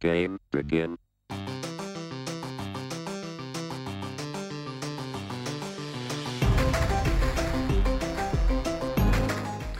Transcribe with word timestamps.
Game 0.00 0.38
begin. 0.50 0.98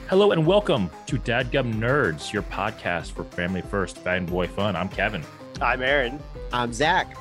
Hello 0.08 0.30
and 0.30 0.46
welcome 0.46 0.88
to 1.06 1.16
Dadgum 1.18 1.74
Nerds, 1.74 2.32
your 2.32 2.42
podcast 2.44 3.12
for 3.12 3.24
family 3.24 3.60
first 3.60 4.02
fanboy 4.02 4.48
fun. 4.48 4.74
I'm 4.76 4.88
Kevin, 4.88 5.22
I'm 5.60 5.82
Aaron. 5.82 6.20
I'm 6.52 6.72
Zach. 6.72 7.14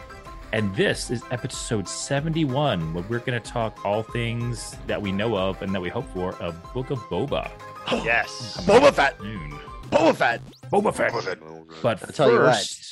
and 0.53 0.73
this 0.75 1.09
is 1.11 1.21
episode 1.31 1.87
71, 1.89 2.93
where 2.93 3.03
we're 3.09 3.19
going 3.19 3.39
to 3.41 3.51
talk 3.51 3.83
all 3.83 4.03
things 4.03 4.75
that 4.87 5.01
we 5.01 5.11
know 5.11 5.35
of 5.35 5.61
and 5.61 5.73
that 5.73 5.81
we 5.81 5.89
hope 5.89 6.07
for 6.13 6.33
of 6.35 6.61
Book 6.73 6.91
of 6.91 6.99
Boba. 7.09 7.51
Yes. 8.03 8.57
Boba 8.65 8.91
Fett. 8.93 9.15
Soon. 9.19 9.51
Boba 9.91 10.15
Fett. 10.15 10.41
Boba 10.71 10.91
Fett. 10.93 11.11
But 11.83 12.01
I'll 12.03 12.11
tell 12.11 12.31
you 12.31 12.39
what. 12.39 12.55
first, 12.55 12.84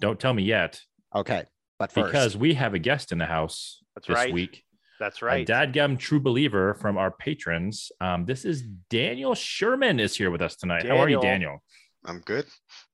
don't 0.00 0.18
tell 0.18 0.34
me 0.34 0.42
yet, 0.42 0.80
Okay, 1.14 1.44
but 1.78 1.92
first, 1.92 2.06
because 2.06 2.36
we 2.36 2.54
have 2.54 2.74
a 2.74 2.78
guest 2.78 3.12
in 3.12 3.18
the 3.18 3.26
house 3.26 3.82
That's 3.94 4.08
this 4.08 4.14
right. 4.14 4.32
week. 4.32 4.64
That's 4.98 5.22
right. 5.22 5.48
A 5.48 5.52
right. 5.52 5.72
Dadgum 5.72 5.98
true 5.98 6.20
believer 6.20 6.74
from 6.74 6.98
our 6.98 7.10
patrons. 7.10 7.90
Um, 8.00 8.26
this 8.26 8.44
is 8.44 8.62
Daniel 8.90 9.34
Sherman 9.34 9.98
is 9.98 10.14
here 10.14 10.30
with 10.30 10.42
us 10.42 10.56
tonight. 10.56 10.86
How 10.86 10.98
are 10.98 11.08
you, 11.08 11.20
Daniel. 11.20 11.22
Daniel? 11.22 11.62
I'm 12.04 12.20
good. 12.20 12.46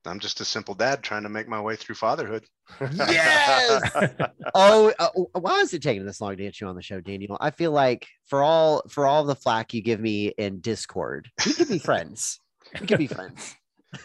I'm 0.04 0.18
just 0.18 0.40
a 0.40 0.44
simple 0.44 0.74
dad 0.74 1.02
trying 1.02 1.22
to 1.22 1.28
make 1.28 1.48
my 1.48 1.60
way 1.60 1.76
through 1.76 1.94
fatherhood. 1.94 2.44
Yes! 2.80 4.12
oh, 4.54 4.92
uh, 4.98 5.08
why 5.38 5.60
is 5.60 5.72
it 5.72 5.82
taking 5.82 6.04
this 6.04 6.20
long 6.20 6.36
to 6.36 6.42
get 6.42 6.60
you 6.60 6.66
on 6.66 6.74
the 6.74 6.82
show, 6.82 7.00
Daniel? 7.00 7.36
I 7.40 7.50
feel 7.50 7.70
like 7.70 8.06
for 8.26 8.42
all 8.42 8.82
for 8.88 9.06
all 9.06 9.24
the 9.24 9.36
flack 9.36 9.72
you 9.72 9.82
give 9.82 10.00
me 10.00 10.28
in 10.36 10.60
Discord, 10.60 11.30
we 11.44 11.52
could 11.52 11.68
be 11.68 11.78
friends. 11.78 12.40
We 12.80 12.86
could 12.86 12.98
be 12.98 13.06
friends. 13.06 13.54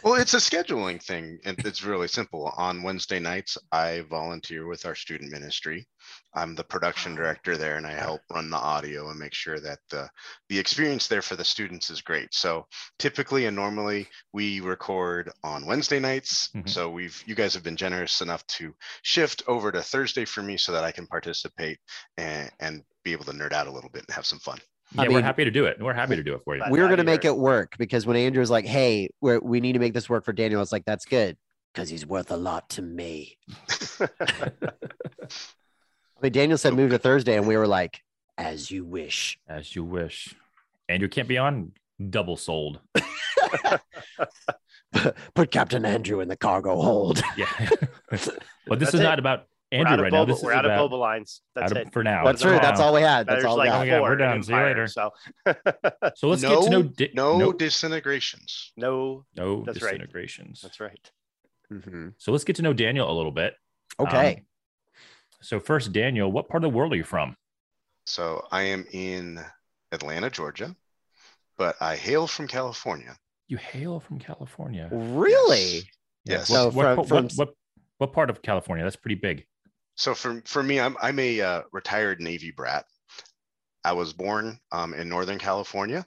Well, 0.02 0.14
it's 0.14 0.34
a 0.34 0.38
scheduling 0.38 1.02
thing, 1.02 1.38
and 1.44 1.58
it's 1.60 1.84
really 1.84 2.08
simple. 2.08 2.52
On 2.56 2.82
Wednesday 2.82 3.18
nights, 3.18 3.56
I 3.70 4.00
volunteer 4.08 4.66
with 4.66 4.84
our 4.86 4.94
student 4.94 5.30
ministry. 5.30 5.86
I'm 6.34 6.54
the 6.54 6.64
production 6.64 7.14
director 7.14 7.56
there, 7.56 7.76
and 7.76 7.86
I 7.86 7.92
help 7.92 8.20
run 8.32 8.50
the 8.50 8.56
audio 8.56 9.10
and 9.10 9.18
make 9.18 9.34
sure 9.34 9.60
that 9.60 9.78
the 9.90 10.08
the 10.48 10.58
experience 10.58 11.06
there 11.06 11.22
for 11.22 11.36
the 11.36 11.44
students 11.44 11.90
is 11.90 12.00
great. 12.02 12.34
So 12.34 12.66
typically 12.98 13.46
and 13.46 13.56
normally, 13.56 14.08
we 14.32 14.60
record 14.60 15.30
on 15.44 15.66
Wednesday 15.66 16.00
nights. 16.00 16.48
Mhm. 16.54 16.68
So 16.68 16.90
we've 16.90 17.22
you 17.26 17.34
guys 17.34 17.54
have 17.54 17.62
been 17.62 17.76
generous 17.76 18.20
enough 18.20 18.46
to 18.58 18.74
shift 19.02 19.42
over 19.46 19.70
to 19.72 19.82
Thursday 19.82 20.24
for 20.24 20.42
me, 20.42 20.56
so 20.56 20.72
that 20.72 20.84
I 20.84 20.92
can 20.92 21.06
participate 21.06 21.78
and, 22.16 22.50
and 22.60 22.82
be 23.04 23.12
able 23.12 23.24
to 23.26 23.32
nerd 23.32 23.52
out 23.52 23.66
a 23.66 23.72
little 23.72 23.90
bit 23.90 24.04
and 24.06 24.14
have 24.14 24.26
some 24.26 24.38
fun. 24.38 24.58
Yeah, 24.94 25.02
I 25.02 25.08
we're 25.08 25.22
happy 25.22 25.44
to 25.44 25.50
do 25.50 25.64
it. 25.64 25.78
We're 25.80 25.94
happy 25.94 26.16
to 26.16 26.22
do 26.22 26.34
it 26.34 26.42
for 26.44 26.56
you. 26.56 26.62
We 26.70 26.78
were 26.78 26.84
now 26.86 26.90
gonna 26.90 27.04
make 27.04 27.24
it 27.24 27.36
work 27.36 27.76
because 27.78 28.06
when 28.06 28.16
Andrew 28.16 28.40
was 28.40 28.50
like, 28.50 28.66
"Hey, 28.66 29.08
we're, 29.20 29.38
we 29.40 29.60
need 29.60 29.72
to 29.72 29.78
make 29.78 29.94
this 29.94 30.08
work 30.08 30.24
for 30.24 30.32
Daniel," 30.32 30.58
I 30.60 30.62
was 30.62 30.72
like, 30.72 30.84
"That's 30.84 31.04
good." 31.04 31.36
Because 31.72 31.88
he's 31.88 32.04
worth 32.06 32.30
a 32.30 32.36
lot 32.36 32.68
to 32.70 32.82
me. 32.82 33.38
I 34.00 34.50
mean, 36.20 36.32
Daniel 36.32 36.58
said 36.58 36.74
move 36.74 36.90
to 36.90 36.98
Thursday, 36.98 37.36
and 37.36 37.46
we 37.46 37.56
were 37.56 37.66
like, 37.66 38.02
"As 38.36 38.70
you 38.70 38.84
wish." 38.84 39.38
As 39.48 39.74
you 39.74 39.84
wish. 39.84 40.34
Andrew 40.88 41.08
can't 41.08 41.28
be 41.28 41.38
on 41.38 41.72
double 42.10 42.36
sold. 42.36 42.80
Put 45.34 45.50
Captain 45.50 45.84
Andrew 45.84 46.20
in 46.20 46.28
the 46.28 46.36
cargo 46.36 46.80
hold. 46.80 47.22
Yeah. 47.36 47.46
but 48.10 48.10
this 48.10 48.28
That's 48.68 48.94
is 48.94 49.00
it. 49.00 49.04
not 49.04 49.18
about 49.18 49.46
we're 49.46 49.51
Andrew 49.72 49.92
out 49.92 49.98
of 49.98 50.02
right 50.04 50.12
now. 50.12 50.24
boba, 50.24 50.26
This 50.28 50.42
we're 50.42 50.52
out 50.52 50.64
about 50.66 50.84
of 50.84 50.90
boba 50.90 50.98
lines. 50.98 51.40
That's 51.54 51.72
out 51.72 51.78
of- 51.78 51.86
it. 51.88 51.92
for 51.92 52.04
now. 52.04 52.24
That's 52.24 52.42
For 52.42 52.48
true. 52.50 52.58
That's 52.60 52.80
all 52.80 52.92
we 52.94 53.00
had. 53.00 53.26
That's 53.26 53.36
There's 53.42 53.44
all 53.44 53.54
we 53.58 53.68
like 53.68 53.88
got. 53.88 53.98
Oh, 53.98 54.02
we're 54.02 54.12
in 54.12 54.18
done. 54.18 54.42
See 54.42 54.52
you 54.52 54.58
later. 54.60 54.86
So 54.86 55.10
So 56.14 56.28
let's 56.28 56.42
no, 56.42 56.48
get 56.60 56.64
to 56.64 56.70
know 56.70 56.82
Di- 56.82 57.10
no, 57.14 57.38
no, 57.38 57.52
disintegrations. 57.52 58.72
no, 58.76 59.24
no 59.36 59.62
That's 59.64 59.80
right. 59.82 59.92
disintegrations. 59.92 60.60
that's 60.62 60.80
right. 60.80 61.10
Mhm. 61.72 62.14
So 62.18 62.32
let's 62.32 62.44
get 62.44 62.56
to 62.56 62.62
know 62.62 62.72
Daniel 62.72 63.10
a 63.10 63.14
little 63.16 63.32
bit. 63.32 63.54
Okay. 63.98 64.34
Um, 64.36 64.42
so 65.40 65.58
first, 65.58 65.92
Daniel, 65.92 66.30
what 66.30 66.48
part 66.48 66.64
of 66.64 66.70
the 66.70 66.76
world 66.76 66.92
are 66.92 66.96
you 66.96 67.04
from? 67.04 67.34
So 68.06 68.46
I 68.52 68.62
am 68.62 68.84
in 68.92 69.40
Atlanta, 69.90 70.28
Georgia, 70.30 70.76
but 71.56 71.76
I 71.80 71.96
hail 71.96 72.26
from 72.26 72.46
California. 72.48 73.16
You 73.48 73.56
hail 73.56 74.00
from 74.00 74.18
California. 74.18 74.88
really? 74.92 75.76
Yes. 75.76 75.84
Yeah, 76.24 76.34
Yes. 76.36 76.48
So 76.48 76.64
what, 76.70 76.72
from- 76.84 76.96
what, 76.96 77.08
from- 77.08 77.16
what, 77.24 77.32
what, 77.36 77.48
what 77.98 78.12
part 78.12 78.30
of 78.30 78.42
California? 78.42 78.84
That's 78.84 78.96
pretty 78.96 79.14
big. 79.16 79.46
So 80.02 80.16
for 80.16 80.42
for 80.46 80.64
me, 80.64 80.80
I'm 80.80 80.96
I'm 81.00 81.20
a 81.20 81.40
uh, 81.40 81.62
retired 81.70 82.20
Navy 82.20 82.50
brat. 82.50 82.84
I 83.84 83.92
was 83.92 84.12
born 84.12 84.58
um, 84.72 84.94
in 84.94 85.08
Northern 85.08 85.38
California. 85.38 86.04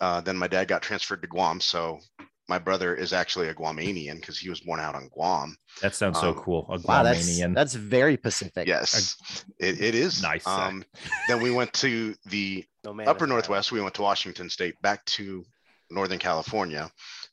Uh, 0.00 0.20
then 0.20 0.36
my 0.36 0.48
dad 0.48 0.66
got 0.66 0.82
transferred 0.82 1.22
to 1.22 1.28
Guam. 1.28 1.60
So 1.60 2.00
my 2.48 2.58
brother 2.58 2.96
is 2.96 3.12
actually 3.12 3.46
a 3.46 3.54
Guamanian 3.54 4.16
because 4.16 4.40
he 4.40 4.48
was 4.48 4.58
born 4.62 4.80
out 4.80 4.96
on 4.96 5.08
Guam. 5.10 5.56
That 5.82 5.94
sounds 5.94 6.18
so 6.18 6.30
Um, 6.30 6.34
cool. 6.34 6.66
A 6.68 6.80
Wow, 6.80 7.04
that's 7.04 7.28
Guamanian. 7.28 7.54
that's 7.54 7.74
very 7.74 8.16
Pacific. 8.16 8.66
Yes, 8.66 9.44
it, 9.60 9.80
it 9.80 9.94
is. 9.94 10.20
Nice, 10.20 10.44
Um, 10.44 10.84
then 11.28 11.40
we 11.40 11.52
went 11.52 11.72
to 11.74 12.16
the 12.26 12.64
No 12.82 12.90
upper 13.06 13.28
northwest 13.28 13.70
we 13.70 13.80
went 13.80 13.94
to 13.94 14.02
washington 14.02 14.50
state 14.50 14.74
back 14.82 15.04
to 15.04 15.44
northern 15.90 16.18
california 16.18 16.90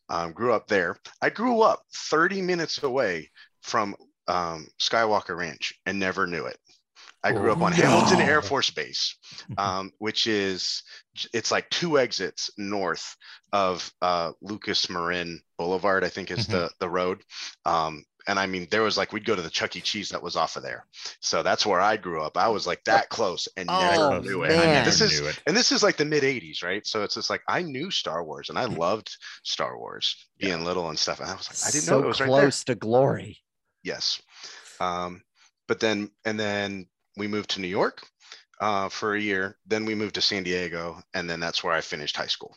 um, 0.10 0.34
grew 0.34 0.54
up 0.54 0.68
there 0.68 0.98
i 1.22 1.30
grew 1.30 1.62
up 1.62 1.82
30 1.94 2.42
minutes 2.42 2.84
away 2.84 3.32
from 3.62 3.96
um, 4.28 4.68
skywalker 4.80 5.38
ranch 5.38 5.74
and 5.86 6.00
never 6.00 6.26
knew 6.28 6.46
it. 6.46 6.58
I 7.24 7.32
grew 7.32 7.52
up 7.52 7.62
on 7.62 7.74
Oh, 7.74 7.76
hamilton 7.76 8.22
air 8.22 8.42
force 8.44 8.70
base 8.70 9.16
um, 9.58 9.92
which 9.98 10.28
is 10.28 10.84
it's 11.34 11.52
like 11.52 11.68
two 11.72 11.98
exits 11.98 12.52
north 12.58 13.16
of 13.52 13.92
uh, 14.02 14.32
lucas 14.42 14.90
marin 14.90 15.42
boulevard 15.58 16.04
i 16.04 16.10
think 16.10 16.30
is 16.32 16.46
the 16.48 16.70
the 16.80 16.90
road. 16.90 17.24
Um, 17.66 18.04
and 18.28 18.40
I 18.40 18.48
mean, 18.48 18.68
there 18.72 18.82
was 18.82 18.98
like 18.98 19.14
we'd 19.14 19.24
go 19.24 19.36
to 19.36 19.42
the 19.44 19.52
Chuck 19.52 19.76
E. 19.76 19.82
Cheese 19.82 20.10
that 20.10 20.24
was 20.24 20.36
off 20.36 20.56
of 20.56 20.64
there, 20.64 20.88
so 21.22 21.44
that's 21.44 21.64
where 21.64 21.80
I 21.80 21.96
grew 21.96 22.24
up. 22.24 22.38
I 22.38 22.48
was 22.48 22.66
like 22.66 22.84
that 22.86 23.08
close 23.10 23.48
and 23.56 23.70
Oh, 23.70 23.80
never 23.80 24.14
Oh, 24.16 24.20
knew 24.20 24.42
it. 24.44 24.50
I 24.60 24.66
never 24.66 24.86
This 24.90 25.02
is 25.02 25.20
it. 25.20 25.40
and 25.46 25.56
this 25.56 25.72
is 25.72 25.84
like 25.84 25.96
the 25.96 26.06
mid 26.06 26.24
80s 26.24 26.64
right? 26.64 26.86
So 26.88 27.04
it's 27.04 27.14
just 27.14 27.30
like 27.30 27.44
i 27.48 27.62
knew 27.62 27.92
star 27.92 28.24
wars 28.24 28.50
and 28.50 28.58
i 28.58 28.66
loved 28.66 29.16
star 29.44 29.78
wars 29.78 30.16
being 30.40 30.64
little 30.66 30.90
and 30.90 30.98
stuff. 30.98 31.20
And 31.20 31.30
i 31.30 31.36
was 31.36 31.48
like 31.50 31.68
i 31.70 31.72
didn't 31.72 31.86
so 31.86 32.00
know 32.00 32.06
it 32.06 32.08
was 32.08 32.20
right 32.20 32.30
close 32.30 32.64
there 32.64 32.76
to 32.76 32.80
glory. 32.80 33.44
Yes 33.86 34.22
um 34.82 35.22
but 35.70 35.80
then 35.80 36.10
and 36.26 36.38
then 36.40 36.86
we 37.18 37.28
moved 37.28 37.50
to 37.52 37.62
new 37.62 37.68
york 37.68 38.02
uh, 38.62 38.90
for 38.90 39.16
a 39.16 39.22
year 39.22 39.58
then 39.68 39.86
we 39.86 39.96
moved 39.96 40.16
to 40.16 40.22
san 40.22 40.44
diego 40.44 41.02
and 41.14 41.30
then 41.30 41.40
that's 41.40 41.64
where 41.64 41.74
i 41.74 41.80
finished 41.82 42.18
high 42.18 42.26
school 42.28 42.54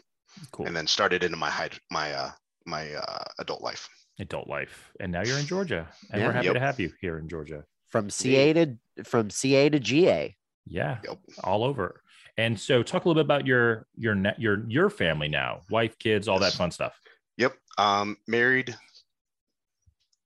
Cool. 0.52 0.66
and 0.66 0.74
then 0.76 0.86
started 0.86 1.22
into 1.24 1.36
my 1.36 1.50
high 1.50 1.70
my 1.90 2.12
uh 2.12 2.30
my 2.66 2.92
uh 2.94 3.24
adult 3.38 3.62
life 3.62 3.88
Adult 4.20 4.48
life. 4.48 4.90
And 4.98 5.12
now 5.12 5.22
you're 5.22 5.38
in 5.38 5.46
Georgia. 5.46 5.86
And 6.10 6.20
Yeah. 6.20 6.26
we're 6.26 6.32
happy 6.32 6.46
Yep. 6.46 6.54
to 6.54 6.60
have 6.60 6.80
you 6.80 6.90
here 7.00 7.18
in 7.18 7.28
Georgia. 7.28 7.62
From 7.88 8.10
CA 8.10 8.52
to 8.52 8.76
from 9.04 9.30
CA 9.30 9.68
to 9.68 9.78
GA. 9.78 10.36
Yeah. 10.66 10.98
Yep. 11.04 11.18
All 11.44 11.62
over. 11.62 12.02
And 12.36 12.58
so 12.58 12.82
talk 12.82 13.04
a 13.04 13.08
little 13.08 13.22
bit 13.22 13.26
about 13.26 13.46
your 13.46 13.86
your 13.94 14.16
net 14.16 14.40
your 14.40 14.64
your 14.68 14.90
family 14.90 15.28
now. 15.28 15.60
Wife, 15.70 15.96
kids, 16.00 16.26
all 16.26 16.40
that 16.40 16.52
fun 16.54 16.72
stuff. 16.72 16.98
yep 17.36 17.54
um 17.78 18.16
married 18.26 18.76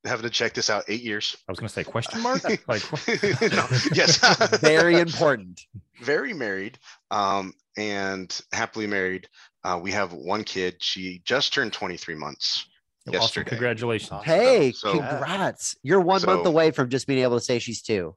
having 0.04 0.24
to 0.24 0.30
check 0.30 0.52
this 0.54 0.68
out 0.70 0.84
eight 0.88 1.02
years 1.02 1.36
I 1.48 1.52
was 1.52 1.58
gonna 1.60 1.68
say 1.68 1.84
question 1.84 2.20
mark? 2.22 2.42
like 2.44 2.68
no, 3.52 3.66
yes 3.94 4.18
Very 4.60 4.98
important. 4.98 5.60
very 6.02 6.32
married 6.32 6.78
um, 7.10 7.52
and 7.76 8.38
happily 8.52 8.86
married. 8.86 9.28
Uh, 9.64 9.78
we 9.80 9.92
have 9.92 10.12
one 10.12 10.42
kid. 10.44 10.76
She 10.80 11.22
just 11.24 11.52
turned 11.54 11.72
23 11.72 12.16
months. 12.16 12.66
awesome. 13.06 13.20
yesterday. 13.20 13.48
Congratulations. 13.50 14.24
Hey, 14.24 14.72
So- 14.72 14.92
congrats. 14.98 15.76
You're 15.84 16.00
one 16.00 16.20
month 16.26 16.46
away 16.46 16.72
from 16.72 16.88
just 16.88 17.06
being 17.06 17.22
able 17.22 17.38
to 17.38 17.44
say 17.44 17.58
she's 17.60 17.80
two. 17.80 18.16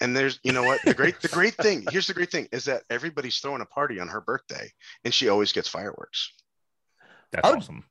And 0.00 0.14
there's, 0.16 0.38
you 0.44 0.52
know 0.52 0.62
what, 0.62 0.80
the 0.84 0.94
great, 0.94 1.20
the 1.20 1.28
great 1.28 1.54
thing. 1.54 1.84
Here's 1.90 2.06
the 2.06 2.14
great 2.14 2.30
thing 2.30 2.48
is 2.52 2.66
that 2.66 2.82
everybody's 2.90 3.38
throwing 3.38 3.62
a 3.62 3.66
party 3.66 3.98
on 3.98 4.06
her 4.08 4.20
birthday, 4.20 4.70
and 5.04 5.12
she 5.12 5.28
always 5.28 5.50
gets 5.52 5.68
fireworks. 5.68 6.32
That's 7.32 7.48
Oh, 7.48 7.56
awesome. 7.56 7.84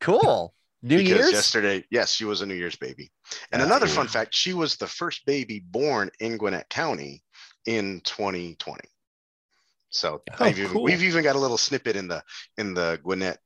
Cool. 0.00 0.54
New 0.84 0.98
because 0.98 1.08
Year's? 1.18 1.32
yesterday, 1.32 1.84
yes, 1.90 2.12
she 2.14 2.24
was 2.24 2.42
a 2.42 2.46
New 2.46 2.54
Year's 2.54 2.76
baby. 2.76 3.10
And 3.50 3.60
That's 3.60 3.70
another 3.70 3.86
cool. 3.86 3.94
fun 3.96 4.08
fact: 4.08 4.34
she 4.34 4.52
was 4.52 4.76
the 4.76 4.86
first 4.86 5.24
baby 5.26 5.60
born 5.66 6.10
in 6.20 6.36
Gwinnett 6.36 6.68
County 6.68 7.22
in 7.66 8.00
2020. 8.04 8.80
So 9.90 10.22
Oh, 10.32 10.44
I've 10.44 10.58
even, 10.58 10.70
cool. 10.70 10.82
we've 10.82 11.02
even 11.02 11.22
got 11.22 11.36
a 11.36 11.38
little 11.38 11.56
snippet 11.58 11.96
in 11.96 12.08
the 12.08 12.22
in 12.58 12.74
the 12.74 12.98
Gwinnett 13.02 13.38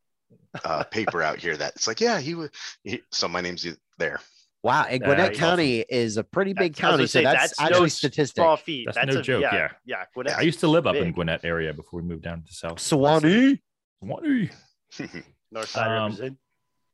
uh, 0.64 0.82
paper 0.84 1.22
out 1.22 1.38
here 1.38 1.56
that 1.56 1.74
it's 1.76 1.86
like, 1.86 2.00
yeah, 2.00 2.18
he 2.18 2.34
was. 2.34 2.50
He, 2.82 3.02
so 3.12 3.28
my 3.28 3.40
name's 3.40 3.66
there. 3.98 4.20
Wow. 4.64 4.86
And 4.88 5.00
Gwinnett 5.00 5.28
That's 5.28 5.38
County 5.38 5.84
is 5.88 6.16
a 6.16 6.24
pretty 6.24 6.52
big 6.54 6.74
That's- 6.74 6.90
county. 6.90 7.02
So 7.04 7.20
say, 7.20 7.22
that's, 7.22 7.56
that's 7.56 7.60
actually 7.60 7.80
no 7.80 7.86
statistic. 7.86 8.42
Small 8.42 8.56
feet. 8.56 8.86
That's 8.86 8.96
That's, 8.96 9.14
no 9.14 9.20
a, 9.20 9.22
joke, 9.22 9.42
yeah. 9.42 9.54
Yeah. 9.54 9.68
Yeah. 9.84 10.04
Gwinnett's 10.14 10.36
I 10.36 10.40
used 10.40 10.58
to 10.60 10.66
live 10.68 10.86
up 10.86 10.96
in. 10.96 11.12
Gwinnett 11.12 11.44
area 11.44 11.72
before 11.72 12.00
we 12.00 12.08
moved 12.08 12.24
down 12.24 12.42
to 12.42 12.52
South. 12.52 12.78
Suwanee. 12.78 13.60
Suwanee. 14.02 14.50
North 15.52 15.68
side 15.68 15.86
Um, 15.96 16.04
represent. 16.10 16.38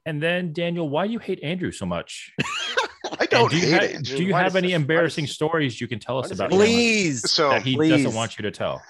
And 0.06 0.22
then 0.22 0.52
Daniel, 0.52 0.88
why 0.88 1.06
do 1.06 1.12
you 1.12 1.18
hate 1.18 1.42
Andrew 1.42 1.70
so 1.72 1.86
much? 1.86 2.32
I 3.20 3.26
don't 3.26 3.50
do 3.50 3.56
you, 3.58 3.66
hate 3.66 3.72
ha- 3.92 3.98
it. 3.98 4.04
do 4.04 4.24
you 4.24 4.32
Why 4.32 4.42
have 4.42 4.56
any 4.56 4.68
this- 4.68 4.76
embarrassing 4.76 5.26
does- 5.26 5.34
stories 5.34 5.80
you 5.80 5.86
can 5.88 5.98
tell 5.98 6.18
us 6.18 6.30
about 6.30 6.50
it- 6.50 6.54
him 6.54 6.58
Please. 6.58 7.30
So 7.30 7.50
that 7.50 7.62
he 7.62 7.74
Please. 7.76 7.90
doesn't 7.90 8.14
want 8.14 8.38
you 8.38 8.42
to 8.42 8.50
tell? 8.50 8.82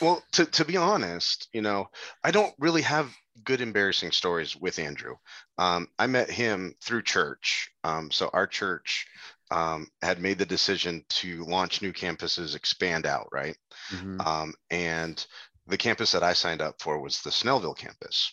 Well, 0.00 0.22
to, 0.32 0.44
to 0.46 0.64
be 0.64 0.76
honest, 0.76 1.48
you 1.52 1.62
know, 1.62 1.88
I 2.22 2.30
don't 2.30 2.54
really 2.58 2.82
have 2.82 3.10
good 3.44 3.60
embarrassing 3.60 4.12
stories 4.12 4.54
with 4.56 4.78
Andrew. 4.78 5.16
Um, 5.58 5.88
I 5.98 6.06
met 6.06 6.30
him 6.30 6.74
through 6.82 7.02
church. 7.02 7.70
Um, 7.84 8.10
so 8.10 8.28
our 8.32 8.46
church 8.46 9.06
um, 9.50 9.88
had 10.02 10.20
made 10.20 10.38
the 10.38 10.46
decision 10.46 11.04
to 11.08 11.44
launch 11.44 11.80
new 11.82 11.92
campuses, 11.92 12.54
expand 12.54 13.06
out, 13.06 13.28
right? 13.32 13.56
Mhm. 13.90 14.24
Um, 14.24 14.54
and 14.70 15.26
the 15.66 15.78
campus 15.78 16.12
that 16.12 16.22
I 16.22 16.34
signed 16.34 16.60
up 16.60 16.80
for 16.80 17.00
was 17.00 17.22
the 17.22 17.30
Snellville 17.30 17.76
campus. 17.76 18.32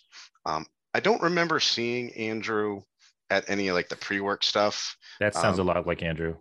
I 0.94 1.00
don't 1.00 1.22
remember 1.22 1.60
seeing 1.60 2.12
Andrew 2.14 2.82
at 3.30 3.48
any 3.48 3.70
like 3.72 3.88
the 3.88 3.96
pre-work 3.96 4.42
stuff. 4.42 4.96
That 5.20 5.34
sounds 5.34 5.58
Um, 5.58 5.68
a 5.68 5.72
lot 5.72 5.86
like 5.86 6.02
Andrew. 6.02 6.36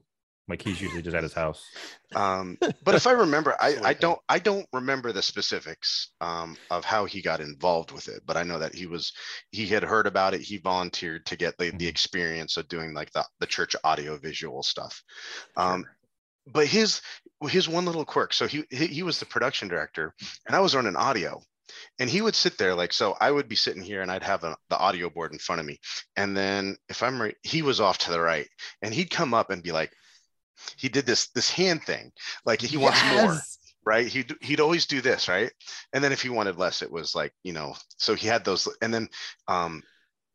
Like 0.47 0.61
he's 0.61 0.81
usually 0.81 1.01
just 1.01 1.15
at 1.15 1.23
his 1.23 1.33
house. 1.33 1.69
Um, 2.15 2.57
but 2.83 2.95
if 2.95 3.05
I 3.05 3.11
remember, 3.11 3.55
I, 3.59 3.75
I 3.83 3.94
don't 3.94 4.19
I 4.29 4.39
don't 4.39 4.65
remember 4.73 5.11
the 5.11 5.21
specifics 5.21 6.13
um, 6.21 6.57
of 6.71 6.83
how 6.85 7.05
he 7.05 7.21
got 7.21 7.41
involved 7.41 7.91
with 7.91 8.07
it. 8.07 8.23
But 8.25 8.38
I 8.38 8.44
know 8.44 8.57
that 8.59 8.73
he 8.73 8.88
was 8.88 9.11
he 9.51 9.67
had 9.67 9.83
heard 9.83 10.07
about 10.07 10.33
it. 10.33 10.41
He 10.41 10.57
volunteered 10.57 11.25
to 11.27 11.35
get 11.35 11.57
the, 11.57 11.69
the 11.71 11.85
Mhm. 11.85 11.89
experience 11.89 12.57
of 12.57 12.69
doing 12.69 12.93
like 12.93 13.11
the, 13.11 13.25
the 13.39 13.45
church 13.45 13.75
audio 13.83 14.17
visual 14.17 14.63
stuff. 14.63 15.03
Um, 15.57 15.85
but 16.47 16.65
his 16.65 17.01
his 17.50 17.67
one 17.67 17.85
little 17.85 18.05
quirk. 18.05 18.33
So 18.33 18.47
he, 18.47 18.63
he 18.71 18.88
he 18.88 19.03
was 19.03 19.19
the 19.19 19.25
production 19.25 19.67
director, 19.67 20.15
and 20.47 20.55
I 20.55 20.59
was 20.59 20.75
running 20.75 20.95
audio. 20.95 21.41
And 21.99 22.09
he 22.09 22.21
would 22.21 22.35
sit 22.35 22.57
there 22.57 22.75
like 22.75 22.93
so. 22.93 23.15
I 23.19 23.31
would 23.31 23.47
be 23.47 23.55
sitting 23.55 23.81
here, 23.81 24.01
and 24.01 24.11
I'd 24.11 24.23
have 24.23 24.43
a, 24.43 24.55
the 24.69 24.77
audio 24.77 25.09
board 25.09 25.33
in 25.33 25.39
front 25.39 25.61
of 25.61 25.67
me. 25.67 25.79
And 26.15 26.35
then 26.35 26.77
if 26.89 27.03
I'm 27.03 27.21
right, 27.21 27.35
he 27.43 27.61
was 27.61 27.81
off 27.81 27.97
to 27.99 28.11
the 28.11 28.21
right, 28.21 28.47
and 28.81 28.93
he'd 28.93 29.09
come 29.09 29.33
up 29.33 29.49
and 29.49 29.63
be 29.63 29.71
like, 29.71 29.91
he 30.77 30.89
did 30.89 31.05
this 31.05 31.27
this 31.29 31.51
hand 31.51 31.83
thing, 31.83 32.11
like 32.45 32.61
he 32.61 32.77
wants 32.77 32.99
more 33.11 33.37
right? 33.87 34.07
He'd 34.07 34.35
he'd 34.41 34.59
always 34.59 34.85
do 34.85 34.99
this, 34.99 35.29
right? 35.29 35.51
And 35.93 36.03
then 36.03 36.11
if 36.11 36.21
he 36.21 36.29
wanted 36.29 36.57
less, 36.57 36.81
it 36.81 36.91
was 36.91 37.15
like, 37.15 37.33
you 37.43 37.53
know, 37.53 37.73
so 37.95 38.15
he 38.15 38.27
had 38.27 38.43
those 38.43 38.67
and 38.81 38.93
then 38.93 39.07
um 39.47 39.81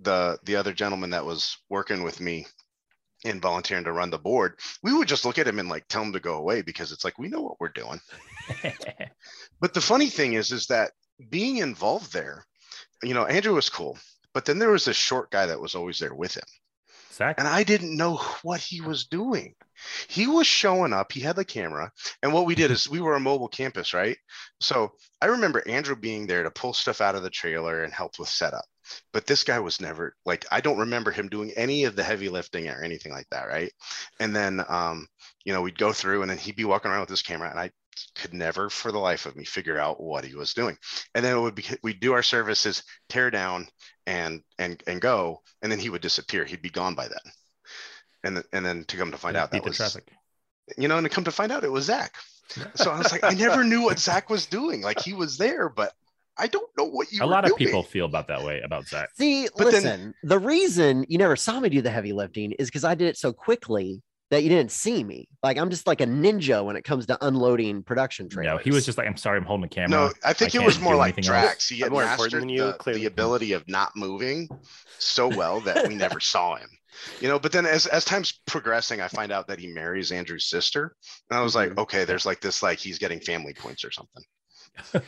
the 0.01 0.39
the 0.45 0.57
other 0.57 0.73
gentleman 0.73 1.11
that 1.11 1.27
was 1.27 1.59
working 1.69 2.03
with 2.03 2.19
me 2.19 2.47
and 3.25 3.43
volunteering 3.43 3.85
to 3.85 3.93
run 3.93 4.11
the 4.11 4.19
board, 4.19 4.59
we 4.83 4.95
would 4.95 5.07
just 5.07 5.27
look 5.27 5.39
at 5.39 5.47
him 5.47 5.59
and 5.59 5.69
like 5.69 5.87
tell 5.89 6.03
him 6.03 6.15
to 6.15 6.21
go 6.21 6.37
away 6.37 6.63
because 6.63 6.93
it's 6.93 7.05
like 7.05 7.19
we 7.19 7.29
know 7.29 7.43
what 7.43 7.61
we're 7.61 7.69
doing. 7.69 8.01
But 9.61 9.75
the 9.75 9.81
funny 9.81 10.09
thing 10.09 10.33
is, 10.33 10.51
is 10.51 10.67
that 10.67 10.91
being 11.31 11.59
involved 11.59 12.13
there, 12.13 12.45
you 13.03 13.15
know, 13.15 13.25
Andrew 13.25 13.55
was 13.55 13.71
cool, 13.71 13.99
but 14.35 14.45
then 14.45 14.59
there 14.59 14.71
was 14.71 14.85
this 14.85 14.97
short 14.97 15.31
guy 15.31 15.47
that 15.47 15.61
was 15.61 15.75
always 15.75 15.99
there 15.99 16.15
with 16.15 16.37
him 16.37 16.45
Zach, 17.13 17.39
and 17.39 17.47
I 17.47 17.63
didn't 17.63 17.97
know 17.97 18.17
what 18.43 18.61
he 18.61 18.81
was 18.81 19.07
doing. 19.07 19.55
He 20.09 20.27
was 20.27 20.47
showing 20.47 20.93
up, 20.93 21.13
he 21.13 21.21
had 21.21 21.37
the 21.37 21.45
camera, 21.45 21.93
and 22.23 22.33
what 22.33 22.47
we 22.47 22.55
did 22.55 22.71
is 22.71 22.89
we 22.89 23.01
were 23.01 23.15
a 23.15 23.21
mobile 23.21 23.49
campus, 23.49 23.93
right? 23.93 24.17
So 24.61 24.93
I 25.21 25.27
remember 25.27 25.63
Andrew 25.69 25.97
being 25.97 26.27
there 26.27 26.43
to 26.43 26.51
pull 26.51 26.73
stuff 26.73 27.01
out 27.01 27.15
of 27.15 27.23
the 27.23 27.31
trailer 27.31 27.85
and 27.85 27.93
help 27.93 28.19
with 28.19 28.29
setup. 28.29 28.65
But 29.13 29.27
this 29.27 29.45
guy 29.45 29.61
was 29.61 29.81
never 29.81 30.17
like 30.27 30.45
I 30.51 30.61
don't 30.61 30.79
remember 30.79 31.13
him 31.13 31.29
doing 31.29 31.53
any 31.57 31.85
of 31.85 31.95
the 31.95 32.03
heavy 32.03 32.29
lifting 32.29 32.69
or 32.69 32.83
anything 32.83 33.13
like 33.13 33.29
that, 33.31 33.47
right? 33.47 33.73
And 34.19 34.35
then 34.35 34.65
um, 34.69 35.07
you 35.45 35.53
know, 35.53 35.63
we'd 35.63 35.79
go 35.79 35.93
through 35.93 36.23
and 36.23 36.31
then 36.31 36.39
he'd 36.39 36.57
be 36.57 36.65
walking 36.65 36.91
around 36.91 37.01
with 37.01 37.11
his 37.11 37.23
camera 37.23 37.49
and 37.49 37.61
I 37.61 37.71
could 38.15 38.33
never 38.35 38.69
for 38.71 38.93
the 38.93 38.99
life 38.99 39.27
of 39.27 39.37
me 39.37 39.45
figure 39.45 39.79
out 39.79 40.01
what 40.03 40.25
he 40.25 40.35
was 40.35 40.55
doing. 40.55 40.77
And 41.15 41.25
then 41.25 41.37
it 41.37 41.41
would 41.41 41.55
be 41.55 41.65
we'd 41.83 42.01
do 42.01 42.13
our 42.13 42.23
services, 42.23 42.83
tear 43.09 43.31
down 43.31 43.69
and 44.07 44.43
and 44.59 44.83
and 44.87 45.01
go, 45.01 45.43
and 45.63 45.71
then 45.71 45.79
he 45.79 45.91
would 45.91 46.03
disappear. 46.03 46.45
He'd 46.45 46.63
be 46.63 46.71
gone 46.71 46.95
by 46.95 47.09
then. 47.09 47.33
And 48.25 48.37
th- 48.37 48.47
and 48.53 48.65
then 48.65 48.85
to 48.85 48.97
come 48.97 49.11
to 49.11 49.19
find 49.19 49.37
out 49.37 49.51
that 49.51 49.63
the 49.63 49.69
was 49.69 49.77
traffic. 49.77 50.11
you 50.77 50.89
know, 50.89 50.97
and 50.99 51.05
to 51.05 51.11
come 51.11 51.25
to 51.25 51.31
find 51.33 51.51
out 51.53 51.65
it 51.65 51.73
was 51.73 51.87
Zach. 51.87 52.15
So 52.75 52.91
I 52.91 52.99
was 52.99 53.11
like, 53.13 53.25
I 53.25 53.31
never 53.35 53.65
knew 53.65 53.83
what 53.83 53.99
Zach 53.99 54.29
was 54.29 54.47
doing. 54.47 54.83
Like 54.83 55.01
he 55.01 55.15
was 55.15 55.39
there, 55.39 55.69
but 55.69 55.93
I 56.37 56.47
don't 56.47 56.69
know 56.77 56.85
what 56.85 57.11
you. 57.13 57.25
A 57.25 57.27
lot 57.27 57.45
of 57.45 57.51
doing. 57.51 57.59
people 57.59 57.83
feel 57.83 58.05
about 58.07 58.29
that 58.29 58.43
way 58.45 58.61
about 58.61 58.87
Zach. 58.87 59.09
See, 59.17 59.49
But 59.57 59.73
then- 59.73 59.83
listen, 59.83 60.15
the 60.23 60.39
reason 60.39 61.05
you 61.09 61.19
never 61.19 61.37
saw 61.37 61.59
me 61.61 61.69
do 61.69 61.81
the 61.83 61.91
heavy 61.91 62.13
lifting 62.13 62.53
is 62.53 62.69
because 62.69 62.85
I 62.85 62.95
did 62.95 63.09
it 63.09 63.17
so 63.17 63.33
quickly 63.33 64.03
that 64.33 64.43
you 64.43 64.49
didn't 64.49 64.73
see 64.73 65.05
me. 65.05 65.29
Like 65.43 65.59
I'm 65.59 65.69
just 65.71 65.87
like 65.87 66.01
a 66.01 66.07
ninja 66.07 66.65
when 66.65 66.75
it 66.75 66.83
comes 66.85 67.05
to 67.07 67.19
unloading 67.25 67.83
production 67.83 68.27
No, 68.31 68.35
trailers. 68.35 68.65
he 68.65 68.71
was 68.71 68.87
just 68.87 68.97
like, 68.97 69.07
I'm 69.07 69.17
sorry, 69.19 69.37
I'm 69.39 69.45
holding 69.45 69.63
the 69.63 69.69
camera. 69.69 69.91
No, 69.91 70.13
I 70.25 70.33
think 70.33 70.55
I 70.55 70.63
it 70.63 70.65
was 70.67 70.81
more 70.81 70.97
like 70.97 71.19
anything 71.19 71.35
else. 71.35 71.69
He 71.69 71.81
had 71.81 71.93
more 71.93 72.03
important 72.03 72.23
mastered 72.33 72.43
than 72.43 72.49
you, 72.49 72.63
the, 72.65 72.73
clearly. 72.73 73.01
the 73.03 73.07
ability 73.07 73.53
of 73.53 73.69
not 73.69 73.93
moving 73.95 74.49
so 74.99 75.29
well 75.29 75.61
that 75.61 75.87
we 75.87 75.95
never 75.95 76.19
saw 76.19 76.57
him. 76.57 76.69
You 77.21 77.29
know, 77.29 77.39
but 77.39 77.53
then 77.53 77.67
as 77.67 77.87
as 77.87 78.05
time's 78.05 78.33
progressing, 78.47 79.01
I 79.03 79.09
find 79.09 79.33
out 79.33 79.49
that 79.49 79.59
he 79.59 79.67
marries 79.67 80.13
Andrew's 80.13 80.47
sister, 80.49 80.95
and 81.31 81.39
I 81.39 81.43
was 81.43 81.55
like, 81.55 81.71
Mhm. 81.71 81.79
okay, 81.79 82.05
there's 82.05 82.25
like 82.27 82.41
this, 82.41 82.63
like 82.63 82.79
he's 82.79 82.99
getting 82.99 83.21
family 83.21 83.53
points 83.55 83.85
or 83.85 83.91
something. 83.91 84.23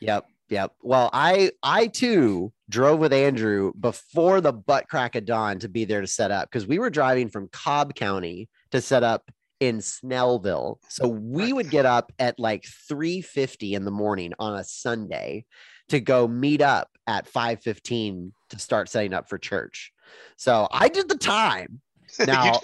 Yep, 0.00 0.26
yep. 0.48 0.72
Well, 0.82 1.10
I 1.12 1.52
I 1.62 1.86
too 1.86 2.52
drove 2.72 2.98
with 2.98 3.12
Andrew 3.12 3.72
before 3.78 4.40
the 4.40 4.52
butt 4.52 4.88
crack 4.88 5.14
of 5.14 5.26
dawn 5.26 5.58
to 5.60 5.68
be 5.68 5.84
there 5.84 6.00
to 6.00 6.06
set 6.06 6.30
up 6.30 6.50
because 6.50 6.66
we 6.66 6.78
were 6.78 6.90
driving 6.90 7.28
from 7.28 7.48
Cobb 7.48 7.94
County 7.94 8.48
to 8.72 8.80
set 8.80 9.04
up 9.04 9.30
in 9.60 9.78
Snellville. 9.78 10.78
So 10.88 11.06
we 11.06 11.52
would 11.52 11.70
get 11.70 11.86
up 11.86 12.10
at 12.18 12.40
like 12.40 12.64
3:50 12.90 13.74
in 13.74 13.84
the 13.84 13.92
morning 13.92 14.32
on 14.38 14.58
a 14.58 14.64
Sunday 14.64 15.44
to 15.90 16.00
go 16.00 16.26
meet 16.26 16.62
up 16.62 16.88
at 17.06 17.28
5:15 17.30 18.32
to 18.48 18.58
start 18.58 18.88
setting 18.88 19.12
up 19.12 19.28
for 19.28 19.38
church. 19.38 19.92
So 20.36 20.66
I 20.70 20.88
did 20.88 21.08
the 21.08 21.18
time. 21.18 21.80
Now 22.26 22.60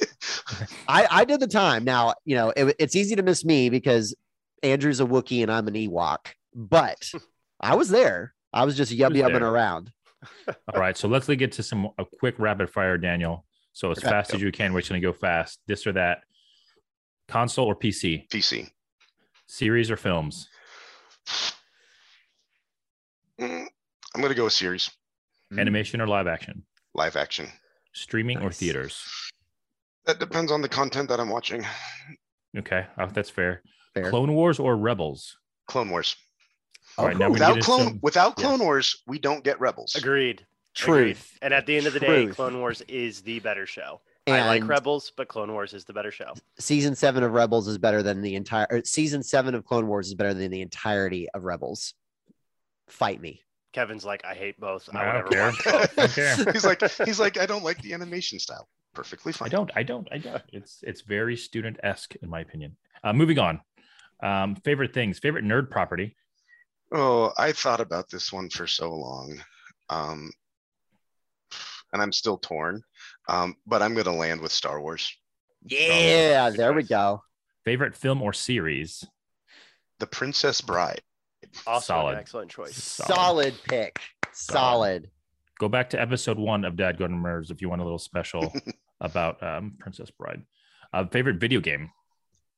I, 0.86 1.06
I 1.10 1.24
did 1.24 1.40
the 1.40 1.46
time. 1.46 1.82
Now, 1.82 2.12
you 2.26 2.36
know, 2.36 2.52
it, 2.54 2.76
it's 2.78 2.94
easy 2.94 3.16
to 3.16 3.22
miss 3.22 3.46
me 3.46 3.70
because 3.70 4.14
Andrew's 4.62 5.00
a 5.00 5.06
Wookiee 5.06 5.40
and 5.40 5.50
I'm 5.50 5.68
an 5.68 5.72
Ewok, 5.72 6.18
but 6.54 7.10
I 7.58 7.74
was 7.74 7.88
there. 7.88 8.34
I 8.52 8.66
was 8.66 8.76
just 8.76 8.92
yub 8.92 9.12
was 9.12 9.20
yubbing 9.20 9.40
around. 9.40 9.90
All 10.48 10.80
right, 10.80 10.96
so 10.96 11.08
let's 11.08 11.26
get 11.28 11.52
to 11.52 11.62
some 11.62 11.88
a 11.98 12.04
quick 12.18 12.34
rapid 12.38 12.70
fire, 12.70 12.98
Daniel. 12.98 13.44
So 13.72 13.90
as 13.90 13.98
Okay. 13.98 14.08
fast 14.08 14.34
as 14.34 14.40
you 14.42 14.50
can, 14.50 14.72
we're 14.72 14.82
going 14.82 15.00
to 15.00 15.06
go 15.06 15.12
fast. 15.12 15.60
This 15.66 15.86
or 15.86 15.92
that. 15.92 16.22
Console 17.28 17.66
or 17.66 17.76
PC? 17.76 18.28
PC. 18.28 18.70
Series 19.46 19.90
or 19.90 19.96
films? 19.96 20.48
Mm, 23.40 23.66
I'm 24.14 24.20
gonna 24.22 24.34
go 24.34 24.44
with 24.44 24.52
series, 24.52 24.90
Mm. 25.52 25.60
Animation 25.60 26.00
or 26.00 26.06
live 26.08 26.26
action? 26.26 26.64
live 26.94 27.16
action. 27.16 27.48
Streaming 27.94 28.42
or 28.42 28.50
theaters? 28.50 29.02
That 30.06 30.18
depends 30.18 30.50
on 30.50 30.60
the 30.62 30.68
content 30.68 31.08
that 31.10 31.20
I'm 31.20 31.28
watching. 31.28 31.64
Okay, 32.56 32.86
oh, 32.98 33.06
that's 33.06 33.30
fair. 33.30 33.62
Fair. 33.94 34.10
Clone 34.10 34.34
Wars 34.34 34.58
or 34.58 34.76
Rebels? 34.76 35.36
Clone 35.66 35.90
Wars. 35.90 36.16
All 36.98 37.06
right, 37.06 37.14
Oh, 37.14 37.18
now 37.18 37.26
we're 37.28 37.32
Without 37.34 37.60
clone, 37.60 37.84
some- 37.84 37.98
without 38.02 38.34
Yeah. 38.38 38.44
Clone 38.46 38.60
Wars, 38.60 39.02
we 39.06 39.18
don't 39.18 39.42
get 39.44 39.58
Rebels. 39.60 39.94
Agreed. 39.94 40.44
Truth. 40.74 40.98
Agreed. 40.98 41.16
And 41.42 41.54
at 41.54 41.66
the 41.66 41.76
end 41.76 41.86
of 41.86 41.92
the 41.92 42.00
day, 42.00 42.26
Clone 42.26 42.58
Wars 42.60 42.82
is 42.88 43.22
the 43.22 43.38
better 43.40 43.66
show. 43.66 44.00
And 44.26 44.36
I 44.36 44.46
like 44.46 44.66
Rebels, 44.68 45.10
but 45.16 45.26
Clone 45.28 45.50
Wars 45.52 45.72
is 45.72 45.84
the 45.86 45.94
better 45.94 46.10
show. 46.10 46.34
season 46.58 46.94
seven 46.94 47.22
of 47.22 47.32
Rebels 47.32 47.66
is 47.66 47.78
better 47.78 48.02
than 48.02 48.20
the 48.20 48.34
entire 48.34 48.66
or 48.70 48.84
season 48.84 49.22
seven 49.22 49.54
of 49.54 49.64
Clone 49.64 49.86
Wars 49.88 50.08
is 50.08 50.14
better 50.14 50.34
than 50.34 50.50
the 50.50 50.60
entirety 50.60 51.28
of 51.32 51.44
Rebels. 51.44 51.94
Fight 52.88 53.20
me. 53.20 53.40
Kevin's 53.72 54.04
like, 54.04 54.24
I 54.24 54.34
hate 54.34 54.58
both. 54.60 54.88
I, 54.94 54.98
I 55.04 55.16
would 55.22 55.30
don't 55.30 55.32
care. 55.32 55.46
watch 55.46 55.64
both. 55.64 55.98
I 55.98 56.06
don't 56.06 56.12
care. 56.12 56.52
he's 56.52 56.64
like, 56.64 56.82
he's 57.06 57.20
like, 57.20 57.38
I 57.38 57.46
don't 57.46 57.64
like 57.64 57.80
the 57.82 57.92
animation 57.94 58.38
style. 58.38 58.68
Perfectly 58.94 59.32
fine. 59.32 59.46
I 59.46 59.50
don't. 59.50 59.70
I 59.76 59.82
don't. 59.82 60.08
I 60.10 60.18
don't. 60.18 60.42
It's 60.52 60.80
it's 60.82 61.02
very 61.02 61.36
student 61.36 61.78
esque 61.82 62.14
in 62.16 62.28
my 62.28 62.40
opinion. 62.40 62.76
Uh, 63.04 63.12
moving 63.12 63.38
on. 63.38 63.60
Um, 64.22 64.56
favorite 64.56 64.92
things. 64.92 65.18
Favorite 65.18 65.44
nerd 65.44 65.70
property. 65.70 66.16
Oh, 66.92 67.32
I 67.36 67.52
thought 67.52 67.80
about 67.80 68.08
this 68.10 68.32
one 68.32 68.48
for 68.48 68.66
so 68.66 68.94
long. 68.94 69.42
Um, 69.90 70.30
and 71.92 72.00
I'm 72.02 72.12
still 72.12 72.38
torn. 72.38 72.82
Um, 73.28 73.56
but 73.66 73.82
I'm 73.82 73.94
gonna 73.94 74.14
land 74.14 74.40
with 74.40 74.52
Star 74.52 74.80
Wars. 74.80 75.10
Yeah, 75.64 76.50
there 76.50 76.72
we 76.72 76.82
go. 76.82 77.22
Favorite 77.64 77.96
film 77.96 78.22
or 78.22 78.32
series. 78.32 79.04
The 79.98 80.06
Princess 80.06 80.60
Bride. 80.60 81.02
Awesome. 81.66 81.84
Solid. 81.84 82.18
excellent 82.18 82.50
choice. 82.50 82.76
Solid. 82.76 83.14
Solid 83.14 83.54
pick. 83.64 84.00
Solid. 84.32 85.10
Go 85.58 85.68
back 85.68 85.90
to 85.90 86.00
episode 86.00 86.38
one 86.38 86.64
of 86.64 86.74
Dadgum 86.74 87.20
Nerds 87.20 87.50
if 87.50 87.60
you 87.60 87.68
want 87.68 87.80
a 87.80 87.84
little 87.84 87.98
special 87.98 88.52
about 89.00 89.42
um, 89.42 89.74
Princess 89.78 90.10
Bride. 90.10 90.42
Uh, 90.92 91.04
favorite 91.06 91.40
video 91.40 91.60
game. 91.60 91.90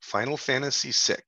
Final 0.01 0.37
Fantasy 0.37 0.93
VI. 0.93 1.23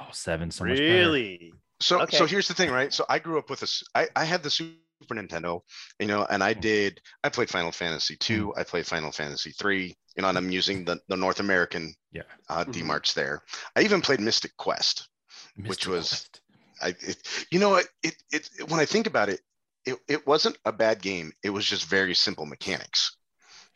Oh, 0.00 0.08
seven. 0.12 0.50
So 0.50 0.64
much 0.64 0.78
better. 0.78 0.88
Really? 0.88 1.52
So 1.80 2.00
Okay. 2.00 2.16
so 2.16 2.26
here's 2.26 2.48
the 2.48 2.54
thing, 2.54 2.70
right? 2.70 2.92
So 2.92 3.04
I 3.08 3.18
grew 3.18 3.38
up 3.38 3.50
with 3.50 3.62
a 3.62 3.64
s- 3.64 3.84
I, 3.94 4.08
I 4.16 4.24
had 4.24 4.42
the 4.42 4.50
Super 4.50 5.14
Nintendo, 5.14 5.60
you 6.00 6.06
know, 6.06 6.26
and 6.28 6.42
I 6.42 6.52
did 6.52 7.00
I 7.22 7.28
played 7.28 7.50
Final 7.50 7.72
Fantasy 7.72 8.16
2, 8.16 8.54
I 8.56 8.64
played 8.64 8.86
Final 8.86 9.12
Fantasy 9.12 9.52
3, 9.52 9.96
you 10.16 10.22
know, 10.22 10.28
and 10.28 10.36
I'm 10.38 10.50
using 10.50 10.84
the, 10.84 11.00
the 11.08 11.16
North 11.16 11.40
American 11.40 11.94
Yeah. 12.12 12.22
uh 12.48 12.64
Mhm. 12.64 12.72
demarts 12.72 13.14
there. 13.14 13.42
I 13.76 13.82
even 13.82 14.00
played 14.02 14.20
Mystic 14.20 14.56
Quest. 14.56 15.08
Which 15.56 15.86
was- 15.86 16.10
Quest. 16.10 16.40
I 16.80 16.88
it, 17.00 17.46
you 17.50 17.58
know 17.58 17.76
it, 17.76 17.88
it 18.02 18.14
it 18.32 18.68
when 18.70 18.80
I 18.80 18.86
think 18.86 19.06
about 19.06 19.28
it, 19.28 19.40
it 19.84 19.98
it 20.08 20.26
wasn't 20.26 20.58
a 20.64 20.72
bad 20.72 21.02
game. 21.02 21.32
It 21.42 21.50
was 21.50 21.64
just 21.66 21.86
very 21.86 22.14
simple 22.14 22.46
mechanics. 22.46 23.16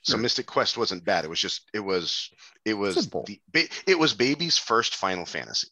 So 0.02 0.16
Sure. 0.16 0.18
Mystic 0.18 0.46
Quest 0.46 0.76
wasn't 0.78 1.04
bad. 1.04 1.24
It 1.24 1.28
was 1.28 1.40
just 1.40 1.68
it 1.74 1.80
was 1.80 2.30
it 2.64 2.74
was 2.74 3.08
the, 3.26 3.40
it 3.86 3.98
was 3.98 4.14
baby's 4.14 4.58
first 4.58 4.96
Final 4.96 5.26
Fantasy. 5.26 5.68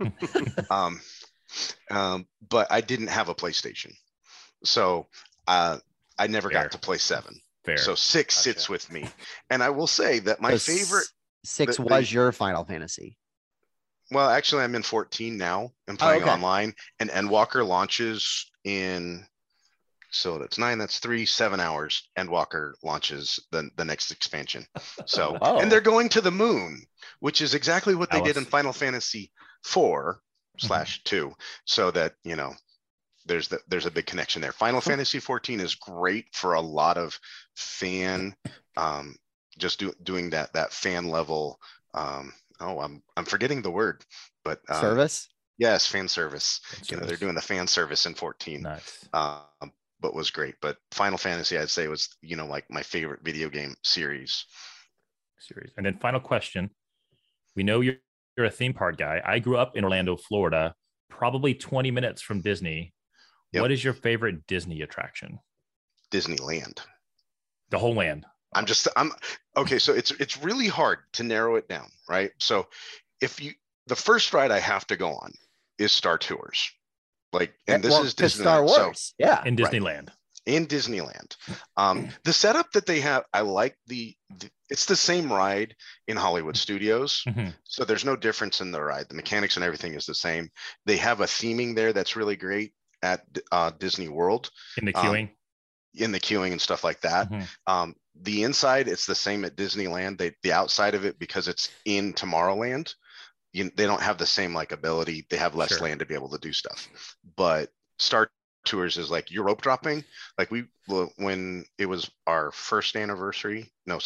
um, 0.70 1.00
um, 1.90 2.26
but 2.48 2.70
I 2.70 2.80
didn't 2.80 3.08
have 3.08 3.28
a 3.28 3.34
PlayStation. 3.34 3.92
So 4.64 5.08
uh, 5.46 5.78
I 6.18 6.26
never 6.26 6.50
Fair. 6.50 6.62
got 6.62 6.72
to 6.72 6.78
play 6.78 6.98
seven. 6.98 7.40
Fair. 7.64 7.78
So 7.78 7.94
six 7.94 8.34
Gotcha. 8.36 8.42
sits 8.42 8.68
with 8.68 8.90
me. 8.92 9.08
And 9.50 9.62
I 9.62 9.70
will 9.70 9.86
say 9.86 10.18
that 10.20 10.40
my 10.40 10.56
So 10.56 10.72
favorite, 10.72 11.06
six 11.44 11.76
the- 11.76 11.84
the- 11.84 11.88
was 11.90 12.12
your 12.12 12.32
Final 12.32 12.64
Fantasy. 12.64 13.16
well, 14.10 14.28
actually, 14.28 14.62
I'm 14.62 14.74
in 14.74 14.82
14 14.82 15.36
now 15.38 15.70
and 15.88 15.96
Oh, 16.00 16.04
playing 16.04 16.22
okay. 16.22 16.30
online. 16.32 16.74
And 17.00 17.08
Endwalker 17.10 17.66
launches 17.66 18.50
in, 18.64 19.24
so 20.10 20.38
that's 20.38 20.58
nine, 20.58 20.78
that's 20.78 20.98
three, 20.98 21.24
seven 21.24 21.60
hours. 21.60 22.08
Endwalker 22.18 22.72
launches 22.82 23.38
the, 23.52 23.70
the 23.76 23.84
next 23.84 24.10
expansion. 24.10 24.66
So, 25.06 25.38
Oh. 25.42 25.58
and 25.60 25.70
they're 25.72 25.80
going 25.80 26.08
to 26.10 26.20
the 26.20 26.30
moon, 26.30 26.82
which 27.20 27.40
is 27.40 27.54
exactly 27.54 27.94
what 27.94 28.10
they 28.10 28.20
did 28.20 28.36
in 28.36 28.44
Final 28.44 28.72
Fantasy 28.72 29.32
4 29.64 30.14
Mm-hmm. 30.14 30.18
Slash 30.58 31.02
2. 31.04 31.32
So 31.64 31.90
that, 31.90 32.14
you 32.24 32.36
know, 32.36 32.54
there's 33.26 33.48
the, 33.48 33.60
there's 33.68 33.86
a 33.86 33.90
big 33.90 34.06
connection 34.06 34.42
there. 34.42 34.52
Final 34.52 34.80
Fantasy 34.80 35.20
14 35.20 35.60
is 35.60 35.74
great 35.74 36.26
for 36.32 36.54
a 36.54 36.60
lot 36.60 36.96
of 36.96 37.18
fan, 37.56 38.34
um, 38.76 39.16
just 39.58 39.78
do, 39.78 39.92
doing 40.02 40.30
that 40.30 40.52
that 40.54 40.72
fan 40.72 41.08
level. 41.08 41.58
Um, 41.94 42.32
oh, 42.60 42.80
I'm 42.80 43.02
I'm 43.16 43.24
forgetting 43.24 43.62
the 43.62 43.70
word, 43.70 44.04
but 44.44 44.60
um, 44.68 44.80
Service. 44.80 45.28
Yes, 45.58 45.86
fan 45.86 46.08
service. 46.08 46.60
You 46.90 46.96
know, 46.96 47.04
they're 47.04 47.16
doing 47.16 47.34
the 47.34 47.40
fan 47.40 47.66
service 47.66 48.06
in 48.06 48.14
14, 48.14 48.62
nice. 48.62 49.08
um, 49.12 49.72
but 50.00 50.14
was 50.14 50.30
great. 50.30 50.56
But 50.60 50.78
Final 50.90 51.18
Fantasy, 51.18 51.58
I'd 51.58 51.70
say, 51.70 51.86
was 51.86 52.08
you 52.22 52.36
know 52.36 52.46
like 52.46 52.64
my 52.70 52.82
favorite 52.82 53.20
video 53.22 53.48
game 53.48 53.74
series. 53.84 54.46
series. 55.38 55.72
And 55.76 55.86
then 55.86 55.98
final 55.98 56.20
question. 56.20 56.70
We 57.54 57.62
know 57.62 57.80
you're, 57.80 57.96
you're 58.36 58.46
a 58.46 58.50
theme 58.50 58.72
park 58.74 58.96
guy. 58.96 59.20
I 59.24 59.38
grew 59.38 59.56
up 59.56 59.76
in 59.76 59.84
Orlando, 59.84 60.16
Florida, 60.16 60.74
probably 61.10 61.54
20 61.54 61.90
minutes 61.90 62.22
from 62.22 62.40
Disney. 62.40 62.92
Yep. 63.52 63.60
What 63.62 63.72
is 63.72 63.84
your 63.84 63.92
favorite 63.92 64.46
Disney 64.46 64.80
attraction? 64.82 65.38
Disneyland. 66.10 66.80
The 67.70 67.78
whole 67.78 67.94
land. 67.94 68.26
I'm 68.54 68.66
just 68.66 68.86
I'm 68.96 69.12
okay. 69.56 69.78
So 69.78 69.94
it's 69.94 70.10
it's 70.12 70.42
really 70.42 70.68
hard 70.68 70.98
to 71.14 71.22
narrow 71.22 71.56
it 71.56 71.68
down, 71.68 71.88
right? 72.08 72.30
So 72.38 72.66
if 73.22 73.42
you 73.42 73.52
the 73.86 73.96
first 73.96 74.34
ride 74.34 74.50
I 74.50 74.58
have 74.58 74.86
to 74.88 74.96
go 74.96 75.08
on 75.10 75.32
is 75.78 75.90
Star 75.90 76.18
Tours, 76.18 76.70
like, 77.32 77.54
and 77.66 77.82
this 77.82 77.90
Well, 77.92 78.02
is 78.04 78.12
'cause 78.14 78.34
Star 78.34 78.60
Disneyland. 78.60 78.68
So 78.74 78.84
Wars. 78.84 79.14
yeah. 79.18 79.42
in 79.46 79.56
Right. 79.56 79.72
In 80.44 80.66
Disneyland, 80.66 81.36
um, 81.76 82.08
the 82.24 82.32
setup 82.32 82.72
that 82.72 82.84
they 82.84 83.00
have, 83.00 83.24
I 83.32 83.42
like 83.42 83.76
the, 83.86 84.16
the. 84.38 84.50
It's 84.70 84.86
the 84.86 84.96
same 84.96 85.32
ride 85.32 85.76
in 86.08 86.16
Hollywood 86.16 86.56
Studios, 86.56 87.22
Mhm. 87.28 87.54
so 87.62 87.84
there's 87.84 88.04
no 88.04 88.16
difference 88.16 88.60
in 88.60 88.72
the 88.72 88.82
ride. 88.82 89.08
The 89.08 89.14
mechanics 89.14 89.56
and 89.56 89.64
everything 89.64 89.94
is 89.94 90.04
the 90.06 90.14
same. 90.16 90.50
They 90.84 90.96
have 90.96 91.20
a 91.20 91.26
theming 91.26 91.76
there 91.76 91.92
that's 91.92 92.16
really 92.16 92.34
great 92.36 92.72
at 93.02 93.24
uh, 93.52 93.70
Disney 93.70 94.08
World 94.08 94.50
In 94.78 94.86
the 94.86 94.94
Um, 94.94 95.04
queuing. 95.06 95.30
in 95.94 96.10
the 96.10 96.18
queuing 96.20 96.50
and 96.52 96.60
stuff 96.60 96.82
like 96.82 97.00
that. 97.02 97.30
Mhm. 97.30 97.48
Um, 97.68 97.96
the 98.16 98.42
inside, 98.42 98.88
it's 98.88 99.06
the 99.06 99.14
same 99.14 99.44
at 99.44 99.54
Disneyland. 99.56 100.18
They 100.18 100.34
the 100.42 100.52
outside 100.52 100.94
of 100.96 101.04
it 101.04 101.18
because 101.20 101.46
it's 101.46 101.68
in 101.84 102.14
Tomorrowland. 102.14 102.94
You, 103.52 103.70
they 103.76 103.84
don't 103.86 104.02
have 104.02 104.18
the 104.18 104.26
same 104.26 104.54
like 104.54 104.72
ability. 104.72 105.26
They 105.30 105.36
have 105.36 105.54
less 105.54 105.68
Sure. 105.68 105.80
land 105.80 106.00
to 106.00 106.06
be 106.06 106.14
able 106.14 106.30
to 106.30 106.38
do 106.38 106.52
stuff. 106.52 106.88
But 107.36 107.70
Star 107.98 108.28
Tours 108.64 108.96
is 108.96 109.10
like 109.10 109.30
you're 109.30 109.44
rope 109.44 109.62
dropping. 109.62 110.04
Like 110.38 110.50
we 110.50 110.64
when 111.16 111.64
it 111.78 111.86
was 111.86 112.10
our 112.26 112.52
first 112.52 112.96
anniversary. 112.96 113.70
No, 113.86 113.98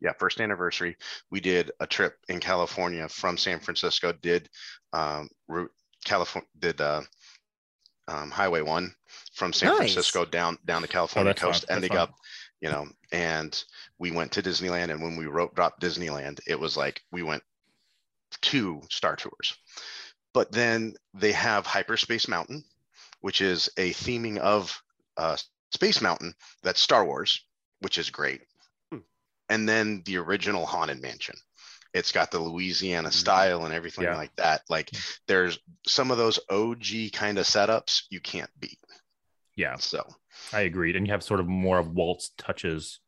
yeah, 0.00 0.12
first 0.18 0.40
anniversary. 0.40 0.96
We 1.30 1.40
did 1.40 1.70
a 1.80 1.86
trip 1.86 2.16
in 2.28 2.40
California 2.40 3.08
from 3.08 3.36
San 3.36 3.58
Francisco. 3.60 4.12
Did 4.12 4.48
um, 4.92 5.28
route 5.48 5.70
California 6.04 6.48
did 6.58 6.80
uh, 6.80 7.02
um, 8.06 8.30
Highway 8.30 8.62
One 8.62 8.94
from 9.34 9.52
San 9.52 9.70
Nice. 9.70 9.76
Francisco 9.78 10.24
down 10.24 10.58
down 10.64 10.82
the 10.82 10.88
California 10.88 11.30
Oh, 11.30 11.32
that's 11.32 11.40
fun. 11.40 11.52
coast, 11.52 11.64
ending 11.70 11.96
up, 11.96 12.14
you 12.60 12.70
know, 12.70 12.86
and 13.12 13.62
we 13.98 14.10
went 14.10 14.32
to 14.32 14.42
Disneyland. 14.42 14.90
And 14.90 15.02
when 15.02 15.16
we 15.16 15.26
rope 15.26 15.54
dropped 15.54 15.82
Disneyland, 15.82 16.40
it 16.46 16.58
was 16.58 16.76
like 16.76 17.02
we 17.10 17.22
went 17.22 17.42
two 18.40 18.82
Star 18.90 19.16
Tours. 19.16 19.56
But 20.34 20.52
then 20.52 20.94
they 21.14 21.32
have 21.32 21.66
Hyperspace 21.66 22.28
Mountain, 22.28 22.62
which 23.20 23.40
is 23.40 23.68
a 23.76 23.90
theming 23.92 24.38
of 24.38 24.80
uh, 25.16 25.36
Space 25.72 26.00
Mountain 26.00 26.34
that's 26.62 26.80
Star 26.80 27.04
Wars, 27.04 27.44
which 27.80 27.98
is 27.98 28.10
great. 28.10 28.42
Hmm. 28.92 28.98
And 29.48 29.68
then 29.68 30.02
the 30.04 30.16
original 30.18 30.64
Haunted 30.66 31.00
Mansion. 31.02 31.36
It's 31.94 32.12
got 32.12 32.30
the 32.30 32.38
Louisiana 32.38 33.08
Mhm. 33.08 33.12
style 33.12 33.64
and 33.64 33.74
everything 33.74 34.04
Yeah. 34.04 34.16
like 34.16 34.34
that. 34.36 34.62
Like 34.68 34.90
there's 35.26 35.58
some 35.86 36.10
of 36.10 36.18
those 36.18 36.38
OG 36.50 37.10
kind 37.10 37.38
of 37.38 37.46
setups 37.46 38.02
you 38.10 38.20
can't 38.20 38.50
beat. 38.60 38.78
Yeah, 39.56 39.76
So 39.78 40.06
I 40.52 40.60
agreed. 40.60 40.94
And 40.94 41.06
you 41.06 41.12
have 41.12 41.24
sort 41.24 41.40
of 41.40 41.46
more 41.48 41.78
of 41.78 41.88
Walt's 41.88 42.30
touches 42.38 43.00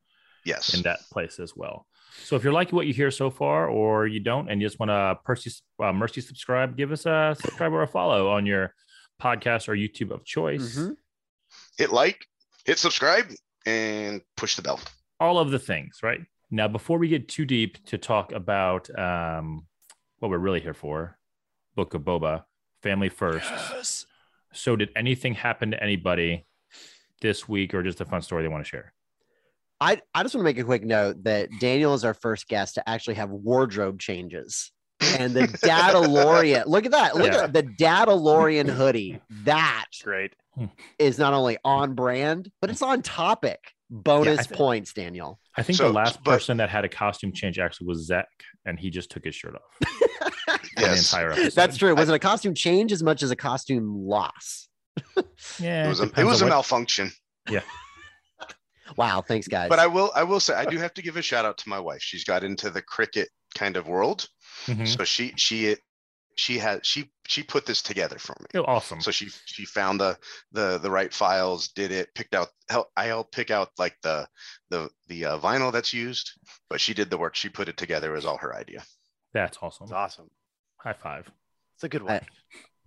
yes. 0.45 0.75
in 0.75 0.83
that 0.83 0.99
place 1.13 1.39
as 1.39 1.55
well. 1.55 1.87
So 2.25 2.35
if 2.35 2.43
you're 2.43 2.53
liking 2.53 2.75
what 2.75 2.89
you 2.89 2.93
hear 2.93 3.13
so 3.13 3.31
far, 3.31 3.69
or 3.69 4.07
you 4.09 4.19
don't, 4.19 4.51
and 4.51 4.61
you 4.61 4.67
just 4.67 4.81
want 4.81 4.89
to 4.91 5.19
mercy, 5.29 5.53
uh, 5.81 5.93
mercy 5.93 6.21
subscribe, 6.21 6.77
give 6.77 6.91
us 6.91 7.07
a 7.07 7.37
subscribe 7.41 7.73
or 7.73 7.83
a 7.83 7.87
follow 7.87 8.31
on 8.31 8.47
your 8.47 8.75
podcast 9.21 9.69
or 9.69 9.75
YouTube 9.75 10.11
of 10.11 10.25
choice. 10.25 10.77
Mhm. 10.77 10.97
hit 11.79 11.91
like, 11.93 12.27
hit 12.65 12.79
subscribe, 12.79 13.27
and 13.67 14.23
push 14.37 14.55
the 14.57 14.63
bell. 14.63 14.81
All 15.19 15.39
of 15.39 15.51
the 15.51 15.59
things, 15.59 15.99
right? 16.03 16.21
Now, 16.51 16.69
before 16.69 16.99
we 16.99 17.09
get 17.09 17.29
too 17.29 17.45
deep 17.45 17.85
to 17.87 17.99
talk 17.99 18.33
about 18.33 18.89
um, 18.99 19.67
what 20.19 20.31
we're 20.31 20.39
really 20.39 20.61
here 20.61 20.75
for, 20.75 21.19
Book 21.75 21.95
of 21.95 22.03
Boba, 22.03 22.45
Family 22.83 23.09
First. 23.09 24.07
So, 24.53 24.75
did 24.77 24.91
anything 24.97 25.35
happen 25.35 25.71
to 25.73 25.83
anybody 25.83 26.47
this 27.21 27.49
week, 27.49 27.75
or 27.75 27.83
just 27.83 28.01
a 28.01 28.05
fun 28.05 28.23
story 28.23 28.43
they 28.43 28.49
want 28.49 28.65
to 28.65 28.69
share? 28.69 28.93
I, 29.81 30.01
I 30.15 30.23
just 30.23 30.35
want 30.35 30.43
to 30.43 30.51
make 30.51 30.59
a 30.59 30.65
quick 30.65 30.85
note 30.85 31.23
that 31.25 31.49
Daniel 31.61 31.95
is 31.95 32.05
our 32.05 32.15
first 32.15 32.49
guest 32.49 32.75
to 32.75 32.89
actually 32.89 33.15
have 33.15 33.31
wardrobe 33.31 33.99
changes. 33.99 34.73
And 35.19 35.33
the 35.35 35.43
Dadalorian, 35.49 36.67
look 36.67 36.85
at 36.85 36.93
that. 36.93 37.17
Look 37.17 37.33
Yeah. 37.33 37.45
at 37.45 37.53
the 37.53 37.63
Dadalorian 37.63 38.69
hoodie. 38.77 39.21
That 39.45 39.87
Great. 40.03 40.35
is 40.99 41.19
not 41.19 41.33
only 41.33 41.59
on 41.65 41.95
brand, 41.95 42.51
but 42.61 42.71
it's 42.71 42.83
on 42.83 43.03
topic. 43.03 43.59
Bonus 43.93 44.47
thi- 44.47 44.55
points, 44.55 44.93
Daniel. 44.93 45.41
I 45.57 45.63
think 45.65 45.77
So, 45.79 45.89
the 45.89 45.93
last 45.93 46.23
but- 46.23 46.31
person 46.31 46.59
that 46.59 46.71
had 46.71 46.85
a 46.85 46.89
costume 46.89 47.33
change 47.33 47.59
actually 47.59 47.89
was 47.89 48.07
Zach, 48.07 48.29
and 48.65 48.79
he 48.79 48.89
just 48.91 49.11
took 49.11 49.25
his 49.25 49.35
shirt 49.35 49.55
off. 49.57 49.89
for 50.21 50.53
the 50.77 50.81
Yes. 50.83 51.13
entire 51.13 51.33
episode. 51.33 51.53
That's 51.55 51.77
true. 51.77 51.95
Was 51.97 52.09
it 52.09 52.15
a 52.15 52.19
costume 52.21 52.55
change 52.55 52.93
as 52.93 53.03
much 53.03 53.23
as 53.25 53.31
a 53.33 53.37
costume 53.37 54.07
loss? 54.07 54.69
Yeah, 55.59 55.87
It 55.87 55.89
was 55.89 56.01
a, 56.01 56.05
it 56.21 56.25
was 56.25 56.41
a 56.43 56.45
what- 56.45 56.51
malfunction. 56.51 57.11
Yeah. 57.49 57.63
wow. 58.97 59.23
Thanks, 59.27 59.49
guys. 59.49 59.69
But 59.69 59.79
I 59.79 59.87
will 59.87 60.13
I 60.15 60.23
will 60.25 60.41
say 60.41 60.55
I 60.55 60.65
do 60.67 60.79
have 60.79 60.95
to 60.95 61.03
give 61.03 61.17
a 61.17 61.23
shout 61.23 61.45
out 61.45 61.59
to 61.59 61.69
my 61.69 61.79
wife. 61.81 62.01
She's 62.03 62.25
got 62.25 62.45
into 62.45 62.71
the 62.71 62.83
Cricut 62.83 63.27
kind 63.57 63.77
of 63.77 63.89
world. 63.89 64.29
Mhm. 64.67 64.87
So 64.87 65.05
she 65.05 65.33
she 65.37 65.77
she 66.37 66.59
had 66.59 66.85
she 66.87 67.11
she 67.27 67.43
put 67.43 67.67
this 67.67 67.83
together 67.83 68.19
for 68.19 68.35
me. 68.41 68.47
Oh, 68.55 68.65
awesome. 68.65 69.01
So 69.01 69.11
she 69.11 69.29
she 69.45 69.65
found 69.65 70.01
the 70.01 70.19
the 70.53 70.79
the 70.79 70.91
right 70.91 71.13
files, 71.13 71.69
did 71.69 71.93
it, 71.93 72.15
picked 72.15 72.35
out 72.35 72.49
help 72.69 72.89
I 72.97 73.07
helped 73.07 73.33
pick 73.33 73.51
out 73.51 73.71
like 73.79 73.97
the 74.03 74.27
the 74.71 74.89
the 75.09 75.25
uh, 75.27 75.39
vinyl 75.39 75.73
that's 75.73 75.93
used, 75.93 76.33
but 76.69 76.81
she 76.81 76.95
did 76.95 77.11
the 77.11 77.19
work. 77.19 77.35
She 77.35 77.49
put 77.49 77.69
it 77.69 77.77
together. 77.77 78.13
It 78.13 78.17
was 78.17 78.27
all 78.27 78.39
her 78.39 78.55
idea. 78.55 78.83
That's 79.33 79.59
awesome. 79.61 79.85
It's 79.85 79.93
awesome. 79.93 80.31
High 80.79 80.95
five. 80.95 81.31
It's 81.75 81.85
a 81.85 81.89
good 81.89 82.03
one. 82.03 82.21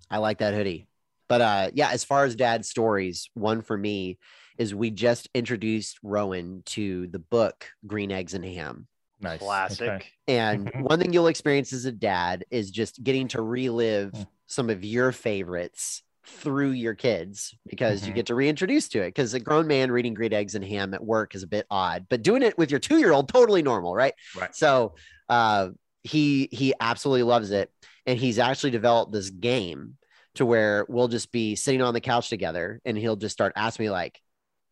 I 0.09 0.17
like 0.17 0.39
that 0.39 0.53
hoodie. 0.53 0.87
But 1.29 1.41
uh 1.41 1.71
yeah, 1.73 1.89
as 1.91 2.03
far 2.03 2.25
as 2.25 2.35
dad 2.35 2.65
stories, 2.65 3.29
one 3.33 3.61
for 3.61 3.77
me 3.77 4.17
is 4.57 4.75
we 4.75 4.91
just 4.91 5.29
introduced 5.33 5.97
Rowan 6.03 6.61
to 6.65 7.07
the 7.07 7.19
book 7.19 7.69
Green 7.87 8.11
Eggs 8.11 8.33
and 8.33 8.45
Ham. 8.45 8.87
Nice. 9.19 9.39
Classic. 9.39 9.89
Okay. 9.89 10.05
And 10.27 10.71
Mhm. 10.71 10.81
one 10.89 10.99
thing 10.99 11.13
you'll 11.13 11.27
experience 11.27 11.71
as 11.73 11.85
a 11.85 11.91
dad 11.91 12.45
is 12.51 12.71
just 12.71 13.03
getting 13.03 13.27
to 13.29 13.41
relive 13.41 14.11
Mm. 14.11 14.27
some 14.47 14.69
of 14.69 14.83
your 14.83 15.11
favorites 15.11 16.03
through 16.25 16.71
your 16.71 16.95
kids 16.95 17.53
because 17.67 18.05
you 18.05 18.11
Mhm. 18.13 18.15
get 18.15 18.25
to 18.27 18.35
reintroduce 18.35 18.87
to 18.89 19.01
it. 19.01 19.09
Because 19.09 19.33
a 19.33 19.39
grown 19.39 19.67
man 19.67 19.91
reading 19.91 20.13
Great 20.13 20.31
Eggs 20.33 20.55
and 20.55 20.63
Ham 20.63 20.93
at 20.93 21.03
work 21.03 21.35
is 21.35 21.43
a 21.43 21.47
bit 21.47 21.65
odd, 21.69 22.05
but 22.09 22.21
doing 22.21 22.41
it 22.43 22.57
with 22.57 22.71
your 22.71 22.79
two 22.79 22.97
year 22.97 23.11
old, 23.11 23.27
totally 23.27 23.61
normal, 23.61 23.93
right? 23.93 24.13
Right. 24.35 24.55
So 24.55 24.95
uh, 25.29 25.69
he 26.03 26.49
he 26.51 26.73
absolutely 26.79 27.23
loves 27.23 27.51
it, 27.51 27.71
and 28.05 28.17
he's 28.19 28.39
actually 28.39 28.71
developed 28.71 29.11
this 29.13 29.29
game 29.29 29.97
to 30.35 30.45
where 30.45 30.85
we'll 30.89 31.07
just 31.07 31.31
be 31.31 31.55
sitting 31.55 31.81
on 31.81 31.93
the 31.93 32.01
couch 32.01 32.29
together, 32.29 32.81
and 32.85 32.97
he'll 32.97 33.15
just 33.15 33.33
start 33.33 33.53
asking 33.55 33.85
me 33.85 33.89
like, 33.89 34.19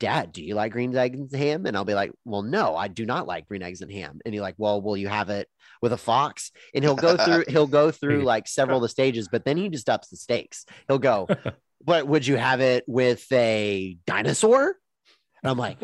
"Dad, 0.02 0.34
do 0.34 0.44
you 0.44 0.56
like 0.56 0.74
green 0.74 0.94
eggs 0.96 1.18
and 1.18 1.32
ham?" 1.42 1.66
And 1.66 1.78
I'll 1.78 1.86
be 1.86 1.94
like, 1.94 2.12
"Well, 2.26 2.42
no, 2.42 2.76
I 2.76 2.90
do 2.90 3.06
not 3.06 3.28
like 3.28 3.48
green 3.48 3.62
eggs 3.64 3.82
and 3.82 3.92
ham." 3.92 4.20
And 4.26 4.34
he's 4.34 4.42
like, 4.42 4.56
"Well, 4.58 4.82
will 4.82 4.98
you 4.98 5.08
have 5.08 5.30
it 5.30 5.48
with 5.82 5.94
a 5.94 5.98
fox?" 5.98 6.52
And 6.76 6.84
he'll 6.84 6.96
go 6.98 7.16
through 7.16 7.46
he'll 7.48 7.68
go 7.68 7.92
through 7.92 8.24
like 8.24 8.48
several 8.48 8.80
of 8.80 8.82
the 8.82 8.90
stages, 8.90 9.30
but 9.32 9.46
then 9.46 9.56
he 9.56 9.70
just 9.70 9.88
ups 9.90 10.10
the 10.10 10.18
stakes. 10.18 10.66
He'll 10.90 11.00
go, 11.00 11.28
"But 11.86 12.08
would 12.08 12.28
you 12.28 12.36
have 12.36 12.60
it 12.60 12.84
with 12.88 13.26
a 13.32 13.98
dinosaur?" 14.06 14.76
And 15.44 15.50
I'm 15.50 15.58
like, 15.58 15.78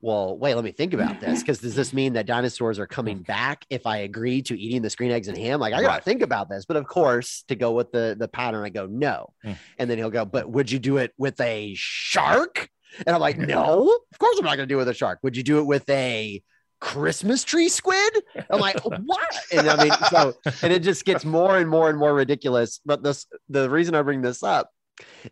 well, 0.00 0.38
wait, 0.38 0.54
let 0.54 0.62
me 0.64 0.70
think 0.70 0.94
about 0.94 1.20
this. 1.20 1.40
Because 1.40 1.58
does 1.58 1.74
this 1.74 1.92
mean 1.92 2.12
that 2.12 2.26
dinosaurs 2.26 2.78
are 2.78 2.86
coming 2.86 3.18
back 3.26 3.64
if 3.68 3.86
I 3.86 3.98
agree 3.98 4.42
to 4.42 4.58
eating 4.58 4.82
the 4.82 4.94
green 4.96 5.10
eggs 5.10 5.26
and 5.26 5.36
ham? 5.36 5.58
Like, 5.58 5.74
I 5.74 5.80
gotta 5.80 5.88
Right. 5.88 6.04
think 6.04 6.22
about 6.22 6.48
this. 6.48 6.64
But 6.64 6.76
of 6.76 6.86
course, 6.86 7.42
to 7.48 7.56
go 7.56 7.72
with 7.72 7.90
the 7.90 8.16
the 8.18 8.28
pattern, 8.28 8.64
I 8.64 8.68
go 8.68 8.86
no. 8.86 9.32
Hmm. 9.42 9.52
And 9.78 9.90
then 9.90 9.98
he'll 9.98 10.10
go, 10.10 10.24
but 10.24 10.48
would 10.48 10.70
you 10.70 10.78
do 10.78 10.98
it 10.98 11.12
with 11.18 11.40
a 11.40 11.74
shark? 11.76 12.68
And 13.06 13.14
I'm 13.14 13.20
like, 13.20 13.38
no, 13.38 14.00
of 14.10 14.18
course 14.18 14.38
I'm 14.38 14.44
not 14.44 14.56
gonna 14.56 14.66
do 14.66 14.76
it 14.76 14.78
with 14.78 14.88
a 14.88 14.94
shark. 14.94 15.20
Would 15.22 15.36
you 15.36 15.42
do 15.42 15.58
it 15.58 15.64
with 15.64 15.88
a 15.88 16.42
Christmas 16.80 17.44
tree 17.44 17.68
squid? 17.68 18.22
I'm 18.50 18.60
like, 18.60 18.80
what? 18.84 19.36
And 19.52 19.68
I 19.68 19.84
mean, 19.84 19.92
so 20.10 20.34
and 20.62 20.72
it 20.72 20.82
just 20.82 21.04
gets 21.04 21.24
more 21.24 21.58
and 21.58 21.68
more 21.68 21.90
and 21.90 21.98
more 21.98 22.14
ridiculous. 22.14 22.80
But 22.84 23.02
this 23.02 23.26
the 23.48 23.68
reason 23.68 23.94
I 23.94 24.02
bring 24.02 24.22
this 24.22 24.42
up 24.42 24.70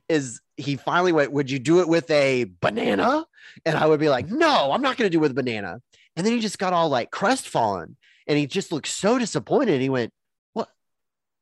is 0.08 0.40
he 0.56 0.76
finally 0.76 1.12
went, 1.12 1.32
Would 1.32 1.50
you 1.50 1.58
do 1.58 1.80
it 1.80 1.88
with 1.88 2.10
a 2.10 2.46
banana? 2.60 3.24
And 3.64 3.76
I 3.76 3.86
would 3.86 4.00
be 4.00 4.08
like, 4.08 4.28
No, 4.28 4.72
I'm 4.72 4.82
not 4.82 4.96
gonna 4.96 5.10
do 5.10 5.18
it 5.18 5.22
with 5.22 5.32
a 5.32 5.34
banana. 5.34 5.80
And 6.16 6.26
then 6.26 6.32
he 6.32 6.40
just 6.40 6.58
got 6.58 6.72
all 6.72 6.88
like 6.88 7.10
crestfallen 7.10 7.96
and 8.26 8.38
he 8.38 8.46
just 8.46 8.72
looked 8.72 8.88
so 8.88 9.18
disappointed. 9.18 9.80
He 9.80 9.88
went, 9.88 10.12
What? 10.52 10.68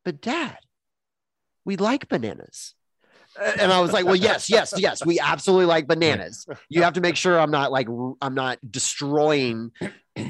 But 0.04 0.20
dad, 0.20 0.58
we 1.64 1.76
like 1.76 2.08
bananas. 2.08 2.74
And 3.40 3.72
I 3.72 3.80
was 3.80 3.92
like, 3.92 4.04
well, 4.04 4.16
yes, 4.16 4.48
yes, 4.48 4.74
yes, 4.76 5.04
we 5.04 5.18
absolutely 5.18 5.66
like 5.66 5.86
bananas. 5.86 6.46
You 6.68 6.82
have 6.82 6.92
to 6.94 7.00
make 7.00 7.16
sure 7.16 7.38
I'm 7.38 7.50
not 7.50 7.72
like 7.72 7.88
I'm 8.20 8.34
not 8.34 8.58
destroying 8.70 9.70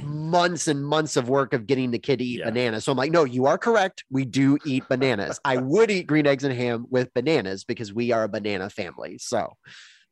months 0.02 0.66
and 0.66 0.84
months 0.84 1.16
of 1.16 1.28
work 1.28 1.52
of 1.52 1.66
getting 1.66 1.90
the 1.90 1.98
kid 1.98 2.18
to 2.20 2.24
eat 2.24 2.38
Yeah. 2.38 2.46
bananas. 2.46 2.84
So 2.84 2.92
I'm 2.92 2.96
like, 2.98 3.12
no, 3.12 3.24
you 3.24 3.44
are 3.46 3.58
correct. 3.58 4.04
We 4.10 4.24
do 4.24 4.56
eat 4.64 4.84
bananas. 4.88 5.38
I 5.44 5.58
would 5.58 5.90
eat 5.90 6.06
green 6.06 6.26
eggs 6.26 6.42
and 6.44 6.54
ham 6.54 6.86
with 6.88 7.12
bananas 7.12 7.64
because 7.64 7.92
we 7.92 8.10
are 8.10 8.22
a 8.24 8.28
banana 8.28 8.70
family. 8.70 9.18
So 9.18 9.52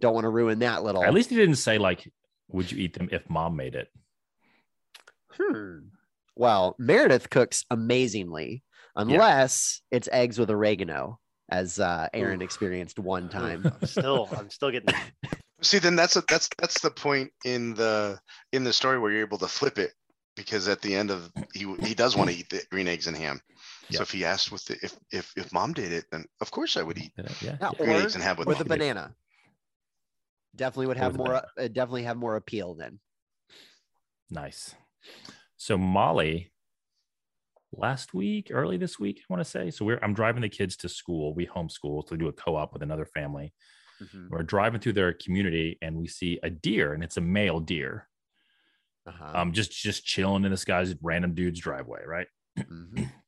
don't 0.00 0.12
want 0.14 0.25
to 0.25 0.30
ruin 0.30 0.58
that 0.58 0.82
little. 0.84 1.02
At 1.02 1.14
least 1.14 1.30
he 1.30 1.37
didn't 1.37 1.56
say 1.56 1.78
like, 1.78 2.12
"Would 2.49 2.70
you 2.70 2.78
eat 2.78 2.92
them 2.94 3.08
if 3.11 3.28
mom 3.30 3.56
made 3.56 3.75
it?" 3.75 3.88
Hmm. 5.30 5.78
Well, 6.37 6.75
Meredith 6.78 7.30
cooks 7.30 7.64
amazingly, 7.70 8.62
unless 8.96 9.80
it's 9.90 10.08
eggs 10.12 10.38
with 10.38 10.50
oregano, 10.50 11.18
as 11.52 11.78
uh, 11.78 12.09
Aaron 12.14 12.40
Ooh. 12.40 12.44
experienced 12.44 12.99
one 12.99 13.28
time. 13.28 13.66
I'm 13.66 13.87
still, 13.87 14.28
I'm 14.37 14.49
still 14.50 14.71
getting. 14.71 14.94
See, 15.62 15.78
then 15.78 15.94
that's 15.94 16.16
a, 16.16 16.23
that's 16.28 16.49
that's 16.59 16.80
the 16.80 16.90
point 16.90 17.30
in 17.44 17.75
the 17.75 18.18
in 18.52 18.64
the 18.64 18.73
story 18.73 18.99
where 18.99 19.12
you're 19.12 19.21
able 19.21 19.38
to 19.38 19.47
flip 19.47 19.78
it 19.78 19.92
because 20.35 20.66
at 20.66 20.80
the 20.80 20.94
end 20.94 21.11
of 21.11 21.30
he 21.54 21.73
he 21.82 21.94
does 21.94 22.16
want 22.16 22.30
to 22.30 22.37
eat 22.37 22.49
the 22.49 22.62
green 22.71 22.88
eggs 22.88 23.06
and 23.06 23.16
ham. 23.16 23.40
Yeah. 23.88 23.99
So 23.99 24.02
if 24.02 24.11
he 24.11 24.25
asked 24.25 24.50
with 24.50 24.64
the 24.64 24.76
if 24.82 24.97
if 25.12 25.32
if 25.37 25.52
mom 25.52 25.73
did 25.73 25.92
it, 25.92 26.06
then 26.11 26.25
of 26.40 26.50
course 26.50 26.76
I 26.76 26.82
would 26.82 26.99
eat 26.99 27.12
Yeah, 27.16 27.28
yeah. 27.40 27.56
Yeah, 27.61 27.71
green 27.78 27.97
or 27.97 28.00
eggs 28.00 28.14
and 28.14 28.25
ham 28.25 28.37
with, 28.38 28.49
with 28.49 28.61
a 28.61 28.64
banana. 28.64 29.14
Definitely 30.56 30.87
would 30.87 30.97
have 30.97 31.16
more. 31.16 31.35
Uh, 31.37 31.68
definitely 31.68 32.04
have 32.04 32.16
more 32.16 32.35
appeal 32.37 32.75
then. 32.75 32.99
Nice. 34.30 34.75
So 35.56 35.78
Molly, 35.78 36.51
last 37.73 38.14
week, 38.14 38.49
early 38.50 38.76
this 38.76 38.99
week, 38.99 39.21
I 39.21 39.33
want 39.33 39.45
to 39.45 39.50
say. 39.50 39.71
So 39.71 39.85
we're 39.85 39.99
I'm 40.02 40.14
driving 40.14 40.43
the 40.43 40.49
kids 40.49 40.76
to 40.79 40.88
school. 40.88 41.35
We 41.35 41.47
homeschool, 41.47 42.02
so 42.02 42.09
we 42.12 42.19
do 42.19 42.29
a 42.29 42.33
co-op 42.33 42.73
with 42.73 42.83
another 42.83 43.07
family. 43.07 43.52
We're 44.31 44.43
driving 44.43 44.81
through 44.81 44.95
their 44.95 45.12
community 45.12 45.79
and 45.81 45.95
we 45.97 46.09
see 46.09 46.41
a 46.43 46.50
deer, 46.50 46.93
and 46.93 47.05
it's 47.05 47.19
a 47.19 47.21
male 47.21 47.61
deer. 47.61 48.09
Uh-huh. 49.07 49.33
Um, 49.35 49.52
just 49.52 49.71
just 49.71 50.05
chilling 50.05 50.45
in 50.45 50.50
this 50.50 50.64
guy's 50.64 50.95
random 51.02 51.35
dude's 51.35 51.61
driveway, 51.61 52.02
right? 52.07 52.26
Mhm. 52.59 53.09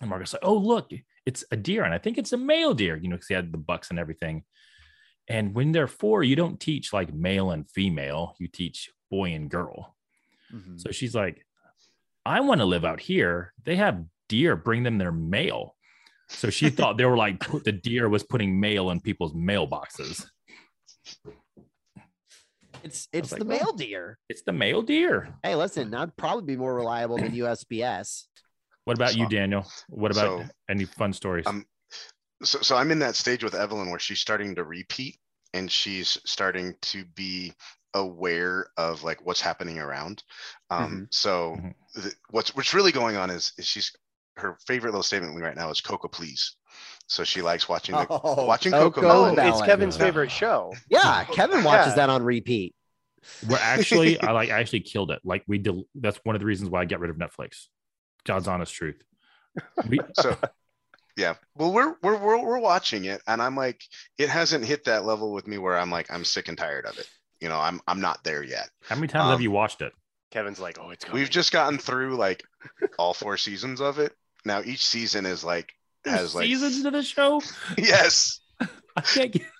And 0.00 0.10
Marcus 0.10 0.34
like, 0.34 0.44
oh 0.44 0.58
look, 0.58 0.90
it's 1.24 1.42
a 1.50 1.56
deer, 1.56 1.84
and 1.84 1.94
I 1.94 1.98
think 1.98 2.18
it's 2.18 2.34
a 2.34 2.36
male 2.36 2.74
deer, 2.74 2.96
you 2.96 3.08
know, 3.08 3.16
because 3.16 3.28
he 3.28 3.34
had 3.34 3.50
the 3.50 3.56
bucks 3.58 3.88
and 3.88 3.98
everything. 3.98 4.44
And 5.26 5.54
when 5.54 5.72
they're 5.72 5.86
four, 5.88 6.22
you 6.22 6.36
don't 6.36 6.60
teach 6.60 6.92
like 6.92 7.14
male 7.14 7.50
and 7.50 7.68
female, 7.70 8.34
you 8.38 8.48
teach 8.48 8.90
boy 9.10 9.32
and 9.32 9.48
girl. 9.48 9.96
Mhm. 10.52 10.78
So 10.78 10.90
she's 10.90 11.14
like, 11.14 11.45
I 12.26 12.40
want 12.40 12.60
to 12.60 12.64
live 12.64 12.84
out 12.84 13.00
here. 13.00 13.52
They 13.64 13.76
have 13.76 14.04
deer, 14.28 14.56
bring 14.56 14.82
them 14.82 14.98
their 14.98 15.12
mail. 15.12 15.76
So 16.28 16.50
she 16.50 16.70
thought 16.70 16.98
they 16.98 17.04
were 17.04 17.16
like 17.16 17.38
put, 17.40 17.64
the 17.64 17.72
deer 17.72 18.08
was 18.08 18.24
putting 18.24 18.58
mail 18.58 18.90
in 18.90 19.00
people's 19.00 19.32
mailboxes. 19.32 20.26
It's 22.82 23.08
it's 23.12 23.32
like, 23.32 23.40
the 23.40 23.46
well- 23.46 23.58
male 23.58 23.72
deer. 23.72 24.18
It's 24.28 24.42
the 24.42 24.52
male 24.52 24.82
deer. 24.82 25.34
Hey, 25.42 25.54
listen, 25.54 25.90
that'd 25.90 26.16
probably 26.16 26.44
be 26.44 26.56
more 26.56 26.74
reliable 26.74 27.16
than 27.16 27.32
USPS. 27.32 28.24
What 28.84 28.96
about 28.96 29.16
you, 29.16 29.28
Daniel? 29.28 29.66
What 29.88 30.12
about 30.12 30.42
so, 30.42 30.44
any 30.68 30.84
fun 30.84 31.12
stories? 31.12 31.46
um, 31.46 31.64
so 32.42 32.60
so 32.60 32.76
I'm 32.76 32.90
in 32.90 32.98
that 33.00 33.16
stage 33.16 33.42
with 33.42 33.54
Evelyn 33.54 33.90
where 33.90 33.98
she's 33.98 34.20
starting 34.20 34.54
to 34.56 34.64
repeat 34.64 35.16
and 35.54 35.70
she's 35.70 36.18
starting 36.24 36.74
to 36.82 37.04
be 37.14 37.52
aware 37.96 38.68
of 38.76 39.02
like 39.02 39.24
what's 39.24 39.40
happening 39.40 39.78
around. 39.78 40.22
Um, 40.70 41.06
So 41.10 41.56
Mhm. 41.56 41.74
the, 41.94 42.12
what's 42.30 42.54
what's 42.54 42.74
really 42.74 42.92
going 42.92 43.16
on 43.16 43.30
is, 43.30 43.52
is 43.58 43.66
she's 43.66 43.92
her 44.36 44.58
favorite 44.66 44.90
little 44.90 45.02
statement 45.02 45.40
right 45.40 45.56
now 45.56 45.70
is 45.70 45.80
Coco 45.80 46.08
please. 46.08 46.56
So 47.08 47.24
she 47.24 47.42
likes 47.42 47.68
watching 47.68 47.94
the 47.96 48.06
watching 48.46 48.72
Coco 48.72 49.02
Oh, 49.08 49.26
it's 49.38 49.62
Kevin's 49.62 49.96
Yeah. 49.96 50.04
favorite 50.06 50.30
show. 50.30 50.74
Yeah, 50.90 51.24
Kevin 51.24 51.62
watches 51.64 51.86
Yeah. 51.86 51.96
that 51.96 52.10
on 52.10 52.22
repeat. 52.22 52.74
We're 53.42 53.58
actually, 53.58 54.18
I 54.20 54.32
like, 54.32 54.50
I 54.50 54.60
actually 54.60 54.80
killed 54.80 55.10
it. 55.10 55.20
Like 55.24 55.44
we 55.46 55.58
did. 55.58 55.82
That's 55.94 56.18
one 56.24 56.36
of 56.36 56.40
the 56.40 56.46
reasons 56.46 56.70
why 56.70 56.82
I 56.82 56.84
get 56.84 57.00
rid 57.00 57.10
of 57.10 57.16
Netflix. 57.16 57.66
God's 58.24 58.48
honest 58.48 58.74
truth. 58.74 59.02
We, 59.88 60.00
So 60.14 60.36
yeah, 61.16 61.34
well 61.56 61.72
we're, 61.72 61.96
we're 62.02 62.18
we're 62.18 62.44
we're 62.44 62.58
watching 62.60 63.04
it 63.06 63.22
and 63.26 63.42
I'm 63.42 63.56
like 63.56 63.82
it 64.18 64.28
hasn't 64.28 64.64
hit 64.64 64.84
that 64.84 65.04
level 65.04 65.32
with 65.32 65.46
me 65.46 65.58
where 65.58 65.78
I'm 65.78 65.90
like 65.90 66.10
I'm 66.10 66.24
sick 66.24 66.48
and 66.48 66.58
tired 66.58 66.86
of 66.86 66.98
it. 66.98 67.08
You 67.46 67.50
know, 67.50 67.60
I'm 67.60 67.80
I'm 67.86 68.00
not 68.00 68.24
there 68.24 68.42
yet. 68.42 68.70
how 68.88 68.96
many 68.96 69.06
times 69.06 69.26
have 69.26 69.34
Um, 69.36 69.40
you 69.40 69.52
watched 69.52 69.80
it? 69.80 69.92
Kevin's 70.32 70.58
like, 70.58 70.78
oh, 70.80 70.90
it's 70.90 71.04
coming. 71.04 71.20
We've 71.20 71.30
just 71.30 71.52
gotten 71.52 71.78
through 71.78 72.16
like 72.16 72.42
all 72.98 73.14
four 73.14 73.36
seasons 73.36 73.80
of 73.80 74.00
it. 74.00 74.12
Now 74.44 74.62
each 74.64 74.84
season 74.84 75.24
is 75.26 75.44
like 75.44 75.72
There's 76.02 76.18
has 76.18 76.34
like 76.34 76.46
seasons 76.46 76.82
to 76.82 76.90
the 76.90 77.04
show. 77.04 77.40
yes. 77.78 78.40
I 78.60 79.00
can't 79.00 79.30
get. 79.30 79.42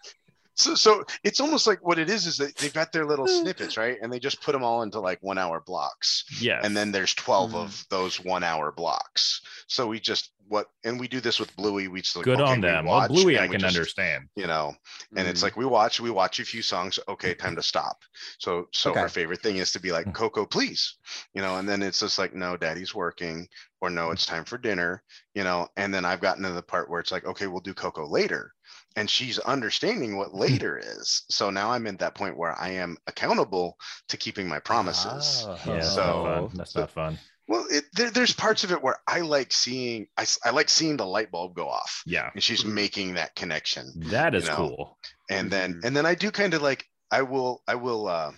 So 0.59 0.75
so 0.75 1.05
it's 1.23 1.39
almost 1.39 1.67
like 1.67 1.85
what 1.87 1.99
it 1.99 2.09
is 2.09 2.27
is 2.27 2.39
that 2.39 2.57
they've 2.57 2.73
got 2.73 2.91
their 2.91 3.05
little 3.05 3.29
snippets, 3.29 3.77
right? 3.77 3.99
And 4.01 4.11
they 4.11 4.19
just 4.19 4.41
put 4.41 4.53
them 4.53 4.65
all 4.65 4.81
into 4.83 4.99
like 5.01 5.23
one 5.23 5.37
hour 5.37 5.61
blocks. 5.61 6.25
Yeah. 6.41 6.61
And 6.65 6.75
then 6.75 6.91
there's 6.93 7.13
12 7.15 7.51
Mhm. 7.53 7.55
of 7.63 7.85
those 7.91 8.19
one 8.25 8.43
hour 8.43 8.73
blocks. 8.73 9.43
So 9.69 9.87
we 9.87 10.01
just 10.01 10.33
what 10.49 10.67
and 10.85 10.99
we 11.01 11.09
do 11.09 11.21
this 11.21 11.41
with 11.41 11.55
Bluey. 11.57 11.89
We 11.89 12.03
just 12.03 12.17
like, 12.17 12.25
good 12.25 12.41
okay, 12.41 12.53
on 12.53 12.61
we 12.61 12.67
them. 12.69 12.85
Well, 12.87 13.09
Bluey, 13.09 13.39
I 13.39 13.49
can 13.49 13.61
just, 13.61 13.77
understand. 13.77 14.29
You 14.37 14.47
know, 14.47 14.75
and 15.17 15.27
it's 15.27 15.41
Mhm. 15.41 15.45
like 15.45 15.57
we 15.57 15.65
watch, 15.65 16.01
we 16.01 16.11
watch 16.11 16.39
a 16.41 16.45
few 16.45 16.63
songs. 16.63 16.99
Okay, 17.09 17.35
time 17.35 17.57
to 17.57 17.63
stop. 17.63 17.97
So 18.39 18.67
so 18.73 18.91
Okay. 18.91 19.01
her 19.01 19.09
favorite 19.09 19.43
thing 19.43 19.57
is 19.57 19.73
to 19.73 19.81
be 19.81 19.93
like, 19.93 20.07
Mm. 20.07 20.15
Coco, 20.15 20.47
please. 20.47 20.97
You 21.35 21.43
know, 21.43 21.57
and 21.59 21.69
then 21.69 21.83
it's 21.83 22.01
just 22.01 22.19
like, 22.19 22.35
no, 22.35 22.57
daddy's 22.57 22.95
working, 22.95 23.49
or 23.81 23.91
no, 23.91 24.11
it's 24.11 24.27
time 24.27 24.45
for 24.45 24.59
dinner, 24.59 25.03
you 25.35 25.45
know. 25.45 25.69
And 25.77 25.93
then 25.93 26.05
I've 26.05 26.21
gotten 26.21 26.45
to 26.45 26.51
the 26.53 26.63
part 26.63 26.89
where 26.91 27.01
it's 27.01 27.13
like, 27.13 27.25
okay, 27.27 27.47
we'll 27.47 27.61
do 27.61 27.75
Coco 27.75 28.07
later. 28.09 28.53
And 28.97 29.11
she's 29.11 29.39
understanding 29.41 30.17
what 30.17 30.35
later 30.35 30.79
is. 30.79 31.25
So 31.29 31.51
now 31.51 31.71
I'm 31.71 31.87
at 31.87 31.99
that 31.99 32.15
point 32.15 32.37
where 32.37 32.59
I 32.59 32.71
am 32.71 32.97
accountable 33.07 33.77
to 34.09 34.17
keeping 34.17 34.49
my 34.49 34.59
promises. 34.59 35.45
Oh. 35.47 35.59
Yeah, 35.67 35.73
that's 35.75 35.95
So- 35.95 36.25
not 36.25 36.25
fun. 36.49 36.51
That's 36.57 36.75
not 36.77 36.91
fun. 36.91 37.19
Well, 37.49 37.67
it, 37.71 37.85
there, 37.93 38.11
there's 38.11 38.33
parts 38.33 38.65
of 38.65 38.73
it 38.73 38.83
where 38.83 38.97
I 39.07 39.21
like 39.21 39.53
seeing, 39.53 40.09
I 40.17 40.51
like 40.51 40.69
seeing 40.69 40.97
the 40.97 41.07
light 41.07 41.31
bulb 41.31 41.55
go 41.55 41.69
off, 41.69 42.03
Yeah, 42.07 42.31
and 42.35 42.43
she's 42.43 42.65
making 42.65 43.15
that 43.15 43.35
connection. 43.37 43.93
that 44.11 44.35
is 44.35 44.47
know, 44.47 44.55
cool. 44.57 44.99
and 45.31 45.51
then 45.51 45.75
Mhm. 45.75 45.85
and 45.85 45.97
then 45.97 46.07
I 46.07 46.15
do 46.17 46.31
kind 46.31 46.55
of 46.55 46.63
like 46.63 46.85
I 47.11 47.23
will 47.23 47.63
I 47.69 47.77
will 47.77 48.09
uh, 48.09 48.33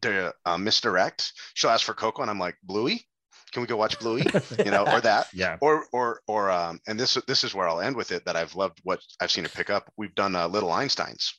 di- 0.00 0.32
uh 0.44 0.58
misdirect. 0.58 1.32
She'll 1.54 1.70
ask 1.70 1.84
for 1.84 1.94
Coco, 1.94 2.22
and 2.22 2.30
I'm 2.30 2.38
like 2.38 2.56
Bluey, 2.62 3.06
can 3.52 3.60
we 3.62 3.66
go 3.68 3.76
watch 3.76 3.98
Bluey? 3.98 4.24
you 4.64 4.70
know, 4.70 4.86
or 4.86 5.00
that, 5.02 5.26
Yeah. 5.34 5.58
or 5.60 5.84
or 5.92 6.20
or 6.26 6.50
um, 6.50 6.80
and 6.86 6.98
this 6.98 7.14
this 7.26 7.44
is 7.44 7.54
where 7.54 7.68
I'll 7.68 7.80
end 7.80 7.96
with 7.96 8.10
it. 8.12 8.24
That 8.24 8.36
I've 8.36 8.54
loved 8.54 8.80
what 8.84 9.00
I've 9.20 9.30
seen 9.30 9.44
her 9.44 9.50
pick 9.50 9.68
up. 9.70 9.92
We've 9.98 10.14
done 10.14 10.34
uh, 10.34 10.46
Little 10.48 10.70
Einsteins, 10.70 11.32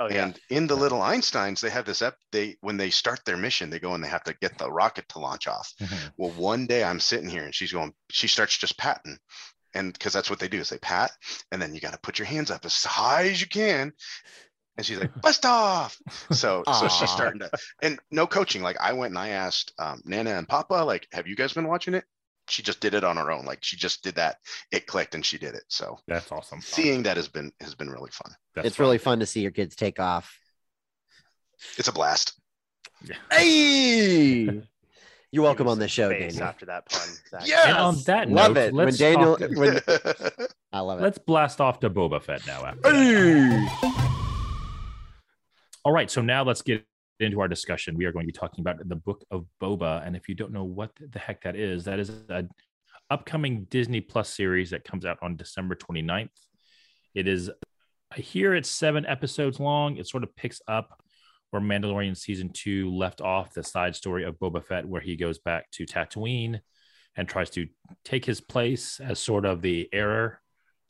oh 0.00 0.08
yeah. 0.08 0.24
and 0.24 0.40
in 0.50 0.66
the 0.66 0.76
Little 0.76 1.00
Einsteins, 1.00 1.60
they 1.60 1.70
have 1.70 1.84
this 1.84 2.02
ep. 2.02 2.16
They 2.32 2.56
when 2.60 2.76
they 2.76 2.90
start 2.90 3.20
their 3.24 3.36
mission, 3.36 3.70
they 3.70 3.78
go 3.78 3.94
and 3.94 4.02
they 4.02 4.08
have 4.08 4.24
to 4.24 4.36
get 4.40 4.58
the 4.58 4.70
rocket 4.70 5.08
to 5.10 5.18
launch 5.18 5.46
off. 5.46 5.72
Mhm. 5.80 6.12
Well, 6.16 6.30
one 6.32 6.66
day 6.66 6.84
I'm 6.84 7.00
sitting 7.00 7.28
here 7.28 7.44
and 7.44 7.54
she's 7.54 7.72
going, 7.72 7.92
she 8.10 8.28
starts 8.28 8.56
just 8.56 8.78
patting. 8.78 9.18
And 9.74 9.92
because 9.92 10.12
that's 10.14 10.30
what 10.30 10.38
they 10.38 10.48
do 10.48 10.58
is 10.58 10.70
they 10.70 10.78
pat, 10.78 11.10
and 11.52 11.60
then 11.60 11.74
you 11.74 11.80
got 11.80 11.92
to 11.92 11.98
put 11.98 12.18
your 12.18 12.26
hands 12.26 12.50
up 12.50 12.64
as 12.64 12.82
high 12.82 13.28
as 13.28 13.40
you 13.40 13.46
can. 13.46 13.92
And 14.78 14.86
she's 14.86 14.98
like, 14.98 15.20
bust 15.20 15.44
off. 15.44 15.98
So, 16.30 16.62
so 16.80 16.88
she's 16.88 17.10
starting 17.10 17.40
to, 17.40 17.50
and 17.82 17.98
no 18.10 18.26
coaching. 18.26 18.62
Like 18.62 18.76
I 18.80 18.94
went 18.94 19.10
and 19.10 19.18
I 19.18 19.28
asked 19.30 19.72
um, 19.78 20.00
Nana 20.04 20.30
and 20.30 20.48
Papa, 20.48 20.84
like, 20.84 21.06
have 21.12 21.26
you 21.26 21.36
guys 21.36 21.52
been 21.52 21.68
watching 21.68 21.94
it? 21.94 22.04
She 22.48 22.62
just 22.62 22.80
did 22.80 22.94
it 22.94 23.02
on 23.04 23.16
her 23.16 23.30
own. 23.30 23.44
Like 23.44 23.58
she 23.62 23.76
just 23.76 24.02
did 24.04 24.14
that. 24.16 24.36
It 24.70 24.86
clicked 24.86 25.14
and 25.14 25.24
she 25.24 25.36
did 25.38 25.54
it. 25.54 25.64
So 25.68 25.98
That's 26.06 26.30
awesome. 26.30 26.60
seeing 26.60 27.02
that 27.04 27.16
has 27.16 27.28
been 27.28 27.50
has 27.60 27.74
been 27.74 27.90
really 27.90 28.10
fun. 28.10 28.32
That's 28.54 28.68
it's 28.68 28.76
fun. 28.76 28.84
really 28.86 28.98
fun 28.98 29.18
to 29.20 29.26
see 29.26 29.40
your 29.40 29.50
kids 29.50 29.74
take 29.76 29.98
off. 30.00 30.38
It's 31.78 31.88
a 31.88 31.92
blast. 31.92 32.38
Hey, 33.30 34.42
you're 35.32 35.42
welcome 35.42 35.68
on 35.68 35.78
the 35.78 35.88
show, 35.88 36.10
space 36.10 36.32
Daniel. 36.34 36.48
After 36.48 36.66
that 36.66 36.88
pun. 36.88 37.08
Zach. 37.30 37.42
Yeah. 37.48 37.82
On 37.84 37.96
that 38.06 38.30
love 38.30 38.54
note, 38.54 38.60
it. 38.60 38.74
When 38.74 38.86
let's 38.86 38.98
Daniel, 38.98 39.36
talk- 39.36 39.50
when 39.56 39.80
I 40.72 40.80
love 40.80 40.98
it. 41.00 41.02
let's 41.02 41.18
blast 41.18 41.60
off 41.60 41.80
to 41.80 41.90
Boba 41.90 42.22
Fett 42.22 42.46
now. 42.46 42.64
After. 42.64 42.90
Hey. 42.92 43.66
All 45.84 45.92
right, 45.92 46.10
so 46.10 46.20
now 46.20 46.42
let's 46.44 46.62
get 46.62 46.84
into 47.20 47.40
our 47.40 47.48
discussion, 47.48 47.96
we 47.96 48.04
are 48.04 48.12
going 48.12 48.24
to 48.26 48.32
be 48.32 48.38
talking 48.38 48.62
about 48.62 48.76
the 48.86 48.96
Book 48.96 49.24
of 49.30 49.46
Boba. 49.60 50.06
And 50.06 50.16
if 50.16 50.28
you 50.28 50.34
don't 50.34 50.52
know 50.52 50.64
what 50.64 50.90
the 50.98 51.18
heck 51.18 51.42
that 51.42 51.56
is, 51.56 51.84
that 51.84 51.98
is 51.98 52.10
an 52.28 52.50
upcoming 53.10 53.66
Disney 53.70 54.00
Plus 54.00 54.28
series 54.28 54.70
that 54.70 54.84
comes 54.84 55.04
out 55.04 55.18
on 55.22 55.36
December 55.36 55.74
29th. 55.74 56.28
It 57.14 57.26
is, 57.26 57.50
I 58.12 58.20
hear 58.20 58.54
it's 58.54 58.70
seven 58.70 59.06
episodes 59.06 59.58
long. 59.58 59.96
It 59.96 60.08
sort 60.08 60.22
of 60.22 60.34
picks 60.36 60.60
up 60.68 61.02
where 61.50 61.62
Mandalorian 61.62 62.16
season 62.16 62.50
two 62.52 62.94
left 62.94 63.20
off 63.20 63.54
the 63.54 63.62
side 63.62 63.96
story 63.96 64.24
of 64.24 64.38
Boba 64.38 64.64
Fett, 64.64 64.86
where 64.86 65.00
he 65.00 65.16
goes 65.16 65.38
back 65.38 65.70
to 65.72 65.86
Tatooine 65.86 66.60
and 67.16 67.28
tries 67.28 67.50
to 67.50 67.66
take 68.04 68.24
his 68.24 68.40
place 68.40 69.00
as 69.00 69.18
sort 69.18 69.46
of 69.46 69.62
the 69.62 69.88
heir 69.92 70.42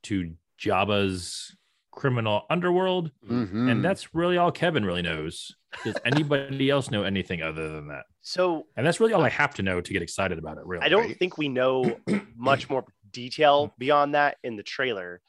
to 0.04 0.32
Jabba's 0.60 1.54
criminal 1.96 2.46
underworld. 2.48 3.10
Mhm. 3.28 3.68
And 3.70 3.84
that's 3.84 4.14
really 4.14 4.36
all 4.36 4.52
Kevin 4.52 4.84
really 4.84 5.02
knows. 5.02 5.56
Does 5.82 5.96
anybody 6.04 6.70
else 6.70 6.90
know 6.90 7.02
anything 7.02 7.42
other 7.42 7.72
than 7.72 7.88
that? 7.88 8.04
So 8.20 8.66
And 8.76 8.86
that's 8.86 9.00
really 9.00 9.12
all 9.14 9.24
I 9.24 9.30
have 9.30 9.54
to 9.54 9.62
know 9.62 9.80
to 9.80 9.92
get 9.92 10.02
excited 10.02 10.38
about 10.38 10.58
it. 10.58 10.64
Really, 10.66 10.84
I 10.84 10.88
don't 10.88 11.16
think 11.18 11.36
we 11.38 11.48
know 11.48 11.98
much 12.36 12.70
more 12.70 12.84
detail 13.10 13.74
beyond 13.78 14.14
that 14.14 14.36
in 14.44 14.56
the 14.56 14.62
trailer, 14.62 15.20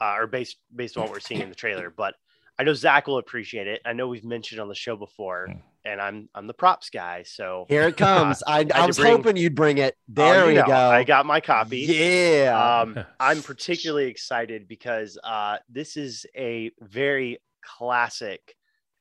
uh, 0.00 0.14
or 0.16 0.26
based 0.26 0.56
based 0.74 0.96
on 0.96 1.02
what 1.02 1.12
we're 1.12 1.20
seeing 1.20 1.42
in 1.42 1.48
the 1.50 1.54
trailer. 1.54 1.90
But 1.90 2.14
I 2.58 2.62
know 2.62 2.72
Zach 2.74 3.06
will 3.08 3.18
appreciate 3.18 3.66
it. 3.66 3.82
I 3.84 3.92
know 3.92 4.06
we've 4.08 4.24
mentioned 4.24 4.60
on 4.60 4.68
the 4.68 4.74
show 4.74 4.96
before, 4.96 5.48
Hmm. 5.50 5.58
And 5.84 6.00
I'm 6.00 6.28
I'm 6.34 6.46
the 6.46 6.54
props 6.54 6.90
guy, 6.90 7.22
so 7.24 7.66
Here 7.68 7.82
it 7.88 7.96
comes. 8.08 8.42
I, 8.46 8.60
I 8.60 8.64
to 8.64 8.86
was 8.86 8.98
bring- 8.98 9.16
hoping 9.16 9.36
you'd 9.36 9.54
bring 9.54 9.78
it. 9.78 9.94
uh, 9.94 9.96
There 10.08 10.40
you 10.42 10.48
we 10.48 10.54
know, 10.54 10.66
go. 10.66 10.74
I 10.74 11.04
got 11.04 11.26
my 11.26 11.40
copy. 11.40 11.78
Yeah. 11.80 12.80
Um, 12.82 12.98
I'm 13.20 13.42
particularly 13.42 14.06
excited 14.08 14.68
because 14.68 15.18
uh, 15.22 15.58
this 15.68 15.96
is 15.96 16.26
a 16.36 16.70
very 16.80 17.38
classic 17.64 18.54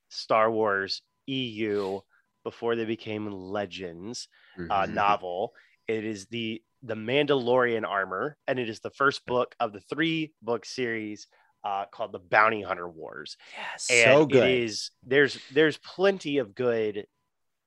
Star 0.09 0.51
Wars 0.51 1.01
EU 1.27 1.99
before 2.43 2.75
they 2.75 2.85
became 2.85 3.27
legends 3.31 4.27
uh, 4.57 4.83
Mhm. 4.83 4.93
novel. 4.93 5.53
It 5.87 6.03
is 6.05 6.25
the 6.27 6.61
the 6.83 6.95
Mandalorian 6.95 7.85
armor, 7.87 8.37
and 8.47 8.57
it 8.57 8.67
is 8.67 8.79
the 8.79 8.89
first 8.89 9.23
book 9.27 9.53
of 9.59 9.71
the 9.71 9.81
three 9.81 10.33
book 10.41 10.65
series 10.65 11.27
uh, 11.63 11.85
called 11.91 12.11
the 12.11 12.19
Bounty 12.19 12.61
Hunter 12.61 12.87
Wars. 12.89 13.37
Yes, 13.57 13.87
and 13.91 14.03
so 14.19 14.25
good. 14.25 14.43
it 14.49 14.63
is 14.63 14.91
there's 15.05 15.37
there's 15.53 15.77
plenty 15.77 16.37
of 16.39 16.55
good 16.55 17.05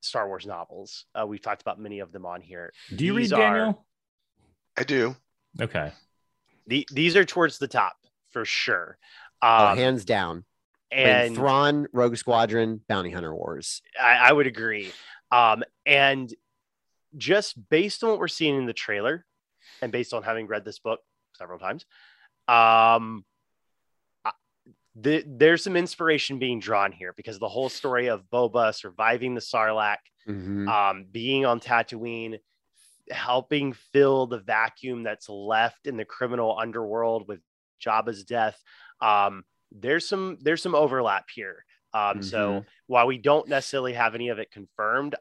Star 0.00 0.26
Wars 0.28 0.46
novels. 0.46 1.06
Uh, 1.14 1.26
we've 1.26 1.40
talked 1.42 1.62
about 1.62 1.78
many 1.80 2.00
of 2.00 2.12
them 2.12 2.26
on 2.26 2.40
here. 2.40 2.72
Do 2.94 3.04
you 3.04 3.14
read 3.14 3.22
These 3.24 3.32
are- 3.32 3.40
Daniel? 3.40 3.86
I 4.76 4.84
do. 4.84 5.14
Okay. 5.60 5.92
The, 6.66 6.88
these 6.90 7.14
are 7.16 7.24
towards 7.24 7.58
the 7.58 7.68
top 7.68 7.96
for 8.30 8.44
sure. 8.44 8.98
oh, 9.42 9.66
Um, 9.68 9.78
hands 9.78 10.04
down. 10.04 10.44
And 10.90 11.26
and 11.26 11.36
Thrawn, 11.36 11.86
Rogue 11.92 12.16
Squadron, 12.16 12.80
Bounty 12.88 13.10
Hunter 13.10 13.34
Wars. 13.34 13.82
I, 14.00 14.14
I 14.16 14.32
would 14.32 14.46
agree. 14.46 14.92
Um, 15.30 15.62
and 15.86 16.32
just 17.16 17.56
based 17.68 18.02
on 18.02 18.10
what 18.10 18.18
we're 18.18 18.28
seeing 18.28 18.56
in 18.56 18.66
the 18.66 18.72
trailer, 18.72 19.24
and 19.82 19.90
based 19.92 20.12
on 20.12 20.22
having 20.22 20.46
read 20.48 20.64
this 20.64 20.78
book 20.80 21.00
several 21.36 21.58
times, 21.58 21.84
um, 22.48 23.24
I- 23.26 23.33
the, 24.96 25.24
there's 25.26 25.64
some 25.64 25.76
inspiration 25.76 26.38
being 26.38 26.60
drawn 26.60 26.92
here 26.92 27.12
because 27.16 27.38
the 27.38 27.48
whole 27.48 27.68
story 27.68 28.06
of 28.08 28.22
Boba 28.32 28.74
surviving 28.74 29.34
the 29.34 29.40
Sarlacc, 29.40 29.98
Mhm. 30.28 30.68
um, 30.68 31.04
being 31.10 31.44
on 31.44 31.60
Tatooine, 31.60 32.38
helping 33.10 33.72
fill 33.72 34.26
the 34.26 34.38
vacuum 34.38 35.02
that's 35.02 35.28
left 35.28 35.86
in 35.86 35.96
the 35.96 36.04
criminal 36.04 36.56
underworld 36.58 37.28
with 37.28 37.40
Jabba's 37.84 38.24
death. 38.24 38.62
Um, 39.00 39.44
there's 39.70 40.08
some 40.08 40.38
there's 40.40 40.62
some 40.62 40.74
overlap 40.74 41.26
here. 41.34 41.64
Um, 41.92 42.22
So 42.22 42.64
while 42.86 43.06
we 43.06 43.18
don't 43.18 43.48
necessarily 43.48 43.92
have 43.92 44.14
any 44.14 44.28
of 44.28 44.38
it 44.38 44.50
confirmed, 44.50 45.16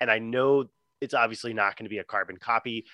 and 0.00 0.10
I 0.10 0.18
know 0.20 0.70
it's 1.00 1.14
obviously 1.14 1.52
not 1.52 1.76
going 1.76 1.84
to 1.84 1.90
be 1.90 1.98
a 1.98 2.04
carbon 2.04 2.38
copy, 2.38 2.86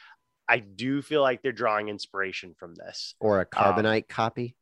I 0.49 0.59
do 0.59 1.01
feel 1.01 1.23
like 1.23 1.43
they're 1.43 1.53
drawing 1.53 1.89
inspiration 1.89 2.55
from 2.55 2.75
this. 2.75 3.15
Or 3.21 3.41
a 3.41 3.47
carbonite 3.47 4.09
copy. 4.09 4.57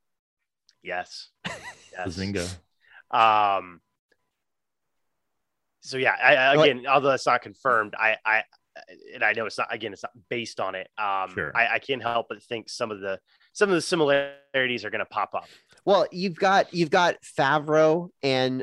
Yes. 0.83 1.29
Yes. 1.47 2.07
Bazinga. 2.07 2.49
Um. 3.17 3.81
So 5.81 5.97
yeah, 5.97 6.15
I, 6.23 6.37
I, 6.37 6.57
Well, 6.57 6.65
again, 6.65 6.87
although 6.87 7.09
that's 7.09 7.27
not 7.27 7.43
confirmed, 7.43 7.95
I, 7.99 8.17
I, 8.25 8.45
and 9.15 9.25
I 9.25 9.33
know 9.33 9.47
it's 9.47 9.59
not 9.59 9.67
again, 9.75 9.93
it's 9.93 10.03
not 10.05 10.13
based 10.31 10.61
on 10.61 10.75
it. 10.77 10.89
Um, 10.97 11.31
Sure. 11.35 11.53
I, 11.57 11.75
I 11.75 11.79
can't 11.81 12.01
help 12.03 12.27
but 12.29 12.41
think 12.43 12.69
some 12.71 12.91
of 12.93 13.01
the 13.01 13.19
some 13.53 13.69
of 13.69 13.75
the 13.75 13.81
similarities 13.83 14.85
are 14.85 14.91
going 14.91 15.01
to 15.01 15.05
pop 15.07 15.35
up. 15.35 15.47
Well, 15.85 16.07
you've 16.13 16.37
got 16.37 16.73
you've 16.73 16.91
got 16.91 17.17
Favreau 17.23 18.11
and 18.23 18.63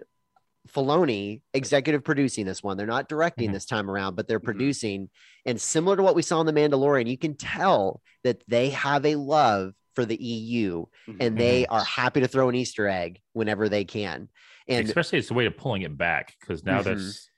Filoni 0.69 1.41
executive 1.53 2.03
producing 2.03 2.45
this 2.45 2.63
one. 2.63 2.77
They're 2.77 2.87
not 2.87 3.09
directing 3.09 3.49
Mhm. 3.49 3.53
this 3.53 3.65
time 3.65 3.89
around, 3.89 4.15
but 4.15 4.27
they're 4.27 4.39
Mhm. 4.39 4.43
producing. 4.45 5.09
And 5.45 5.59
similar 5.59 5.97
to 5.97 6.03
what 6.03 6.15
we 6.15 6.21
saw 6.21 6.39
in 6.41 6.45
The 6.47 6.53
Mandalorian, 6.53 7.09
you 7.09 7.17
can 7.17 7.35
tell 7.35 8.01
that 8.23 8.41
they 8.47 8.69
have 8.69 9.05
a 9.05 9.15
love 9.15 9.73
for 9.99 10.05
the 10.05 10.15
EU 10.23 10.85
and 11.19 11.37
they 11.37 11.65
are 11.65 11.83
happy 11.83 12.21
to 12.21 12.27
throw 12.27 12.47
an 12.47 12.55
Easter 12.55 12.87
egg 12.87 13.19
whenever 13.33 13.67
they 13.67 13.83
can. 13.83 14.29
And 14.69 14.87
Especially 14.87 15.19
it's 15.19 15.29
a 15.29 15.33
way 15.33 15.45
of 15.45 15.57
pulling 15.57 15.81
it 15.81 15.97
back 15.97 16.35
because 16.39 16.63
now 16.63 16.79
Mhm. 16.79 16.83
that's 16.85 17.29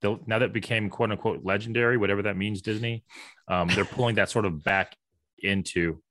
they'll- 0.00 0.22
now 0.26 0.38
that 0.38 0.52
became 0.52 0.88
quote 0.88 1.10
unquote 1.10 1.44
legendary, 1.44 1.96
whatever 1.98 2.22
that 2.22 2.36
means, 2.36 2.62
Disney. 2.62 3.04
Um, 3.48 3.68
they're 3.68 3.84
pulling 3.84 4.14
that 4.16 4.30
sort 4.30 4.46
of 4.46 4.62
back 4.64 4.96
into 5.42 6.02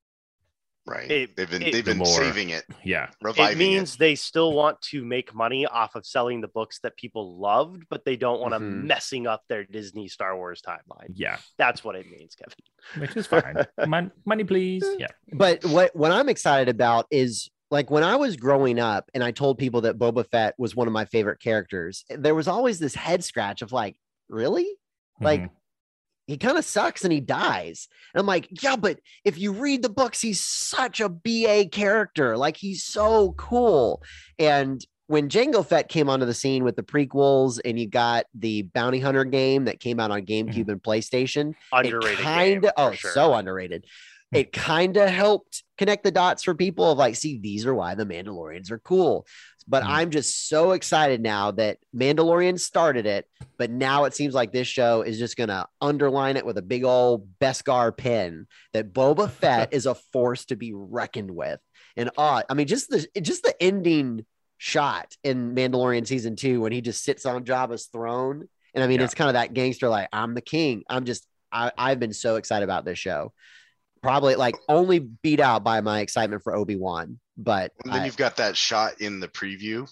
Right. 0.88 1.10
It- 1.10 1.36
they've 1.36 1.50
been 1.50 1.64
it- 1.64 1.72
they've 1.72 1.84
been 1.86 1.98
More. 1.98 2.06
saving 2.08 2.50
it, 2.50 2.64
yeah, 2.84 3.10
reviving 3.22 3.56
it 3.56 3.58
means 3.58 3.98
they 3.98 4.14
still 4.16 4.54
want 4.54 4.80
to 4.92 5.04
make 5.04 5.34
money 5.34 5.66
off 5.66 5.96
of 5.96 6.06
selling 6.06 6.42
the 6.42 6.48
books 6.48 6.80
that 6.84 6.96
people 6.96 7.40
loved, 7.40 7.86
but 7.90 8.06
they 8.06 8.16
don't 8.16 8.40
want 8.40 8.54
to 8.54 8.60
Mhm. 8.60 8.84
messing 8.84 9.26
up 9.26 9.44
their 9.50 9.64
Disney 9.64 10.08
Star 10.08 10.38
Wars 10.38 10.62
timeline. 10.62 11.08
yeah, 11.14 11.38
That's 11.58 11.84
what 11.84 11.96
it 11.96 12.10
means, 12.10 12.36
Kevin. 12.36 13.02
which 13.02 13.18
is 13.18 13.26
fine. 13.26 13.66
Mon- 13.88 14.12
money, 14.26 14.44
please. 14.44 14.86
Yeah, 15.00 15.08
but 15.34 15.66
what 15.66 15.96
what 15.96 16.12
I'm 16.12 16.30
excited 16.30 16.70
about 16.70 17.08
is 17.10 17.50
like 17.72 17.90
when 17.90 18.04
I 18.04 18.16
was 18.16 18.38
growing 18.38 18.80
up 18.80 19.10
and 19.16 19.24
I 19.24 19.32
told 19.32 19.58
people 19.58 19.82
that 19.82 19.98
Boba 19.98 20.30
Fett 20.30 20.54
was 20.60 20.76
one 20.76 20.86
of 20.86 20.94
my 20.94 21.06
favorite 21.06 21.40
characters, 21.40 22.06
there 22.10 22.36
was 22.36 22.48
always 22.48 22.78
this 22.78 22.94
head 22.94 23.24
scratch 23.24 23.64
of 23.64 23.72
like, 23.72 23.96
really? 24.30 24.68
Like 25.20 25.42
Mhm. 25.42 25.50
He 26.28 26.38
kind 26.38 26.58
of 26.58 26.66
sucks 26.66 27.04
and 27.04 27.14
he 27.14 27.22
dies. 27.22 27.88
And 28.14 28.20
I'm 28.20 28.26
like, 28.26 28.48
yeah, 28.64 28.76
but 28.76 29.00
if 29.24 29.38
you 29.38 29.52
read 29.52 29.82
the 29.82 29.90
books, 29.90 30.22
he's 30.22 30.42
such 30.42 31.00
a 31.00 31.10
BA 31.10 31.70
character. 31.72 32.38
Like 32.38 32.58
he's 32.58 32.84
so 32.84 33.34
cool. 33.38 34.02
And 34.40 34.86
when 35.08 35.30
Jango 35.30 35.66
Fett 35.66 35.88
came 35.88 36.10
onto 36.10 36.26
the 36.26 36.34
scene 36.34 36.64
with 36.64 36.76
the 36.76 36.84
prequels 36.84 37.60
and 37.64 37.80
you 37.80 37.88
got 37.88 38.26
the 38.34 38.64
bounty 38.64 39.00
hunter 39.00 39.24
game 39.24 39.66
that 39.66 39.80
came 39.80 40.00
out 40.00 40.12
on 40.12 40.22
mm-hmm. 40.22 40.50
GameCube 40.50 40.70
and 40.70 40.82
PlayStation, 40.82 41.54
Underrated. 41.72 42.20
kind 42.20 42.66
of 42.66 42.72
oh 42.78 42.92
sure. 42.92 43.12
so 43.12 43.34
underrated 43.34 43.86
it 44.36 44.52
kind 44.52 44.98
of 44.98 45.10
helped 45.10 45.64
connect 45.78 46.04
the 46.04 46.12
dots 46.12 46.44
for 46.44 46.54
people 46.54 46.92
of 46.92 46.98
like 46.98 47.16
see 47.16 47.38
these 47.40 47.66
are 47.66 47.74
why 47.74 47.96
the 47.96 48.06
mandalorians 48.06 48.72
are 48.72 48.80
cool 48.80 49.26
but 49.68 49.84
Mm. 49.84 49.88
i'm 49.90 50.10
just 50.12 50.48
so 50.48 50.72
excited 50.72 51.22
now 51.22 51.52
that 51.52 51.78
mandalorian 51.96 52.60
started 52.60 53.06
it 53.06 53.28
but 53.58 53.70
now 53.72 54.04
it 54.06 54.14
seems 54.14 54.34
like 54.34 54.52
this 54.52 54.68
show 54.68 55.02
is 55.02 55.18
just 55.18 55.38
gonna 55.38 55.68
underline 55.82 56.38
it 56.38 56.46
with 56.46 56.58
a 56.58 56.62
big 56.62 56.84
old 56.84 57.28
beskar 57.40 57.96
pin 57.96 58.48
that 58.74 58.94
boba 58.94 59.30
fett 59.42 59.74
is 59.74 59.86
a 59.86 59.96
force 59.96 60.46
to 60.46 60.56
be 60.56 60.74
reckoned 60.74 61.32
with 61.32 61.60
and 61.98 62.10
uh 62.18 62.42
i 62.50 62.54
mean 62.54 62.68
just 62.68 62.90
the 62.90 63.06
just 63.22 63.44
the 63.44 63.56
ending 63.62 64.26
shot 64.58 65.16
in 65.24 65.54
mandalorian 65.56 66.06
season 66.08 66.36
two 66.36 66.62
when 66.62 66.72
he 66.72 66.82
just 66.82 67.04
sits 67.04 67.26
on 67.26 67.44
jabba's 67.44 67.86
throne 67.88 68.48
and 68.74 68.84
i 68.84 68.88
mean 68.88 69.00
Yeah. 69.00 69.06
it's 69.06 69.14
kind 69.16 69.30
of 69.30 69.34
that 69.34 69.54
gangster 69.54 69.90
like 69.90 70.08
i'm 70.14 70.34
the 70.34 70.42
king 70.42 70.84
i'm 70.90 71.06
just 71.06 71.26
I, 71.52 71.72
I've 71.78 72.00
been 72.00 72.12
so 72.12 72.36
excited 72.36 72.66
about 72.66 72.84
this 72.84 73.00
show. 73.00 73.32
Probably 74.02 74.36
like 74.36 74.56
only 74.68 75.00
beat 75.00 75.40
out 75.40 75.64
by 75.64 75.80
my 75.80 76.02
excitement 76.02 76.44
for 76.44 76.54
Obi 76.54 76.76
Wan, 76.76 77.18
but 77.38 77.72
And 77.84 77.94
then 77.94 78.02
I- 78.02 78.06
you've 78.06 78.18
got 78.18 78.38
that 78.38 78.58
shot 78.58 79.02
in 79.02 79.20
the 79.20 79.28
preview 79.28 79.92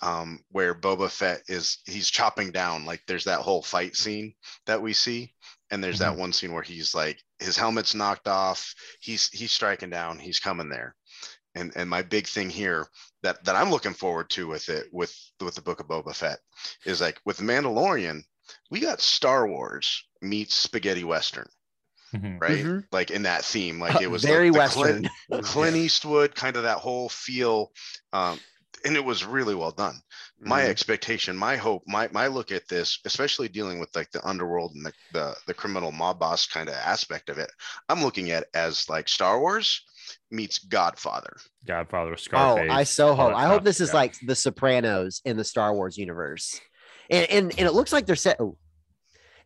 um, 0.00 0.40
where 0.50 0.74
Boba 0.74 1.10
Fett 1.10 1.42
is 1.48 1.78
he's 1.84 2.10
chopping 2.10 2.50
down. 2.52 2.84
Like 2.84 3.02
there's 3.06 3.24
that 3.24 3.40
whole 3.40 3.62
fight 3.62 3.96
scene 3.96 4.34
that 4.66 4.80
we 4.80 4.92
see, 4.92 5.34
and 5.70 5.82
there's 5.82 5.98
that 5.98 6.16
one 6.16 6.32
scene 6.32 6.52
where 6.52 6.62
he's 6.62 6.94
like 6.94 7.20
his 7.40 7.56
helmet's 7.56 7.94
knocked 7.94 8.28
off. 8.28 8.74
He's 9.00 9.28
he's 9.30 9.52
striking 9.52 9.90
down. 9.90 10.18
He's 10.18 10.38
coming 10.40 10.68
there. 10.68 10.94
And 11.54 11.72
and 11.74 11.90
my 11.90 12.02
big 12.02 12.26
thing 12.28 12.48
here 12.50 12.86
that 13.22 13.42
that 13.44 13.56
I'm 13.56 13.70
looking 13.70 13.94
forward 13.94 14.30
to 14.30 14.46
with 14.46 14.68
it 14.68 14.86
with 14.92 15.12
with 15.40 15.56
the 15.56 15.62
book 15.62 15.80
of 15.80 15.88
Boba 15.88 16.14
Fett 16.14 16.38
is 16.84 17.00
like 17.00 17.18
with 17.24 17.38
Mandalorian, 17.38 18.22
we 18.70 18.78
got 18.80 19.00
Star 19.00 19.48
Wars 19.48 20.04
meets 20.22 20.54
spaghetti 20.54 21.02
western, 21.04 21.48
Mhm. 22.14 22.40
right? 22.40 22.64
Mhm. 22.64 22.84
Like 22.92 23.10
in 23.10 23.22
that 23.24 23.44
theme, 23.44 23.78
like 23.80 24.00
it 24.00 24.10
was 24.10 24.22
the- 24.22 24.28
very 24.28 24.50
the 24.50 24.58
Western. 24.58 25.08
Clint, 25.28 25.44
Clint 25.44 25.76
Eastwood, 25.76 26.34
kind 26.34 26.56
of 26.56 26.62
that 26.62 26.78
whole 26.78 27.08
feel. 27.08 27.72
Um, 28.12 28.40
and 28.84 28.94
it 28.96 29.04
was 29.04 29.24
really 29.24 29.54
well 29.56 29.72
done. 29.72 30.00
My 30.40 30.62
Mhm. 30.62 30.68
expectation, 30.68 31.36
my 31.36 31.56
hope, 31.56 31.82
my 31.86 32.08
my 32.12 32.28
look 32.28 32.52
at 32.52 32.68
this, 32.68 33.00
especially 33.04 33.48
dealing 33.48 33.80
with 33.80 33.94
like 33.96 34.10
the 34.12 34.24
underworld 34.26 34.72
and 34.74 34.86
the 34.86 34.92
the, 35.12 35.36
the 35.48 35.54
criminal 35.54 35.90
mob 35.92 36.20
boss 36.20 36.46
kind 36.46 36.68
of 36.68 36.76
aspect 36.76 37.28
of 37.28 37.38
it, 37.38 37.50
I'm 37.88 38.02
looking 38.04 38.30
at 38.30 38.46
as 38.54 38.88
like 38.88 39.08
Star 39.08 39.40
Wars 39.40 39.82
meets 40.30 40.58
Godfather. 40.60 41.36
Godfather, 41.66 42.16
Oh, 42.32 42.56
I 42.70 42.84
so 42.84 43.14
hope. 43.14 43.34
I 43.34 43.46
hope 43.46 43.64
this 43.64 43.80
is 43.80 43.88
Yeah. 43.90 43.94
like 43.96 44.14
the 44.24 44.34
Sopranos 44.36 45.20
in 45.24 45.36
the 45.36 45.44
Star 45.44 45.74
Wars 45.74 45.98
universe. 45.98 46.60
and 47.10 47.28
and, 47.30 47.50
and 47.58 47.66
it 47.66 47.72
looks 47.72 47.92
like 47.92 48.06
they're 48.06 48.14
set. 48.16 48.36
Oh, 48.40 48.56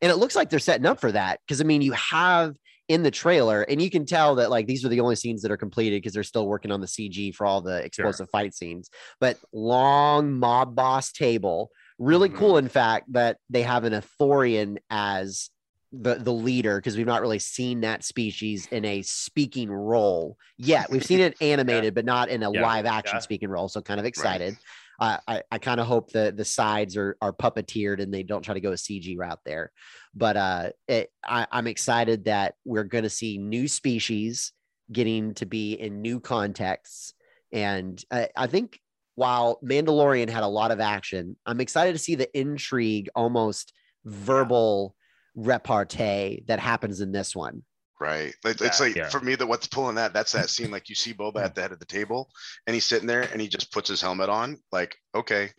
and 0.02 0.10
it 0.10 0.16
looks 0.16 0.36
like 0.36 0.50
they're 0.50 0.58
setting 0.58 0.84
up 0.86 1.00
for 1.00 1.12
that 1.12 1.40
because 1.46 1.60
I 1.60 1.64
mean, 1.64 1.80
you 1.80 1.92
have 1.92 2.54
in 2.88 3.04
the 3.04 3.10
trailer, 3.10 3.62
and 3.62 3.80
you 3.80 3.88
can 3.88 4.04
tell 4.04 4.34
that 4.34 4.50
like 4.50 4.66
these 4.66 4.84
are 4.84 4.88
the 4.88 5.00
only 5.00 5.14
scenes 5.16 5.40
that 5.42 5.50
are 5.52 5.56
completed 5.56 6.02
because 6.02 6.12
they're 6.12 6.22
still 6.24 6.46
working 6.46 6.70
on 6.72 6.80
the 6.80 6.86
CG 6.86 7.34
for 7.34 7.46
all 7.46 7.62
the 7.62 7.76
explosive 7.82 8.28
fight 8.30 8.54
scenes. 8.54 8.90
But 9.20 9.38
long 9.52 10.38
mob 10.38 10.74
boss 10.74 11.12
table, 11.12 11.70
really 11.98 12.28
Mhm. 12.28 12.36
cool. 12.36 12.58
In 12.58 12.68
fact, 12.68 13.12
that 13.12 13.38
they 13.48 13.62
have 13.62 13.84
an 13.84 13.92
Ithorian 13.94 14.78
as 14.90 15.48
the 15.92 16.14
the 16.16 16.32
leader 16.32 16.76
because 16.78 16.96
we've 16.96 17.06
not 17.06 17.20
really 17.20 17.38
seen 17.38 17.82
that 17.82 18.02
species 18.02 18.66
in 18.72 18.84
a 18.84 19.02
speaking 19.02 19.70
role 19.70 20.36
yet. 20.56 20.90
We've 20.90 21.04
seen 21.04 21.20
it 21.20 21.36
animated, 21.40 21.94
but 21.94 22.04
not 22.06 22.30
in 22.30 22.42
a 22.42 22.50
Yeah. 22.50 22.62
live 22.62 22.86
action 22.86 23.16
Yeah. 23.16 23.20
speaking 23.20 23.48
role. 23.50 23.68
So 23.68 23.80
kind 23.82 24.00
of 24.00 24.06
excited. 24.06 24.56
I, 25.02 25.18
I, 25.26 25.42
I 25.50 25.58
kind 25.58 25.80
of 25.80 25.88
hope 25.88 26.12
the 26.12 26.32
the 26.34 26.44
sides 26.44 26.96
are 26.96 27.16
are 27.20 27.32
puppeteered 27.32 28.00
and 28.00 28.14
they 28.14 28.22
don't 28.22 28.42
try 28.42 28.54
to 28.54 28.60
go 28.60 28.70
a 28.70 28.76
CG 28.76 29.18
route 29.18 29.40
there. 29.44 29.72
But 30.14 30.36
uh, 30.36 30.70
it, 30.86 31.10
I, 31.24 31.48
I'm 31.50 31.66
excited 31.66 32.26
that 32.26 32.54
we're 32.64 32.84
going 32.84 33.02
to 33.02 33.10
see 33.10 33.36
new 33.36 33.66
species 33.66 34.52
getting 34.92 35.34
to 35.34 35.46
be 35.46 35.72
in 35.72 36.02
new 36.02 36.20
contexts, 36.20 37.14
and 37.52 38.02
I, 38.12 38.28
I 38.36 38.46
think 38.46 38.78
while 39.16 39.58
Mandalorian 39.62 40.30
had 40.30 40.44
a 40.44 40.48
lot 40.48 40.70
of 40.70 40.80
action, 40.80 41.36
I'm 41.44 41.60
excited 41.60 41.94
to 41.94 41.98
see 41.98 42.14
the 42.14 42.38
intrigue, 42.38 43.10
almost 43.16 43.72
verbal 44.04 44.94
repartee 45.34 46.44
that 46.46 46.60
happens 46.60 47.00
in 47.00 47.10
this 47.10 47.34
one. 47.34 47.64
Right. 48.02 48.34
Like, 48.44 48.60
It's 48.60 48.80
like 48.80 48.96
Yeah. 48.96 49.08
for 49.08 49.20
me 49.20 49.36
that 49.36 49.46
what's 49.46 49.68
pulling 49.68 49.94
that, 49.94 50.12
that's 50.12 50.32
that 50.32 50.50
scene 50.50 50.70
like 50.72 50.88
you 50.88 50.94
see 50.96 51.14
Boba 51.14 51.36
at 51.44 51.54
the 51.54 51.62
head 51.62 51.70
of 51.72 51.78
the 51.78 51.84
table 51.86 52.28
and 52.66 52.74
he's 52.74 52.84
sitting 52.84 53.06
there 53.06 53.22
and 53.22 53.40
he 53.40 53.46
just 53.46 53.70
puts 53.72 53.88
his 53.88 54.00
helmet 54.00 54.28
on, 54.28 54.58
like, 54.72 54.96
okay, 55.14 55.50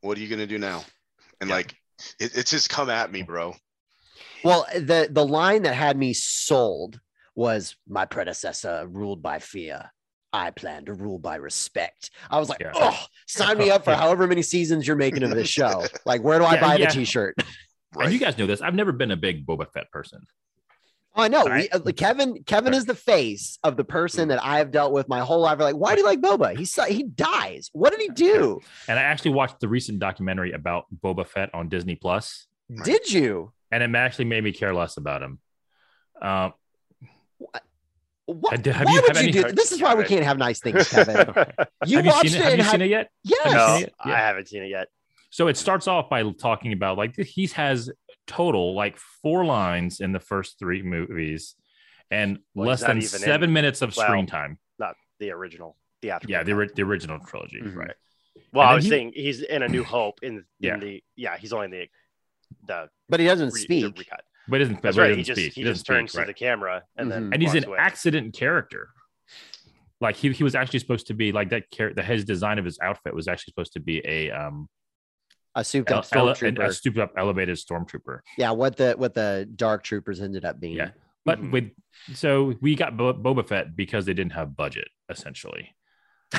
what 0.00 0.16
are 0.16 0.20
you 0.20 0.28
gonna 0.28 0.46
do 0.46 0.58
now? 0.58 0.82
And 1.40 1.50
Yeah. 1.50 1.56
like 1.56 1.76
it, 2.18 2.36
it's 2.36 2.50
just 2.50 2.70
come 2.70 2.88
at 2.88 3.12
me, 3.12 3.22
bro. 3.22 3.54
Well, 4.44 4.66
the 4.74 5.08
the 5.10 5.26
line 5.26 5.62
that 5.64 5.74
had 5.74 5.96
me 5.98 6.14
sold 6.14 7.00
was 7.34 7.76
my 7.86 8.06
predecessor 8.06 8.86
ruled 8.88 9.22
by 9.22 9.38
fear. 9.38 9.90
I 10.32 10.50
plan 10.50 10.84
to 10.86 10.94
rule 10.94 11.18
by 11.18 11.36
respect. 11.36 12.10
I 12.30 12.38
was 12.38 12.48
like, 12.48 12.60
Yeah. 12.60 12.72
oh, 12.74 12.98
sign 13.26 13.58
me 13.58 13.70
up 13.70 13.84
for 13.84 13.94
however 14.02 14.26
many 14.26 14.42
seasons 14.42 14.86
you're 14.86 14.96
making 14.96 15.22
of 15.22 15.30
this 15.34 15.48
show. 15.48 15.84
Like, 16.06 16.22
where 16.22 16.38
do 16.38 16.44
I 16.46 16.54
Yeah, 16.54 16.60
buy 16.60 16.76
yeah. 16.76 16.86
the 16.86 16.92
t-shirt? 16.92 17.36
And 17.98 18.12
you 18.12 18.18
guys 18.18 18.36
know 18.38 18.46
this. 18.46 18.60
I've 18.60 18.74
never 18.74 18.92
been 18.92 19.10
a 19.10 19.16
big 19.16 19.46
Boba 19.46 19.70
Fett 19.72 19.90
person. 19.90 20.20
Oh, 21.18 21.22
I 21.22 21.28
know. 21.28 21.44
Right. 21.44 21.68
We, 21.72 21.90
uh, 21.90 21.92
Kevin 21.94 22.42
Kevin 22.44 22.72
Right. 22.72 22.78
is 22.78 22.84
the 22.84 22.94
face 22.94 23.58
of 23.64 23.76
the 23.78 23.84
person 23.84 24.28
that 24.28 24.42
I 24.44 24.58
have 24.58 24.70
dealt 24.70 24.92
with 24.92 25.08
my 25.08 25.20
whole 25.20 25.40
life. 25.40 25.58
Like, 25.58 25.74
why 25.76 25.94
do 25.94 26.00
you 26.02 26.06
like 26.06 26.20
Boba? 26.20 26.56
He 26.56 26.64
su- 26.66 26.82
he 26.82 27.04
dies. 27.04 27.70
What 27.72 27.90
did 27.90 28.00
he 28.02 28.08
do? 28.08 28.60
And 28.86 28.98
I 28.98 29.02
actually 29.02 29.30
watched 29.32 29.60
the 29.60 29.68
recent 29.68 29.98
documentary 29.98 30.52
about 30.52 30.84
Boba 31.02 31.26
Fett 31.26 31.54
on 31.54 31.68
Disney 31.70 31.94
Plus, 31.96 32.46
Did 32.84 33.10
you? 33.10 33.52
and 33.72 33.82
it 33.82 33.94
actually 33.96 34.26
made 34.26 34.44
me 34.44 34.52
care 34.52 34.74
less 34.74 34.96
about 34.98 35.22
him. 35.22 35.38
Um, 36.20 36.52
What, 38.26 38.66
Have 38.66 38.74
have 38.74 38.86
why 38.86 38.92
you- 38.92 39.00
would 39.02 39.16
have 39.16 39.24
you 39.24 39.40
any- 39.40 39.50
do? 39.50 39.52
This 39.54 39.70
is 39.70 39.80
why 39.80 39.94
we 39.94 40.02
can't 40.04 40.24
have 40.24 40.36
nice 40.36 40.58
things, 40.60 40.88
Kevin. 40.88 41.16
You 41.86 41.98
have 41.98 42.04
you 42.06 42.10
watched 42.10 42.30
seen 42.32 42.40
it, 42.42 42.44
it? 42.44 42.48
Have 42.48 42.56
you 42.58 42.62
had, 42.64 42.70
seen 42.72 42.82
it 42.82 42.90
yet? 42.90 43.10
yes. 43.22 43.52
No, 43.54 43.76
seen 43.76 43.84
it? 43.84 43.94
I 44.00 44.08
Yeah. 44.10 44.16
haven't 44.26 44.48
seen 44.48 44.62
it 44.64 44.68
yet. 44.68 44.88
So 45.30 45.46
it 45.46 45.56
starts 45.56 45.86
off 45.86 46.10
by 46.10 46.24
talking 46.32 46.72
about 46.72 46.98
like 46.98 47.14
he 47.16 47.46
has 47.48 47.88
total 48.26 48.74
like 48.74 48.96
four 48.98 49.44
lines 49.44 50.00
in 50.00 50.12
the 50.12 50.20
first 50.20 50.58
three 50.58 50.82
movies, 50.82 51.54
and 52.10 52.38
Well, 52.54 52.68
less 52.68 52.80
than 52.82 53.00
seven 53.02 53.50
in- 53.50 53.52
minutes 53.54 53.82
of 53.82 53.96
well, 53.96 54.06
screen 54.06 54.26
time. 54.26 54.58
Not 54.78 54.96
the 55.18 55.30
original 55.30 55.76
theatrical. 56.02 56.30
Yeah, 56.30 56.42
the, 56.42 56.68
the 56.74 56.82
original 56.82 57.18
trilogy, 57.20 57.60
Mhm. 57.60 57.74
right? 57.76 57.94
well, 58.52 58.62
and 58.64 58.70
I 58.70 58.74
was 58.74 58.84
he- 58.84 58.90
saying 58.90 59.12
he's 59.14 59.42
in 59.42 59.62
A 59.62 59.68
New 59.68 59.82
Hope 59.96 60.18
in, 60.22 60.34
in 60.36 60.44
Yeah. 60.60 60.76
the 60.78 61.02
yeah 61.16 61.36
he's 61.38 61.52
only 61.52 61.66
in 61.66 61.70
the 61.70 61.88
the, 62.66 62.88
but 63.08 63.18
he 63.20 63.26
doesn't 63.26 63.52
re, 63.54 63.60
speak. 63.60 63.98
recut. 63.98 64.22
But 64.48 64.60
isn't 64.60 64.80
That's 64.82 64.96
right. 64.96 65.08
doesn't 65.08 65.18
He 65.18 65.24
just 65.24 65.40
speak. 65.40 65.52
he, 65.54 65.62
doesn't 65.62 65.74
just 65.74 65.86
turns 65.86 66.12
speak, 66.12 66.22
to 66.22 66.26
the 66.28 66.34
camera 66.34 66.82
and 66.96 67.10
then 67.10 67.30
Mhm. 67.30 67.34
and 67.34 67.42
he's 67.42 67.54
an 67.54 67.64
away. 67.64 67.78
accident 67.78 68.34
character. 68.34 68.90
Like 70.00 70.14
he, 70.16 70.30
he 70.32 70.44
was 70.44 70.54
actually 70.54 70.78
supposed 70.80 71.06
to 71.08 71.14
be 71.14 71.32
like 71.32 71.48
that 71.50 71.70
character. 71.70 72.02
His 72.02 72.24
design 72.24 72.58
of 72.58 72.64
his 72.64 72.78
outfit 72.80 73.14
was 73.14 73.26
actually 73.28 73.52
supposed 73.52 73.72
to 73.72 73.80
be 73.80 74.00
a 74.06 74.30
um 74.30 74.68
A 75.56 75.64
souped 75.64 75.90
up 75.90 76.06
ele- 76.12 76.34
stormtrooper. 76.34 76.64
a 76.68 76.72
stupid 76.72 77.00
up 77.00 77.12
elevated 77.16 77.56
stormtrooper. 77.56 78.20
yeah, 78.38 78.50
what 78.52 78.76
the 78.76 78.92
what 78.96 79.14
the 79.14 79.48
dark 79.56 79.82
troopers 79.82 80.20
ended 80.20 80.44
up 80.44 80.60
being. 80.60 80.76
Yeah. 80.76 80.90
But 81.24 81.40
Mhm. 81.40 81.50
with 81.50 81.70
so 82.14 82.54
we 82.60 82.76
got 82.76 82.96
Bo- 82.96 83.14
Boba 83.14 83.48
Fett 83.48 83.74
because 83.74 84.04
they 84.06 84.14
didn't 84.14 84.32
have 84.34 84.54
budget 84.56 84.86
essentially. 85.10 85.74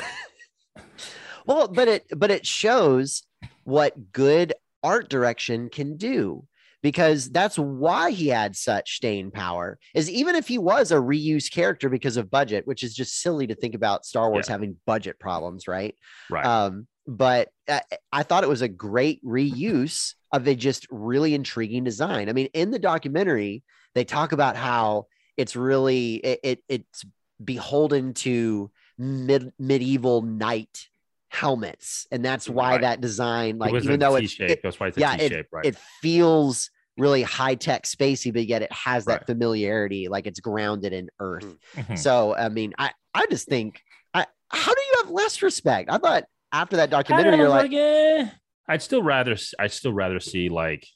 Well, 1.46 1.66
but 1.68 1.88
it 1.88 2.04
but 2.14 2.30
it 2.30 2.44
shows 2.46 3.22
what 3.64 4.12
good 4.12 4.52
art 4.82 5.08
direction 5.08 5.70
can 5.70 5.96
do 5.96 6.46
because 6.82 7.30
that's 7.30 7.58
why 7.58 8.10
he 8.10 8.28
had 8.28 8.54
such 8.54 8.96
staying 8.96 9.30
power. 9.30 9.78
Is 9.94 10.10
even 10.10 10.36
if 10.36 10.46
he 10.46 10.58
was 10.58 10.92
a 10.92 10.96
reuse 10.96 11.50
character 11.50 11.88
because 11.88 12.18
of 12.18 12.30
budget, 12.30 12.66
which 12.66 12.82
is 12.82 12.94
just 12.94 13.20
silly 13.22 13.46
to 13.46 13.54
think 13.54 13.74
about 13.74 14.04
Star 14.04 14.30
Wars 14.30 14.46
Yeah. 14.48 14.52
having 14.54 14.76
budget 14.86 15.18
problems, 15.18 15.66
right? 15.66 15.94
Right. 16.30 16.44
Um, 16.44 16.86
but 17.08 17.48
I, 17.68 17.80
I 18.12 18.22
thought 18.22 18.44
it 18.44 18.48
was 18.50 18.60
a 18.62 18.68
great 18.68 19.24
reuse 19.24 20.12
of 20.30 20.46
a 20.46 20.54
just 20.54 20.86
really 20.90 21.34
intriguing 21.34 21.82
design. 21.82 22.28
I 22.28 22.32
mean, 22.34 22.48
in 22.52 22.70
the 22.70 22.78
documentary, 22.78 23.64
they 23.94 24.04
talk 24.04 24.32
about 24.32 24.56
how 24.56 25.06
it's 25.38 25.56
really 25.56 26.16
it, 26.16 26.40
it 26.42 26.62
it's 26.68 27.04
beholden 27.42 28.12
to 28.12 28.70
mid, 28.98 29.52
medieval 29.58 30.20
knight 30.20 30.88
helmets, 31.30 32.06
and 32.12 32.22
that's 32.22 32.48
why 32.48 32.72
Right. 32.72 32.82
that 32.82 33.00
design, 33.00 33.54
it 33.54 33.60
like 33.60 33.74
even 33.82 33.98
though 33.98 34.16
it's 34.16 34.32
shape. 34.32 34.50
it, 34.50 34.60
That's 34.62 34.78
why 34.78 34.88
it's 34.88 34.98
a 34.98 35.00
yeah, 35.00 35.16
T 35.16 35.28
shape, 35.28 35.46
right? 35.50 35.64
it 35.64 35.76
feels 36.02 36.70
really 36.98 37.22
high 37.22 37.54
tech 37.54 37.84
spacey, 37.84 38.32
but 38.34 38.46
yet 38.46 38.60
it 38.60 38.72
has 38.72 39.06
that 39.06 39.20
Right. 39.20 39.26
familiarity, 39.26 40.08
like 40.08 40.26
it's 40.26 40.40
grounded 40.40 40.92
in 40.92 41.08
earth. 41.20 41.56
Mhm. 41.74 41.96
So 41.96 42.34
I 42.34 42.50
mean, 42.50 42.74
I 42.78 42.92
I 43.14 43.26
just 43.30 43.48
think, 43.48 43.80
I 44.12 44.26
how 44.50 44.74
do 44.74 44.80
you 44.80 44.94
have 45.02 45.10
less 45.10 45.40
respect? 45.40 45.88
I 45.90 45.96
thought 45.96 46.24
after 46.52 46.76
that 46.76 46.90
documentary, 46.90 47.32
don't 47.32 47.38
you're 47.40 47.48
know, 47.48 47.54
like, 47.54 47.72
eh, 47.72 48.28
I'd 48.68 48.82
still 48.82 49.02
rather 49.02 49.32
s- 49.32 49.54
I'd 49.58 49.72
still 49.72 49.92
rather 49.92 50.20
see 50.20 50.48
like 50.48 50.86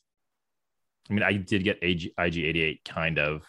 I 1.11 1.15
mean 1.15 1.23
I 1.23 1.33
did 1.35 1.65
get 1.65 1.79
AG, 1.83 2.13
IG88 2.19 2.85
kind 2.85 3.19
of, 3.19 3.43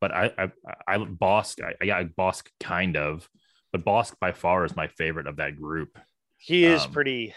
but 0.00 0.12
I 0.12 0.30
I, 0.38 0.50
I 0.86 0.96
Bossk 0.98 1.62
I, 1.64 1.74
I 1.80 1.86
got 1.86 2.04
Bossk 2.16 2.46
kind 2.60 2.96
of, 2.96 3.28
but 3.72 3.84
Bossk 3.84 4.14
by 4.20 4.32
far 4.32 4.64
is 4.64 4.76
my 4.76 4.88
favorite 4.88 5.26
of 5.26 5.36
that 5.36 5.56
group. 5.56 5.98
He 6.38 6.64
is 6.64 6.84
Um, 6.84 6.92
pretty. 6.92 7.34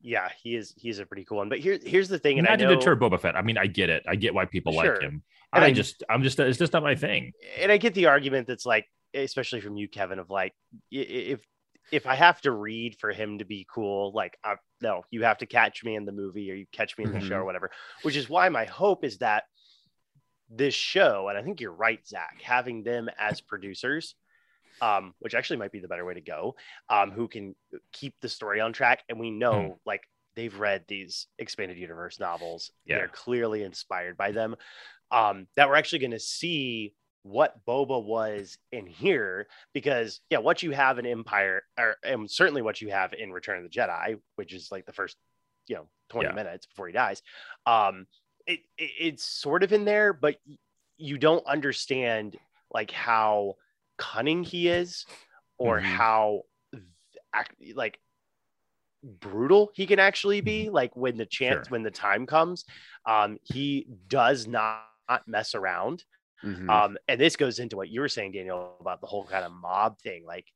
Yeah, 0.00 0.28
he 0.42 0.54
is. 0.54 0.72
He's 0.78 1.00
a 1.00 1.06
pretty 1.06 1.24
cool 1.24 1.38
one. 1.38 1.48
But 1.48 1.58
here, 1.58 1.76
here's 1.84 2.08
the 2.08 2.20
thing, 2.20 2.38
and 2.38 2.46
I 2.46 2.52
Not 2.54 2.68
to 2.68 2.76
deter 2.76 2.94
Boba 2.94 3.18
Fett. 3.20 3.34
I 3.34 3.42
mean 3.42 3.58
I 3.58 3.66
get 3.66 3.90
it. 3.90 4.04
I 4.08 4.14
get 4.14 4.32
why 4.32 4.44
people 4.44 4.72
Sure. 4.72 4.92
like 4.94 5.02
him. 5.02 5.22
And 5.52 5.64
I 5.64 5.68
I- 5.68 5.72
just 5.72 6.04
I'm 6.08 6.22
just 6.22 6.38
it's 6.38 6.58
just 6.58 6.72
not 6.72 6.82
my 6.84 6.94
thing. 6.94 7.32
and 7.58 7.72
I 7.72 7.78
get 7.78 7.94
the 7.94 8.06
argument 8.06 8.46
that's 8.46 8.64
like, 8.66 8.86
especially 9.14 9.60
from 9.60 9.76
you, 9.76 9.88
Kevin, 9.88 10.18
of 10.20 10.30
like, 10.30 10.52
i- 10.92 10.96
i- 10.98 11.00
if 11.34 11.40
if 11.90 12.06
I 12.06 12.14
have 12.14 12.40
to 12.42 12.50
read 12.52 12.96
for 12.98 13.12
him 13.12 13.38
to 13.38 13.44
be 13.44 13.66
cool, 13.72 14.12
like, 14.12 14.36
I, 14.44 14.56
no, 14.80 15.04
you 15.10 15.24
have 15.24 15.38
to 15.38 15.46
catch 15.46 15.84
me 15.84 15.96
in 15.96 16.04
the 16.04 16.12
movie 16.12 16.50
or 16.50 16.54
you 16.54 16.66
catch 16.72 16.96
me 16.98 17.04
in 17.04 17.12
the 17.12 17.20
show 17.20 17.36
Mhm. 17.36 17.40
or 17.40 17.44
whatever. 17.44 17.70
Which 18.02 18.16
is 18.16 18.28
why 18.28 18.48
my 18.48 18.64
hope 18.64 19.04
is 19.04 19.18
that 19.18 19.44
this 20.50 20.74
show, 20.74 21.28
and 21.28 21.36
I 21.38 21.42
think 21.42 21.60
you're 21.60 21.72
right, 21.72 22.06
Zach, 22.06 22.40
having 22.42 22.82
them 22.82 23.08
as 23.18 23.40
producers. 23.40 24.14
Um, 24.80 25.12
which 25.18 25.34
actually 25.34 25.56
might 25.56 25.72
be 25.72 25.80
the 25.80 25.88
better 25.88 26.04
way 26.04 26.14
to 26.14 26.20
go. 26.20 26.54
Um, 26.88 27.10
who 27.10 27.26
can 27.26 27.56
keep 27.90 28.14
the 28.20 28.28
story 28.28 28.60
on 28.60 28.72
track, 28.72 29.02
and 29.08 29.18
we 29.18 29.28
know 29.28 29.80
like 29.84 30.02
they've 30.36 30.56
read 30.56 30.84
these 30.86 31.26
expanded 31.36 31.76
universe 31.78 32.20
novels. 32.20 32.70
Yeah. 32.84 32.98
They're 32.98 33.08
clearly 33.08 33.64
inspired 33.64 34.16
by 34.16 34.30
them. 34.30 34.54
Um, 35.10 35.48
that 35.56 35.68
we're 35.68 35.74
actually 35.74 35.98
going 35.98 36.12
to 36.12 36.20
see 36.20 36.94
what 37.28 37.64
Boba 37.66 38.02
was 38.02 38.58
in 38.72 38.86
here 38.86 39.48
because 39.74 40.20
yeah, 40.30 40.38
what 40.38 40.62
you 40.62 40.70
have 40.72 40.98
in 40.98 41.06
Empire, 41.06 41.62
or 41.78 41.96
and 42.02 42.30
certainly 42.30 42.62
what 42.62 42.80
you 42.80 42.90
have 42.90 43.12
in 43.12 43.32
Return 43.32 43.58
of 43.58 43.64
the 43.64 43.70
Jedi, 43.70 44.20
which 44.36 44.52
is 44.54 44.70
like 44.72 44.86
the 44.86 44.92
first, 44.92 45.16
you 45.68 45.76
know, 45.76 45.88
20 46.10 46.28
Yeah. 46.28 46.34
minutes 46.34 46.66
before 46.66 46.86
he 46.86 46.92
dies. 46.92 47.22
Um, 47.66 48.06
it, 48.46 48.60
it 48.78 48.90
it's 48.98 49.24
sort 49.24 49.62
of 49.62 49.72
in 49.72 49.84
there, 49.84 50.12
but 50.12 50.36
you 50.96 51.18
don't 51.18 51.46
understand 51.46 52.38
like 52.72 52.90
how 52.90 53.56
cunning 53.98 54.42
he 54.44 54.68
is 54.68 55.06
or 55.58 55.80
Mhm. 55.80 55.82
how 55.82 56.42
like 57.74 58.00
brutal 59.02 59.70
he 59.74 59.86
can 59.86 60.00
actually 60.00 60.40
be 60.40 60.70
like 60.70 60.96
when 60.96 61.16
the 61.16 61.26
chance 61.26 61.68
Sure. 61.68 61.70
when 61.70 61.82
the 61.84 61.90
time 61.90 62.26
comes 62.26 62.64
um 63.06 63.38
he 63.44 63.86
does 64.08 64.46
not 64.48 64.82
mess 65.26 65.54
around 65.54 66.04
Mhm. 66.44 66.70
um 66.70 66.98
and 67.08 67.20
this 67.20 67.36
goes 67.36 67.58
into 67.58 67.76
what 67.76 67.88
you 67.88 68.00
were 68.00 68.08
saying 68.08 68.32
daniel 68.32 68.76
about 68.80 69.00
the 69.00 69.06
whole 69.06 69.24
kind 69.26 69.44
of 69.44 69.52
mob 69.52 69.98
thing 70.00 70.24
like 70.24 70.46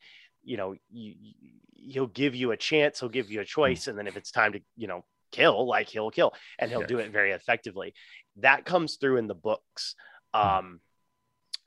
you 0.44 0.56
know 0.56 0.72
you, 0.90 1.14
you- 1.20 1.34
he'll 1.74 2.06
give 2.06 2.34
you 2.34 2.52
a 2.52 2.56
chance 2.56 3.00
he'll 3.00 3.08
give 3.08 3.30
you 3.30 3.40
a 3.40 3.44
choice 3.44 3.88
and 3.88 3.98
then 3.98 4.06
if 4.06 4.16
it's 4.16 4.30
time 4.30 4.52
to 4.52 4.60
you 4.76 4.86
know 4.86 5.04
kill 5.32 5.66
like 5.66 5.88
he'll 5.88 6.10
kill 6.10 6.32
and 6.58 6.70
he'll 6.70 6.82
Yeah. 6.82 6.86
do 6.86 6.98
it 6.98 7.10
very 7.10 7.32
effectively 7.32 7.92
that 8.36 8.64
comes 8.64 8.96
through 8.96 9.16
in 9.16 9.26
the 9.26 9.34
books 9.34 9.94
um 10.34 10.80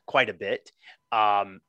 quite 0.05 0.29
a 0.29 0.33
bit 0.33 0.71
um 1.11 1.59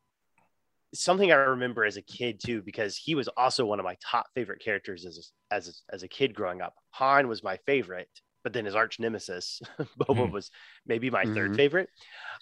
something 0.95 1.31
I 1.33 1.35
remember 1.37 1.85
as 1.85 1.97
a 1.99 2.03
kid 2.03 2.41
too, 2.43 2.63
because 2.63 2.97
he 2.97 3.15
was 3.15 3.29
also 3.29 3.67
one 3.67 3.79
of 3.81 3.85
my 3.85 3.97
top 4.03 4.29
favorite 4.35 4.63
characters 4.63 5.05
as 5.05 5.19
a, 5.51 5.55
as 5.55 5.69
a, 5.69 5.95
as 5.95 6.03
a 6.05 6.09
kid 6.09 6.35
growing 6.35 6.63
up. 6.63 6.75
Han 6.91 7.29
was 7.29 7.43
my 7.43 7.59
favorite, 7.67 8.09
but 8.47 8.53
then 8.53 8.65
his 8.65 8.77
arch 8.77 9.01
nemesis 9.01 9.61
Boba 9.99 10.29
Mhm. 10.29 10.31
was 10.31 10.53
maybe 10.87 11.11
my 11.11 11.25
third 11.25 11.51
Mhm. 11.51 11.57
favorite. 11.57 11.89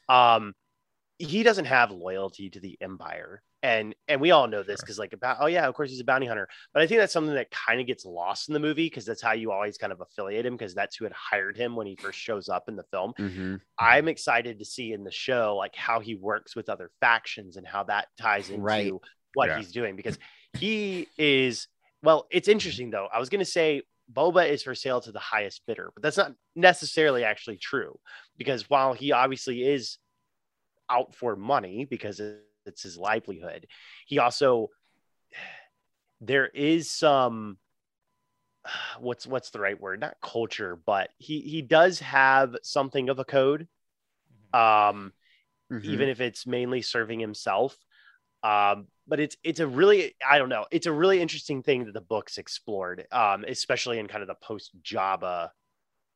Um, 0.07 0.55
he 1.19 1.43
doesn't 1.43 1.65
have 1.65 1.91
loyalty 1.93 2.51
to 2.51 2.61
the 2.61 2.77
Empire, 2.83 3.43
and 3.63 3.95
and 4.07 4.21
we 4.21 4.31
all 4.33 4.47
know 4.47 4.63
this 4.63 4.81
because 4.83 4.99
like 4.99 5.15
about 5.15 5.39
oh 5.41 5.47
yeah, 5.47 5.67
of 5.67 5.75
course 5.75 5.89
he's 5.89 6.01
a 6.01 6.05
bounty 6.05 6.27
hunter, 6.27 6.47
but 6.75 6.83
I 6.83 6.87
think 6.87 6.99
that's 7.01 7.13
something 7.15 7.35
that 7.37 7.51
kind 7.51 7.81
of 7.81 7.87
gets 7.87 8.05
lost 8.05 8.49
in 8.51 8.53
the 8.53 8.61
movie 8.61 8.85
because 8.85 9.07
that's 9.07 9.23
how 9.23 9.33
you 9.33 9.51
always 9.51 9.79
kind 9.79 9.95
of 9.95 10.03
affiliate 10.03 10.45
him 10.45 10.57
because 10.59 10.75
that's 10.75 10.97
who 10.97 11.07
had 11.07 11.15
hired 11.15 11.57
him 11.57 11.75
when 11.75 11.87
he 11.87 11.97
first 11.97 12.19
shows 12.19 12.51
up 12.51 12.69
in 12.69 12.77
the 12.77 12.85
film. 12.91 13.15
Mhm. 13.19 13.63
I'm 13.79 14.09
excited 14.09 14.59
to 14.59 14.65
see 14.67 14.93
in 14.93 15.05
the 15.05 15.11
show 15.11 15.57
like 15.57 15.75
how 15.75 16.01
he 16.01 16.17
works 16.17 16.55
with 16.55 16.69
other 16.69 16.91
factions 17.01 17.57
and 17.57 17.67
how 17.67 17.85
that 17.85 18.09
ties 18.21 18.51
into 18.51 18.61
Right. 18.63 18.93
what 19.33 19.49
Yeah. 19.49 19.57
he's 19.57 19.73
doing 19.73 19.97
because 19.97 20.19
he 20.59 21.09
is 21.17 21.67
well 22.03 22.27
it's 22.31 22.49
interesting 22.49 22.91
though 22.91 23.09
i 23.13 23.19
was 23.19 23.29
going 23.31 23.41
to 23.41 23.45
say 23.59 23.83
boba 24.13 24.49
is 24.49 24.63
for 24.63 24.75
sale 24.75 25.01
to 25.01 25.13
the 25.13 25.19
highest 25.19 25.63
bidder 25.67 25.91
but 25.95 26.03
that's 26.03 26.17
not 26.17 26.33
necessarily 26.55 27.25
actually 27.25 27.57
true 27.57 27.99
because 28.37 28.69
while 28.69 28.93
he 28.93 29.13
obviously 29.13 29.63
is 29.63 29.99
out 30.91 31.15
for 31.15 31.37
money 31.37 31.85
because 31.85 32.21
it's 32.67 32.83
his 32.83 32.99
livelihood 32.99 33.67
he 34.07 34.19
also 34.19 34.69
there 36.21 36.47
is 36.47 36.91
some 36.91 37.59
what's 38.99 39.27
what's 39.27 39.51
the 39.51 39.61
right 39.61 39.81
word 39.81 40.01
not 40.01 40.17
culture 40.23 40.79
but 40.87 41.11
he 41.19 41.41
he 41.41 41.63
does 41.63 41.99
have 42.01 42.57
something 42.63 43.09
of 43.09 43.19
a 43.19 43.25
code 43.25 43.69
um 44.53 45.13
Mhm. 45.73 45.85
even 45.85 46.09
if 46.09 46.21
it's 46.21 46.47
mainly 46.47 46.83
serving 46.83 47.21
himself. 47.21 47.77
Um, 48.43 48.87
but 49.07 49.21
it's 49.21 49.37
it's 49.45 49.61
a 49.61 49.67
really 49.67 50.15
I 50.29 50.39
don't 50.39 50.49
know 50.49 50.67
it's 50.71 50.87
a 50.87 50.93
really 50.93 51.21
interesting 51.21 51.63
thing 51.63 51.85
that 51.85 51.93
the 51.93 52.01
books 52.01 52.39
explored, 52.39 53.07
um, 53.13 53.45
especially 53.47 53.99
in 53.99 54.07
kind 54.09 54.23
of 54.23 54.29
the 54.29 54.35
post 54.37 54.73
Jabba 54.83 55.51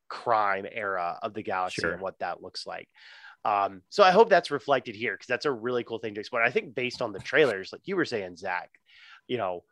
crime 0.07 0.65
era 0.71 1.19
of 1.21 1.33
the 1.33 1.43
galaxy 1.43 1.81
Sure. 1.81 1.91
and 1.93 2.01
what 2.01 2.17
that 2.19 2.41
looks 2.41 2.65
like. 2.65 2.89
Um, 3.45 3.83
so 3.89 4.03
I 4.03 4.11
hope 4.11 4.29
that's 4.29 4.51
reflected 4.51 4.95
here 4.95 5.13
because 5.13 5.27
that's 5.27 5.45
a 5.45 5.51
really 5.51 5.83
cool 5.83 5.99
thing 5.99 6.13
to 6.15 6.19
explore. 6.19 6.41
I 6.41 6.49
think 6.51 6.75
based 6.75 7.01
on 7.01 7.13
the 7.13 7.19
trailers, 7.19 7.71
like 7.71 7.83
you 7.85 7.95
were 7.95 8.05
saying, 8.05 8.35
Zach, 8.37 8.69
you 9.27 9.37
know, 9.37 9.63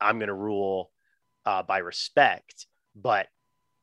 I'm 0.00 0.18
gonna 0.18 0.34
rule 0.34 0.90
uh, 1.46 1.62
by 1.62 1.78
respect, 1.78 2.66
but 2.94 3.28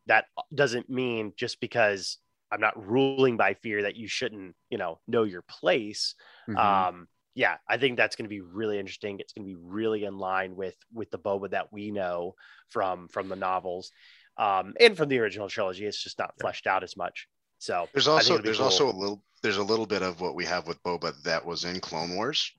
that 0.08 0.26
doesn't 0.54 0.90
mean 0.90 1.34
just 1.36 1.60
because 1.60 2.18
I'm 2.52 2.62
not 2.62 2.86
ruling 2.86 3.38
by 3.38 3.54
fear 3.54 3.84
that 3.84 3.96
you 3.96 4.08
shouldn't, 4.08 4.56
you 4.70 4.78
know, 4.78 5.00
know 5.08 5.24
your 5.24 5.44
place. 5.44 6.16
Mhm. 6.48 6.58
Um, 6.58 7.08
yeah, 7.36 7.58
I 7.68 7.78
think 7.78 7.98
that's 7.98 8.16
going 8.16 8.26
to 8.26 8.30
be 8.30 8.42
really 8.42 8.80
interesting. 8.80 9.20
It's 9.20 9.34
going 9.34 9.48
to 9.48 9.54
be 9.54 9.60
really 9.62 10.06
in 10.06 10.18
line 10.18 10.56
with 10.56 10.76
with 10.94 11.10
the 11.12 11.20
Boba 11.20 11.52
that 11.52 11.72
we 11.72 11.92
know 11.92 12.36
from 12.70 13.08
from 13.08 13.30
the 13.30 13.36
novels, 13.36 13.92
um, 14.38 14.74
and 14.80 14.98
from 14.98 15.10
the 15.10 15.20
original 15.20 15.50
trilogy. 15.50 15.86
It's 15.86 16.02
just 16.02 16.20
not 16.20 16.34
fleshed 16.40 16.68
out 16.68 16.84
as 16.84 16.98
much. 16.98 17.28
So 17.60 17.88
There's 17.94 18.08
also 18.08 18.38
there's 18.38 18.58
cool. 18.58 18.66
also 18.66 18.90
a 18.90 18.94
little 18.94 19.24
there's 19.42 19.58
a 19.58 19.64
little 19.64 19.86
bit 19.86 20.02
of 20.02 20.22
what 20.22 20.36
we 20.36 20.46
have 20.46 20.68
with 20.68 20.82
Boba 20.84 21.22
that 21.24 21.46
was 21.46 21.64
in 21.66 21.80
Clone 21.80 22.16
Wars 22.16 22.52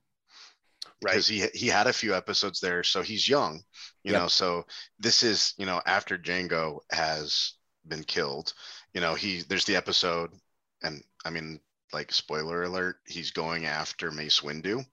right, 1.02 1.12
because 1.12 1.26
he 1.26 1.46
he 1.54 1.66
had 1.66 1.86
a 1.86 1.92
few 1.92 2.14
episodes 2.14 2.60
there, 2.60 2.82
so 2.82 3.02
he's 3.02 3.28
young, 3.28 3.62
you 4.04 4.12
Yep. 4.12 4.20
know. 4.20 4.28
So 4.28 4.66
this 4.98 5.22
is 5.22 5.54
you 5.58 5.66
know 5.66 5.80
after 5.86 6.18
Jango 6.18 6.80
has 6.90 7.54
been 7.86 8.04
killed, 8.04 8.52
you 8.94 9.00
know 9.00 9.14
he 9.14 9.42
there's 9.42 9.64
the 9.64 9.76
episode, 9.76 10.30
and 10.82 11.02
I 11.24 11.30
mean 11.30 11.60
like 11.92 12.12
spoiler 12.12 12.62
alert, 12.64 12.96
he's 13.06 13.30
going 13.30 13.66
after 13.66 14.10
Mace 14.10 14.40
Windu, 14.40 14.84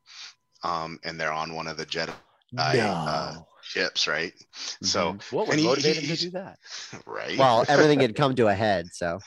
um, 0.64 1.00
and 1.04 1.20
they're 1.20 1.32
on 1.32 1.54
one 1.54 1.68
of 1.68 1.78
the 1.78 1.86
Jedi 1.86 2.14
I, 2.58 2.80
uh, 2.80 3.36
ships, 3.62 4.08
right? 4.08 4.34
So 4.82 5.14
Mhm. 5.14 5.32
what 5.32 5.48
would 5.48 5.62
motivate 5.62 5.98
he- 5.98 6.08
him 6.08 6.16
to 6.16 6.22
do 6.24 6.30
that? 6.32 6.58
right. 7.06 7.38
well, 7.38 7.66
everything 7.68 8.00
had 8.00 8.16
come 8.16 8.36
to 8.36 8.48
a 8.48 8.54
head. 8.54 8.88
So 8.94 9.20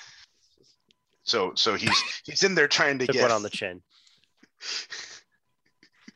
so 1.22 1.52
so 1.54 1.74
he's 1.76 1.96
he's 2.24 2.42
in 2.44 2.54
there 2.54 2.66
trying 2.68 2.98
to 3.00 3.06
Took 3.06 3.14
get 3.14 3.22
one 3.22 3.30
on 3.33 3.42
the 3.42 3.50
chin. 3.50 3.83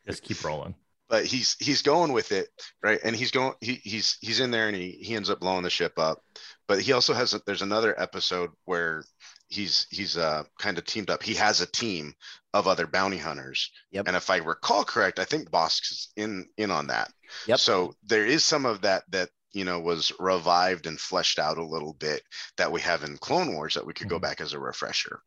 Just 0.07 0.23
keep 0.23 0.43
rolling. 0.45 0.75
but 1.09 1.25
he's 1.25 1.57
he's 1.61 1.83
going 1.83 2.13
with 2.13 2.33
it 2.33 2.49
right 2.83 3.01
and 3.05 3.15
he's 3.17 3.31
going 3.31 3.53
he, 3.61 3.75
he's 3.85 4.19
he's 4.21 4.41
in 4.41 4.51
there 4.51 4.69
and 4.69 4.77
he 4.77 4.91
he 4.93 5.15
ends 5.15 5.31
up 5.31 5.41
blowing 5.41 5.63
the 5.63 5.71
ship 5.71 5.99
up 5.99 6.23
but 6.67 6.81
he 6.81 6.93
also 6.93 7.13
has 7.15 7.33
a, 7.35 7.41
there's 7.47 7.63
another 7.63 7.99
episode 8.01 8.51
where 8.65 9.05
he's 9.49 9.87
he's 9.91 10.17
uh 10.17 10.43
kind 10.59 10.79
of 10.79 10.85
teamed 10.85 11.11
up 11.11 11.23
he 11.23 11.35
has 11.35 11.61
a 11.61 11.67
team 11.67 12.15
of 12.55 12.67
other 12.67 12.87
bounty 12.87 13.19
hunters 13.19 13.71
Yep. 13.93 14.09
and 14.09 14.17
if 14.17 14.31
i 14.31 14.37
recall 14.39 14.85
correct 14.85 15.19
i 15.19 15.25
think 15.25 15.51
Bossk 15.51 15.91
is 15.93 16.13
in 16.17 16.49
in 16.57 16.71
on 16.71 16.87
that 16.89 17.11
Yep. 17.47 17.59
so 17.59 17.95
there 18.05 18.27
is 18.27 18.45
some 18.45 18.67
of 18.67 18.81
that 18.83 19.03
that 19.11 19.31
you 19.53 19.65
know 19.65 19.81
was 19.81 20.13
revived 20.19 20.87
and 20.87 20.99
fleshed 20.99 21.39
out 21.39 21.59
a 21.59 21.65
little 21.65 21.95
bit 21.95 22.23
that 22.57 22.73
we 22.73 22.81
have 22.81 23.05
in 23.05 23.17
clone 23.19 23.55
wars 23.55 23.75
that 23.75 23.87
we 23.87 23.93
could 23.93 24.09
go 24.09 24.19
Mhm. 24.19 24.23
back 24.23 24.41
as 24.41 24.53
a 24.53 24.59
refresher 24.59 25.21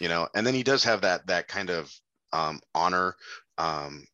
you 0.00 0.08
know 0.08 0.28
and 0.34 0.46
then 0.46 0.54
he 0.54 0.62
does 0.62 0.84
have 0.84 1.02
that 1.02 1.26
that 1.26 1.48
kind 1.48 1.70
of 1.70 1.92
um 2.32 2.60
honor 2.74 3.16
um 3.58 4.06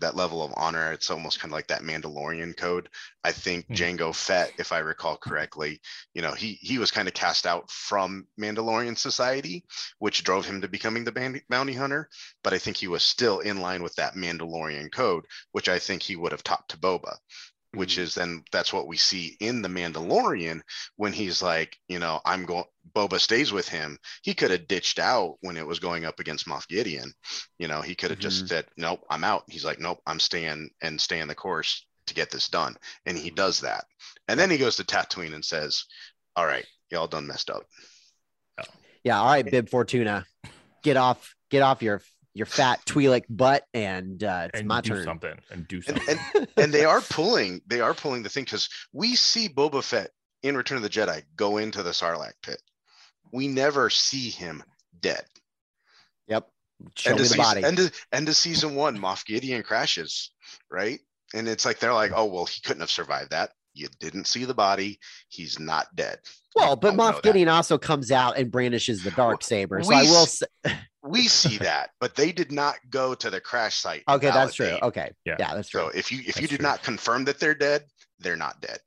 that 0.00 0.16
level 0.16 0.42
of 0.42 0.52
honor. 0.56 0.92
It's 0.92 1.10
almost 1.10 1.40
kind 1.40 1.50
of 1.52 1.56
like 1.56 1.68
that 1.68 1.82
Mandalorian 1.82 2.56
code. 2.56 2.88
I 3.24 3.32
think 3.32 3.66
Hmm. 3.66 3.74
Jango 3.74 4.14
Fett, 4.14 4.52
if 4.58 4.72
I 4.72 4.78
recall 4.78 5.16
correctly, 5.16 5.80
you 6.14 6.22
know, 6.22 6.32
he 6.32 6.58
he 6.60 6.78
was 6.78 6.90
kind 6.90 7.08
of 7.08 7.14
cast 7.14 7.46
out 7.46 7.70
from 7.70 8.26
Mandalorian 8.40 8.96
society, 8.96 9.64
which 9.98 10.24
drove 10.24 10.46
him 10.46 10.60
to 10.60 10.68
becoming 10.68 11.04
the 11.04 11.12
bounty, 11.12 11.42
bounty 11.48 11.74
hunter. 11.74 12.08
But 12.42 12.54
I 12.54 12.58
think 12.58 12.76
he 12.76 12.88
was 12.88 13.02
still 13.02 13.40
in 13.40 13.60
line 13.60 13.82
with 13.82 13.94
that 13.96 14.14
Mandalorian 14.14 14.92
code, 14.92 15.26
which 15.52 15.68
I 15.68 15.78
think 15.78 16.02
he 16.02 16.16
would 16.16 16.32
have 16.32 16.44
taught 16.44 16.68
to 16.70 16.78
Boba. 16.78 17.16
Which 17.74 17.96
Mhm. 17.96 17.98
is 17.98 18.14
then 18.14 18.44
that's 18.50 18.72
what 18.72 18.86
we 18.86 18.96
see 18.96 19.36
in 19.40 19.60
the 19.60 19.68
Mandalorian 19.68 20.62
when 20.96 21.12
he's 21.12 21.42
like, 21.42 21.76
you 21.88 21.98
know, 21.98 22.20
I'm 22.24 22.46
going. 22.46 22.64
Boba 22.94 23.20
stays 23.20 23.52
with 23.52 23.68
him. 23.68 23.98
He 24.22 24.32
could 24.32 24.50
have 24.50 24.66
ditched 24.66 24.98
out 24.98 25.36
when 25.42 25.58
it 25.58 25.66
was 25.66 25.78
going 25.78 26.06
up 26.06 26.18
against 26.20 26.46
Moff 26.46 26.66
Gideon. 26.66 27.12
You 27.58 27.68
know, 27.68 27.82
he 27.82 27.94
could 27.94 28.10
have 28.10 28.18
Mhm. 28.18 28.22
just 28.22 28.48
said, 28.48 28.66
"Nope, 28.78 29.04
I'm 29.10 29.24
out." 29.24 29.44
He's 29.48 29.64
like, 29.64 29.78
"Nope, 29.78 30.00
I'm 30.06 30.18
staying 30.18 30.70
and 30.80 30.98
staying 30.98 31.26
the 31.28 31.34
course 31.34 31.86
to 32.06 32.14
get 32.14 32.30
this 32.30 32.48
done," 32.48 32.76
and 33.04 33.18
he 33.18 33.30
does 33.30 33.60
that. 33.60 33.84
And 34.28 34.40
then 34.40 34.50
he 34.50 34.56
goes 34.56 34.76
to 34.76 34.84
Tatooine 34.84 35.34
and 35.34 35.44
says, 35.44 35.84
"All 36.34 36.46
right, 36.46 36.66
y'all 36.90 37.06
done 37.06 37.26
messed 37.26 37.50
up." 37.50 37.64
yeah, 39.04 39.20
all 39.20 39.26
right, 39.26 39.48
Bib 39.48 39.68
Fortuna, 39.68 40.26
get 40.82 40.96
off, 40.96 41.34
get 41.50 41.62
off 41.62 41.82
your 41.82 42.02
your 42.34 42.46
fat 42.46 42.84
Twi'lek 42.86 43.24
butt, 43.28 43.64
and 43.74 44.22
uh, 44.22 44.48
it's 44.48 44.60
and 44.60 44.68
my 44.68 44.80
do 44.80 44.90
turn. 44.90 45.04
something 45.04 45.34
and 45.50 45.66
do 45.68 45.82
something. 45.82 46.18
and 46.34 46.48
and 46.56 46.74
they 46.74 46.84
are 46.84 47.00
pulling, 47.10 47.60
they 47.66 47.80
are 47.80 47.94
pulling 47.94 48.22
the 48.22 48.28
thing 48.28 48.44
because 48.44 48.68
we 48.92 49.16
see 49.16 49.48
Boba 49.48 49.82
Fett 49.82 50.10
in 50.42 50.56
Return 50.56 50.76
of 50.76 50.82
the 50.82 50.88
Jedi 50.88 51.22
go 51.36 51.58
into 51.58 51.82
the 51.82 51.90
Sarlacc 51.90 52.34
pit. 52.42 52.60
We 53.32 53.48
never 53.48 53.90
see 53.90 54.30
him 54.30 54.62
dead. 55.00 55.24
Yep. 56.28 56.48
Show 56.96 57.10
end 57.10 57.18
me 57.18 57.22
of 57.24 57.28
the 57.28 57.34
season, 57.34 57.44
body. 57.44 57.64
End 57.64 57.78
of, 57.80 57.92
end 58.12 58.28
of 58.28 58.36
season 58.36 58.74
one, 58.74 58.98
Moff 58.98 59.24
Gideon 59.26 59.62
crashes, 59.62 60.30
right? 60.70 61.00
And 61.34 61.48
it's 61.48 61.64
like 61.64 61.78
they're 61.78 61.92
like, 61.92 62.12
oh 62.14 62.26
well, 62.26 62.46
he 62.46 62.60
couldn't 62.60 62.80
have 62.80 62.90
survived 62.90 63.30
that. 63.30 63.50
You 63.74 63.88
didn't 64.00 64.26
see 64.26 64.44
the 64.44 64.54
body. 64.54 64.98
He's 65.28 65.58
not 65.58 65.86
dead. 65.94 66.18
well, 66.54 66.76
but 66.76 66.88
don't 66.88 66.96
know 66.96 67.02
Moff 67.04 67.14
that. 67.16 67.22
Gideon 67.24 67.48
also 67.48 67.78
comes 67.78 68.10
out 68.10 68.36
and 68.38 68.50
brandishes 68.50 69.02
the 69.02 69.10
dark 69.10 69.42
saber. 69.42 69.82
So 69.82 69.88
we 69.88 69.96
I 69.96 70.02
will 70.02 70.26
say, 70.26 70.46
We 71.02 71.28
see 71.28 71.58
that, 71.58 71.90
but 72.00 72.16
they 72.16 72.32
did 72.32 72.50
not 72.50 72.76
go 72.90 73.14
to 73.14 73.30
the 73.30 73.40
crash 73.40 73.76
site. 73.76 74.02
okay, 74.08 74.30
that's 74.30 74.54
true. 74.54 74.76
Okay, 74.82 75.12
Yeah. 75.24 75.36
yeah, 75.38 75.54
that's 75.54 75.68
true. 75.68 75.82
So 75.82 75.88
if 75.88 76.10
you 76.10 76.18
if 76.20 76.26
That's 76.26 76.40
you 76.40 76.48
did 76.48 76.56
true. 76.58 76.66
not 76.68 76.82
confirm 76.82 77.24
that 77.26 77.38
they're 77.38 77.54
dead, 77.54 77.84
they're 78.18 78.36
not 78.36 78.60
dead. 78.60 78.80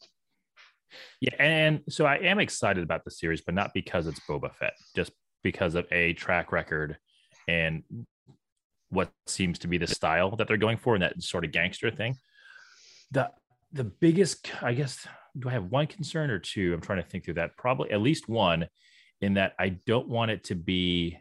Yeah, 1.22 1.36
and 1.40 1.82
so 1.88 2.06
I 2.06 2.16
am 2.18 2.40
excited 2.40 2.84
about 2.84 3.06
the 3.06 3.12
series, 3.12 3.42
but 3.42 3.56
not 3.56 3.74
because 3.74 4.08
it's 4.08 4.20
Boba 4.22 4.54
Fett, 4.54 4.74
just 4.96 5.12
because 5.44 5.76
of 5.76 5.86
a 5.92 6.14
track 6.14 6.52
record 6.52 6.98
and 7.48 7.84
what 8.90 9.10
seems 9.28 9.58
to 9.60 9.68
be 9.68 9.78
the 9.78 9.88
style 9.88 10.36
that 10.36 10.48
they're 10.48 10.58
going 10.58 10.78
for 10.78 10.96
and 10.96 11.04
that 11.04 11.22
sort 11.24 11.46
of 11.46 11.52
gangster 11.54 11.92
thing. 11.92 12.18
The 13.12 13.32
the 13.72 13.86
biggest, 13.86 14.52
I 14.62 14.74
guess, 14.74 15.08
do 15.40 15.48
I 15.48 15.54
have 15.54 15.72
one 15.72 15.88
concern 15.88 16.30
or 16.30 16.40
two? 16.40 16.74
I'm 16.74 16.82
trying 16.82 17.02
to 17.02 17.08
think 17.08 17.24
through 17.24 17.36
that. 17.36 17.56
Probably 17.56 17.90
at 17.92 18.02
least 18.02 18.28
one, 18.28 18.68
in 19.22 19.36
that 19.36 19.54
I 19.58 19.70
don't 19.88 20.10
want 20.10 20.32
it 20.32 20.44
to 20.46 20.56
be 20.56 21.18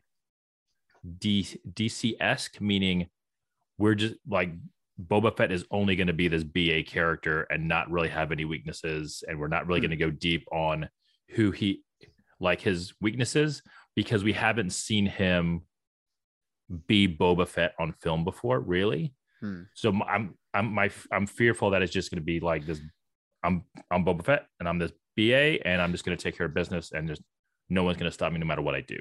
D, 1.18 1.46
DC 1.72 2.14
esque, 2.20 2.60
meaning 2.60 3.08
we're 3.78 3.94
just 3.94 4.14
like 4.28 4.50
Boba 5.00 5.34
Fett 5.34 5.50
is 5.50 5.64
only 5.70 5.96
going 5.96 6.08
to 6.08 6.12
be 6.12 6.28
this 6.28 6.44
BA 6.44 6.82
character 6.82 7.42
and 7.50 7.66
not 7.66 7.90
really 7.90 8.08
have 8.10 8.32
any 8.32 8.44
weaknesses, 8.44 9.24
and 9.26 9.38
we're 9.38 9.48
not 9.48 9.66
really 9.66 9.80
Hmm. 9.80 9.86
going 9.86 9.98
to 9.98 10.04
go 10.06 10.10
deep 10.10 10.46
on 10.52 10.88
who 11.30 11.50
he 11.50 11.82
like 12.38 12.60
his 12.60 12.92
weaknesses 13.00 13.62
because 13.96 14.24
we 14.24 14.32
haven't 14.32 14.70
seen 14.70 15.06
him 15.06 15.62
be 16.86 17.08
Boba 17.08 17.46
Fett 17.48 17.74
on 17.78 17.92
film 17.92 18.24
before, 18.24 18.60
really. 18.60 19.14
Hmm. 19.40 19.62
So 19.74 19.92
I'm 20.06 20.34
I'm 20.54 20.72
my 20.72 20.90
I'm 21.10 21.26
fearful 21.26 21.70
that 21.70 21.82
it's 21.82 21.92
just 21.92 22.10
going 22.10 22.20
to 22.20 22.24
be 22.24 22.40
like 22.40 22.66
this. 22.66 22.80
I'm 23.42 23.64
I'm 23.90 24.04
Boba 24.04 24.24
Fett 24.24 24.46
and 24.58 24.68
I'm 24.68 24.78
this 24.78 24.92
BA 25.16 25.66
and 25.66 25.80
I'm 25.80 25.92
just 25.92 26.04
going 26.04 26.16
to 26.16 26.22
take 26.22 26.36
care 26.36 26.46
of 26.46 26.54
business 26.54 26.92
and 26.92 27.08
just 27.08 27.22
no 27.70 27.84
one's 27.84 27.96
going 27.96 28.10
to 28.10 28.14
stop 28.14 28.32
me 28.32 28.38
no 28.38 28.46
matter 28.46 28.62
what 28.62 28.74
I 28.74 28.82
do. 28.82 28.98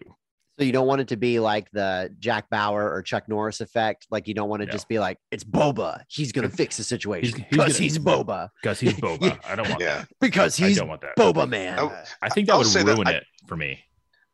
So 0.59 0.65
you 0.65 0.73
don't 0.73 0.87
want 0.87 0.99
it 0.99 1.07
to 1.07 1.15
be 1.15 1.39
like 1.39 1.71
the 1.71 2.13
Jack 2.19 2.49
Bauer 2.49 2.91
or 2.91 3.01
Chuck 3.01 3.29
Norris 3.29 3.61
effect. 3.61 4.07
Like 4.11 4.27
you 4.27 4.33
don't 4.33 4.49
want 4.49 4.61
to 4.61 4.65
No. 4.65 4.71
just 4.73 4.89
be 4.89 4.99
like, 4.99 5.17
it's 5.31 5.43
Boba. 5.45 6.01
He's 6.09 6.33
gonna 6.33 6.49
fix 6.49 6.75
the 6.75 6.83
situation 6.83 7.45
because 7.49 7.73
gonna- 7.77 7.79
he's, 7.79 7.97
Boba. 7.99 8.49
Because 8.61 8.79
he's 8.79 8.93
Boba. 8.95 9.39
I 9.47 9.55
don't 9.55 9.69
want 9.69 9.81
Yeah. 9.81 9.99
that. 9.99 10.09
Because 10.19 10.61
I 10.61 10.67
he's 10.67 10.77
don't 10.77 10.89
want 10.89 10.99
that. 11.01 11.15
Boba 11.17 11.47
man. 11.47 11.79
Uh, 11.79 12.05
I 12.21 12.27
think 12.27 12.47
that 12.47 12.53
I'll 12.53 12.59
would 12.59 12.67
say 12.67 12.83
that 12.83 12.93
ruin 12.95 13.07
I- 13.07 13.11
it 13.13 13.23
for 13.47 13.55
me. 13.55 13.79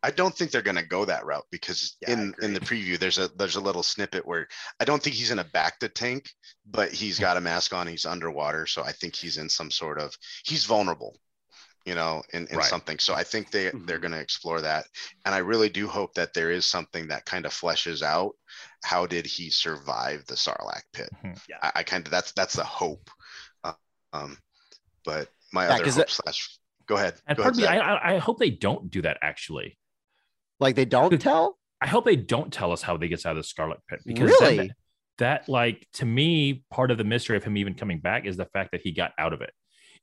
I 0.01 0.11
don't 0.11 0.35
think 0.35 0.51
they're 0.51 0.61
going 0.61 0.75
to 0.77 0.85
go 0.85 1.03
that 1.05 1.25
route 1.25 1.45
because 1.51 1.95
Yeah, 2.01 2.11
in 2.13 2.35
in 2.41 2.53
the 2.53 2.59
preview 2.59 2.97
there's 2.99 3.17
a 3.17 3.27
there's 3.37 3.55
a 3.55 3.61
little 3.61 3.81
snippet 3.81 4.25
where 4.25 4.47
I 4.79 4.85
don't 4.85 5.01
think 5.01 5.15
he's 5.15 5.31
in 5.31 5.39
a 5.39 5.43
bacta 5.43 5.91
tank, 5.93 6.29
but 6.69 6.91
he's 6.91 7.17
got 7.19 7.37
a 7.37 7.41
mask 7.41 7.73
on. 7.73 7.87
He's 7.87 8.05
underwater, 8.05 8.67
so 8.67 8.83
I 8.83 8.91
think 8.91 9.15
he's 9.15 9.37
in 9.37 9.49
some 9.49 9.71
sort 9.71 9.99
of 9.99 10.15
he's 10.43 10.65
vulnerable, 10.65 11.17
you 11.85 11.95
know, 11.95 12.21
in, 12.33 12.47
in 12.47 12.57
Right. 12.57 12.65
something. 12.65 12.99
So 12.99 13.13
I 13.13 13.23
think 13.23 13.51
they 13.51 13.71
they're 13.85 13.99
going 13.99 14.11
to 14.13 14.19
explore 14.19 14.61
that, 14.61 14.85
and 15.25 15.35
I 15.35 15.39
really 15.39 15.69
do 15.69 15.87
hope 15.87 16.13
that 16.15 16.33
there 16.33 16.51
is 16.51 16.65
something 16.65 17.07
that 17.07 17.25
kind 17.25 17.45
of 17.45 17.53
fleshes 17.53 18.01
out 18.01 18.33
how 18.83 19.05
did 19.05 19.25
he 19.25 19.49
survive 19.49 20.25
the 20.27 20.35
Sarlacc 20.35 20.83
pit. 20.93 21.09
Mhm. 21.23 21.39
Yeah. 21.49 21.57
I, 21.61 21.71
I 21.75 21.83
kind 21.83 22.05
of 22.05 22.11
that's 22.11 22.31
that's 22.33 22.55
the 22.55 22.63
hope, 22.63 23.09
uh, 23.63 23.73
um, 24.13 24.37
but 25.03 25.29
my 25.53 25.65
Yeah, 25.67 25.75
other 25.75 25.83
'cause 25.83 25.95
hope 25.95 26.03
it- 26.03 26.09
slash. 26.09 26.59
Go 26.87 26.97
ahead. 26.97 27.15
And 27.25 27.35
go 27.35 27.43
pardon 27.43 27.61
me, 27.61 27.65
ahead, 27.65 27.81
I, 27.81 27.95
I 27.95 28.13
I 28.13 28.17
hope 28.19 28.37
they 28.37 28.51
don't 28.51 28.91
do 28.91 29.01
that. 29.01 29.17
Actually, 29.23 29.77
Like 30.59 30.75
they 30.75 30.85
don't 30.85 31.19
tell? 31.19 31.57
I 31.81 31.87
hope 31.87 32.05
they 32.05 32.15
don't 32.15 32.53
tell 32.53 32.71
us 32.71 32.81
how 32.83 32.95
they 32.97 33.07
gets 33.07 33.25
out 33.25 33.37
of 33.37 33.43
the 33.43 33.47
Sarlacc 33.47 33.79
Pit 33.89 34.01
because 34.05 34.37
then 34.39 34.57
Really? 34.57 34.71
that 35.17 35.49
like 35.49 35.87
to 35.93 36.05
me 36.05 36.63
part 36.71 36.91
of 36.91 36.97
the 36.97 37.03
mystery 37.03 37.37
of 37.37 37.43
him 37.43 37.57
even 37.57 37.73
coming 37.73 37.99
back 37.99 38.25
is 38.25 38.37
the 38.37 38.45
fact 38.45 38.71
that 38.71 38.81
he 38.81 38.91
got 38.91 39.13
out 39.17 39.33
of 39.33 39.41
it 39.41 39.51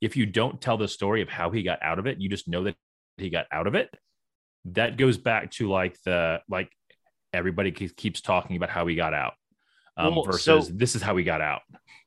if 0.03 0.17
you 0.17 0.27
don't 0.27 0.61
tell 0.61 0.77
the 0.77 0.89
story 0.89 1.23
of 1.23 1.29
how 1.31 1.49
he 1.51 1.63
got 1.63 1.79
out 1.83 1.99
of 1.99 2.07
it 2.07 2.21
you 2.21 2.29
just 2.29 2.47
know 2.49 2.65
that 2.65 2.77
he 3.17 3.31
got 3.31 3.47
out 3.51 3.67
of 3.67 3.75
it 3.75 3.89
that 4.67 4.97
goes 4.99 5.17
back 5.17 5.51
to 5.51 5.71
like 5.71 5.97
the 6.05 6.41
like 6.51 6.71
everybody 7.33 7.73
keeps- 7.73 7.95
keeps 7.97 8.21
talking 8.21 8.57
about 8.57 8.69
how 8.69 8.87
he 8.87 8.95
got 8.95 9.15
out 9.15 9.33
um, 9.97 10.15
Well, 10.17 10.25
versus 10.25 10.67
so- 10.69 10.73
this 10.75 10.95
is 10.97 11.03
how 11.03 11.17
he 11.17 11.25
got 11.25 11.41
out. 11.41 11.63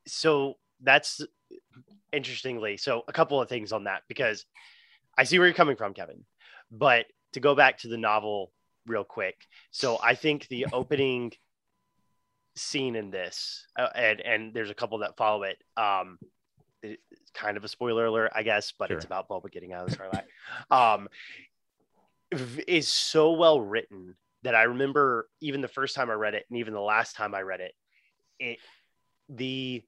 So 0.08 0.56
that's 0.82 1.22
interestingly 2.12 2.78
so 2.78 3.04
a 3.08 3.14
couple 3.14 3.42
of 3.42 3.50
things 3.50 3.72
on 3.74 3.84
that 3.86 4.02
because 4.08 4.46
i 5.18 5.24
see 5.26 5.38
where 5.38 5.48
you're 5.48 5.56
coming 5.56 5.76
from 5.76 5.94
kevin 5.94 6.24
but 6.72 7.06
to 7.34 7.40
go 7.42 7.56
back 7.56 7.78
to 7.78 7.88
the 7.90 7.98
novel 7.98 8.52
real 8.88 9.04
quick 9.04 9.36
so 9.72 9.98
i 10.02 10.16
think 10.16 10.48
the 10.48 10.66
opening 10.74 11.32
scene 12.56 12.96
in 12.96 13.12
this 13.12 13.66
uh, 13.78 13.90
and 13.96 14.22
and 14.22 14.54
there's 14.54 14.70
a 14.70 14.74
couple 14.74 14.98
that 15.00 15.18
follow 15.18 15.44
it 15.44 15.58
um 15.76 16.18
it- 16.22 16.30
it's 17.12 17.32
kind 17.34 17.58
of 17.58 17.64
a 17.64 17.68
spoiler 17.68 18.06
alert 18.06 18.32
i 18.36 18.44
guess 18.44 18.74
but 18.78 18.92
it's 18.92 19.06
about 19.06 19.28
Boba 19.30 19.52
getting 19.52 19.74
out 19.74 19.86
of 19.86 19.92
the 19.92 19.98
Sarlacc 19.98 20.26
um 20.72 21.08
is 22.68 22.88
so 22.88 23.34
well 23.34 23.60
written 23.62 24.16
that 24.44 24.56
i 24.56 24.64
remember 24.64 25.28
even 25.42 25.62
the 25.62 25.68
first 25.68 25.96
time 25.96 26.10
i 26.10 26.14
read 26.14 26.34
it 26.34 26.46
and 26.50 26.60
even 26.60 26.74
the 26.74 26.80
last 26.80 27.16
time 27.16 27.34
i 27.36 27.42
read 27.42 27.62
it 27.62 27.74
it 28.40 28.60
the 29.30 29.84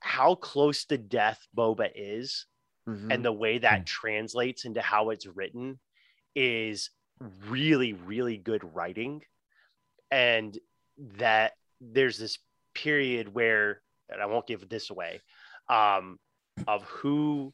how 0.00 0.34
close 0.34 0.84
to 0.86 0.96
death 0.96 1.46
Boba 1.56 1.90
is 1.94 2.46
Mhm. 2.88 3.12
and 3.12 3.24
the 3.24 3.32
way 3.32 3.58
that 3.58 3.82
Mm. 3.82 3.86
translates 3.86 4.64
into 4.64 4.80
how 4.80 5.10
it's 5.10 5.26
written 5.26 5.78
is 6.34 6.90
really 7.48 7.92
really 7.92 8.38
good 8.38 8.62
writing 8.74 9.24
and 10.10 10.58
that 10.96 11.54
there's 11.80 12.16
this 12.18 12.38
period 12.74 13.34
where 13.34 13.82
and 14.08 14.22
I 14.22 14.26
won't 14.26 14.46
give 14.46 14.66
this 14.68 14.88
away 14.90 15.20
um 15.68 16.18
of 16.66 16.82
who 16.84 17.52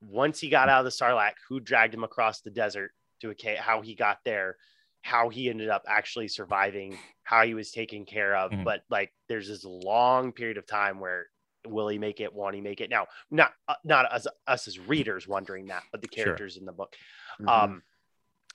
once 0.00 0.38
he 0.40 0.48
got 0.48 0.68
out 0.68 0.80
of 0.80 0.84
the 0.84 0.90
Sarlacc 0.90 1.34
who 1.48 1.60
dragged 1.60 1.94
him 1.94 2.04
across 2.04 2.40
the 2.40 2.50
desert 2.50 2.92
to 3.20 3.30
a 3.30 3.34
cave 3.34 3.58
how 3.58 3.80
he 3.82 3.94
got 3.94 4.18
there 4.24 4.56
how 5.02 5.28
he 5.28 5.48
ended 5.48 5.68
up 5.68 5.82
actually 5.88 6.28
surviving 6.28 6.98
how 7.24 7.44
he 7.44 7.54
was 7.54 7.70
taken 7.72 8.04
care 8.04 8.36
of 8.36 8.52
Mhm. 8.52 8.64
but 8.64 8.84
like 8.90 9.12
there's 9.28 9.48
this 9.48 9.64
long 9.64 10.32
period 10.32 10.56
of 10.56 10.66
time 10.66 11.00
where 11.00 11.26
will 11.66 11.88
he 11.88 11.98
make 11.98 12.20
it 12.20 12.32
won't 12.32 12.54
he 12.54 12.60
make 12.60 12.80
it 12.80 12.90
now 12.90 13.06
not 13.30 13.52
uh, 13.66 13.74
not 13.84 14.06
us, 14.12 14.26
us 14.46 14.68
as 14.68 14.78
readers 14.78 15.26
wondering 15.26 15.66
that 15.66 15.82
but 15.90 16.00
the 16.00 16.08
Sure. 16.14 16.24
characters 16.24 16.56
in 16.56 16.64
the 16.64 16.72
book 16.72 16.94
Mhm. 17.40 17.48
um 17.48 17.82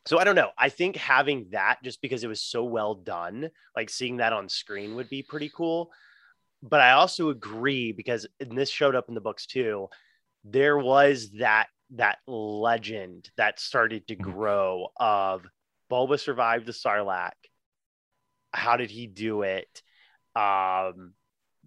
so 0.05 0.17
i 0.17 0.23
don't 0.23 0.35
know 0.35 0.51
i 0.57 0.69
think 0.69 0.95
having 0.95 1.49
that 1.49 1.81
just 1.83 2.01
because 2.01 2.23
it 2.23 2.27
was 2.27 2.41
so 2.41 2.63
well 2.63 2.95
done 2.95 3.49
like 3.75 3.89
seeing 3.89 4.17
that 4.17 4.33
on 4.33 4.47
screen 4.47 4.95
would 4.95 5.09
be 5.09 5.21
pretty 5.21 5.49
cool 5.49 5.91
but 6.63 6.81
i 6.81 6.91
also 6.93 7.29
agree 7.29 7.91
because 7.91 8.27
and 8.39 8.57
this 8.57 8.71
showed 8.71 8.95
up 8.95 9.09
in 9.09 9.15
the 9.15 9.21
books 9.21 9.45
too 9.45 9.87
there 10.45 10.77
was 10.79 11.31
that 11.39 11.67
that 11.91 12.19
legend 12.27 13.29
that 13.37 13.59
started 13.59 14.07
to 14.07 14.15
Mhm. 14.17 14.21
grow 14.21 14.87
of 14.97 15.45
Boba 15.91 16.19
survived 16.19 16.65
the 16.65 16.73
Sarlacc. 16.73 17.33
How 18.53 18.77
did 18.77 18.91
he 18.91 19.07
do 19.07 19.43
it? 19.43 19.83
Um, 20.35 21.15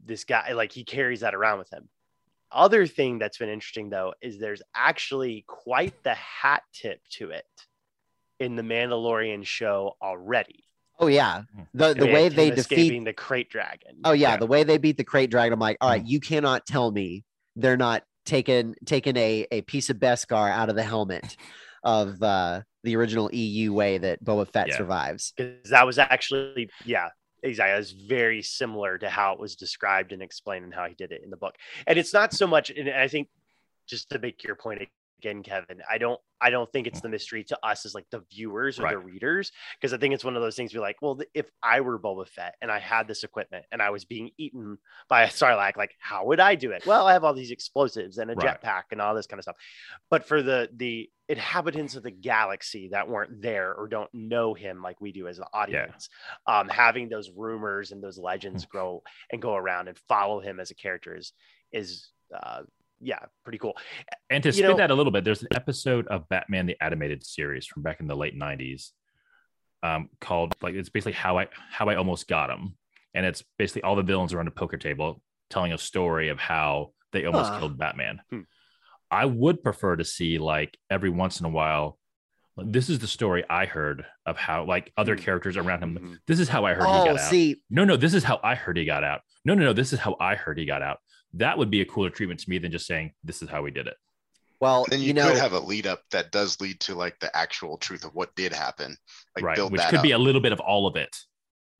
this 0.05 0.25
guy, 0.25 0.53
like, 0.53 0.73
he 0.73 0.85
carries 0.85 1.21
that 1.21 1.35
around 1.35 1.59
with 1.59 1.73
him. 1.73 1.89
Other 2.53 2.87
thing 2.87 3.19
that's 3.19 3.39
been 3.39 3.49
interesting 3.51 3.91
though 3.91 4.15
is 4.23 4.39
there's 4.39 4.63
actually 4.75 5.45
quite 5.49 6.03
the 6.05 6.15
hat 6.15 6.65
tip 6.73 7.01
to 7.13 7.31
it 7.31 7.47
in 8.41 8.57
the 8.57 8.63
Mandalorian 8.63 9.47
show 9.47 9.97
already. 10.03 10.66
Oh 10.99 11.07
yeah. 11.09 11.43
The 11.75 11.95
the 11.95 12.07
way 12.07 12.29
they 12.29 12.51
defeat 12.51 13.05
the 13.05 13.13
krayt 13.13 13.49
dragon. 13.51 13.97
Oh 14.05 14.13
yeah, 14.13 14.33
Yeah. 14.33 14.37
the 14.39 14.47
way 14.47 14.65
they 14.65 14.79
beat 14.79 14.97
the 14.97 15.05
krayt 15.05 15.31
dragon, 15.31 15.53
I'm 15.53 15.61
like, 15.61 15.77
all 15.81 15.91
right, 15.91 16.05
you 16.05 16.21
cannot 16.21 16.67
tell 16.67 16.91
me 16.91 17.25
they're 17.55 17.77
not 17.77 18.03
taking 18.25 18.75
taking 18.85 19.17
a, 19.17 19.47
a 19.51 19.61
piece 19.63 19.91
of 19.91 19.99
Beskar 19.99 20.51
out 20.51 20.69
of 20.69 20.77
the 20.77 20.83
helmet 20.83 21.37
of 21.85 22.23
uh 22.23 22.63
the 22.83 22.97
original 22.97 23.29
EU 23.33 23.73
way 23.73 23.99
that 23.99 24.25
Boba 24.25 24.49
Fett 24.49 24.69
Yeah. 24.69 24.77
survives. 24.77 25.33
because 25.37 25.71
that 25.71 25.87
was 25.87 25.99
actually 25.99 26.71
yeah 26.85 27.09
exactly 27.43 27.77
was 27.79 27.93
very 27.93 28.43
similar 28.43 28.97
to 28.99 29.09
how 29.11 29.33
it 29.33 29.39
was 29.39 29.55
described 29.57 30.13
and 30.13 30.23
explained 30.23 30.65
and 30.65 30.75
how 30.75 30.87
he 30.87 30.95
did 30.95 31.13
it 31.13 31.21
in 31.23 31.31
the 31.31 31.37
book 31.37 31.55
and 31.87 31.99
it's 31.99 32.13
not 32.13 32.33
so 32.33 32.47
much 32.47 32.71
and 32.71 32.89
i 32.89 33.07
think 33.07 33.29
just 33.87 34.09
to 34.11 34.19
make 34.19 34.43
your 34.43 34.57
point 34.57 34.83
again 35.19 35.43
kevin 35.43 35.81
i 35.91 35.97
don't 35.99 36.21
i 36.41 36.51
don't 36.51 36.71
think 36.73 36.87
it's 36.87 37.01
the 37.01 37.09
mystery 37.09 37.43
to 37.43 37.59
us 37.63 37.87
as 37.87 37.95
like 37.95 38.05
the 38.11 38.23
viewers 38.31 38.79
or 38.79 38.85
the 38.91 38.99
readers 38.99 39.51
because 39.81 39.93
i 39.93 39.97
think 39.99 40.13
it's 40.13 40.25
one 40.25 40.37
of 40.37 40.43
those 40.43 40.57
things 40.57 40.75
we're 40.75 40.81
like 40.81 41.01
well 41.01 41.19
if 41.35 41.51
i 41.63 41.81
were 41.81 41.99
boba 41.99 42.29
fett 42.29 42.55
and 42.61 42.71
i 42.71 42.79
had 42.79 43.09
this 43.09 43.25
equipment 43.25 43.65
and 43.73 43.81
i 43.81 43.91
was 43.91 44.05
being 44.05 44.31
eaten 44.37 44.77
by 45.09 45.23
a 45.23 45.29
sarlacc 45.29 45.77
like 45.77 45.95
how 45.99 46.25
would 46.27 46.41
i 46.41 46.55
do 46.55 46.71
it 46.73 46.85
well 46.87 47.07
i 47.07 47.13
have 47.13 47.25
all 47.25 47.33
these 47.35 47.51
explosives 47.51 48.19
and 48.19 48.31
a 48.31 48.35
Right. 48.35 48.61
jetpack 48.61 48.83
and 48.93 49.01
all 49.01 49.15
this 49.15 49.27
kind 49.27 49.39
of 49.39 49.45
stuff 49.45 49.57
but 50.11 50.27
for 50.27 50.43
the 50.43 50.69
the 50.77 51.09
inhabitants 51.29 51.97
of 51.97 52.03
the 52.05 52.11
galaxy 52.11 52.89
that 52.93 53.09
weren't 53.09 53.43
there 53.43 53.75
or 53.75 53.89
don't 53.89 54.11
know 54.13 54.55
him 54.55 54.81
like 54.83 55.01
we 55.01 55.11
do 55.13 55.27
as 55.27 55.39
the 55.39 55.47
audience 55.53 56.09
um 56.47 56.69
having 56.69 57.09
those 57.09 57.31
rumors 57.31 57.91
and 57.91 58.03
those 58.03 58.19
legends 58.19 58.65
Hmm. 58.65 58.71
grow 58.71 59.03
and 59.33 59.43
go 59.43 59.55
around 59.57 59.89
and 59.89 59.99
follow 60.09 60.41
him 60.41 60.61
as 60.61 60.71
a 60.71 60.75
character 60.75 61.17
is 61.17 61.33
is 61.73 62.11
uh 62.33 62.63
yeah 63.01 63.19
pretty 63.45 63.59
cool 63.59 63.77
And 64.31 64.43
to 64.43 64.49
You 64.49 64.53
spin 64.55 64.71
know- 64.71 64.77
that 64.79 64.91
a 64.91 64.95
little 64.95 65.13
bit, 65.13 65.25
there's 65.25 65.43
an 65.43 65.49
episode 65.55 66.07
of 66.09 66.29
Batman 66.29 66.67
the 66.67 66.77
Animated 66.83 67.25
Series 67.25 67.67
from 67.67 67.83
back 67.83 68.01
in 68.01 68.07
the 68.07 68.17
late 68.17 68.35
'90s, 68.37 68.93
um, 69.83 70.09
called 70.21 70.55
like 70.63 70.75
it's 70.75 70.89
basically 70.89 71.13
how 71.13 71.39
I 71.39 71.49
how 71.71 71.89
I 71.89 71.97
almost 71.97 72.27
got 72.29 72.51
him, 72.51 72.77
and 73.15 73.25
it's 73.27 73.43
basically 73.59 73.83
all 73.83 73.97
the 73.97 74.03
villains 74.03 74.33
around 74.33 74.49
a 74.49 74.53
poker 74.53 74.77
table 74.79 75.23
telling 75.51 75.73
a 75.73 75.79
story 75.79 76.29
of 76.29 76.39
how 76.41 76.93
they 77.13 77.25
almost 77.25 77.51
Huh. 77.53 77.59
killed 77.61 77.79
Batman. 77.79 78.21
Hmm. 78.31 78.41
I 79.11 79.27
would 79.27 79.63
prefer 79.63 79.95
to 79.97 80.05
see 80.05 80.39
like 80.39 80.77
every 80.91 81.11
once 81.11 81.39
in 81.41 81.47
a 81.47 81.51
while. 81.51 81.99
This 82.57 82.89
is 82.89 82.99
the 82.99 83.07
story 83.07 83.45
I 83.49 83.67
heard 83.67 84.05
of 84.25 84.37
how 84.39 84.65
like 84.65 84.93
other 84.97 85.15
Hmm. 85.15 85.23
characters 85.23 85.57
around 85.57 85.83
him. 85.83 85.99
Mhm. 85.99 86.19
This 86.27 86.41
is 86.41 86.49
how 86.49 86.65
I 86.65 86.73
heard 86.75 86.87
he 86.87 86.93
Oh, 86.93 87.05
got 87.05 87.19
out. 87.19 87.21
see, 87.31 87.63
No, 87.71 87.85
no, 87.85 87.97
this 87.97 88.15
is 88.15 88.25
how 88.25 88.41
I 88.43 88.55
heard 88.55 88.77
he 88.79 88.85
got 88.87 89.05
out. 89.05 89.21
No, 89.45 89.55
no, 89.55 89.63
no, 89.65 89.73
this 89.75 89.93
is 89.93 90.01
how 90.01 90.17
I 90.19 90.35
heard 90.35 90.59
he 90.59 90.65
got 90.65 90.83
out. 90.83 90.99
That 91.39 91.59
would 91.59 91.71
be 91.71 91.81
a 91.81 91.85
cooler 91.85 92.11
treatment 92.11 92.41
to 92.41 92.51
me 92.51 92.59
than 92.59 92.71
just 92.73 92.87
saying 92.87 93.13
this 93.25 93.43
is 93.43 93.49
how 93.49 93.63
we 93.63 93.71
did 93.71 93.87
it. 93.87 93.97
well, 94.61 94.87
then 94.89 95.01
you, 95.01 95.09
you, 95.09 95.15
know, 95.15 95.29
could 95.29 95.39
have 95.41 95.53
a 95.53 95.61
lead 95.61 95.87
up 95.87 96.03
that 96.13 96.33
does 96.33 96.61
lead 96.61 96.81
to 96.81 96.95
like 96.95 97.19
the 97.21 97.35
actual 97.37 97.77
truth 97.79 98.05
of 98.05 98.15
what 98.15 98.35
did 98.37 98.53
happen. 98.53 98.97
Like 99.37 99.45
right 99.45 99.57
build 99.57 99.73
which 99.73 99.81
that 99.81 99.91
could 99.91 99.99
up. 99.99 100.03
be 100.03 100.13
a 100.13 100.19
little 100.19 100.41
bit 100.41 100.53
of 100.53 100.61
all 100.61 100.87
of 100.87 100.97
it 100.97 101.15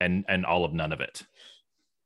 and 0.01 0.25
and 0.29 0.45
all 0.45 0.65
of 0.65 0.73
none 0.75 0.93
of 0.93 1.01
it 1.01 1.23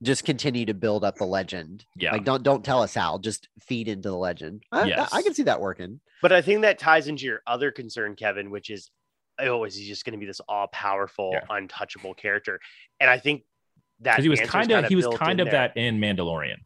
just 0.03 0.25
continue 0.25 0.65
to 0.65 0.73
build 0.73 1.05
up 1.05 1.17
the 1.17 1.25
legend. 1.27 1.85
yeah 1.97 2.13
Like 2.13 2.25
don't 2.25 2.43
don't 2.43 2.65
tell 2.65 2.83
us 2.83 2.95
how, 2.95 3.19
just 3.19 3.49
feed 3.61 3.87
into 3.89 4.09
the 4.09 4.17
legend. 4.17 4.63
I, 4.73 4.81
I- 4.83 4.87
Yes. 4.87 5.11
I 5.13 5.21
can 5.23 5.35
see 5.35 5.43
that 5.43 5.61
working. 5.61 6.01
but 6.23 6.33
i 6.33 6.41
think 6.41 6.63
that 6.63 6.79
ties 6.79 7.09
into 7.09 7.25
your 7.27 7.43
other 7.47 7.71
concern 7.71 8.15
kevin 8.17 8.51
which 8.51 8.71
is 8.71 8.91
oh 9.41 9.65
is 9.65 9.75
he 9.77 9.87
just 9.87 10.05
going 10.05 10.13
to 10.13 10.19
be 10.19 10.25
this 10.27 10.41
all-powerful 10.49 11.31
Yeah. 11.35 11.45
untouchable 11.51 12.15
character 12.15 12.61
and 13.01 13.11
i 13.11 13.19
think 13.19 13.43
that 14.01 14.13
because 14.13 14.25
he 14.25 14.29
was 14.31 14.41
kind 14.41 14.71
of 14.71 14.77
kinda 14.77 14.89
he 14.89 14.95
was 14.97 15.07
kind 15.19 15.41
of 15.41 15.47
there. 15.51 15.69
that 15.69 15.77
in 15.77 15.99
mandalorian 16.01 16.57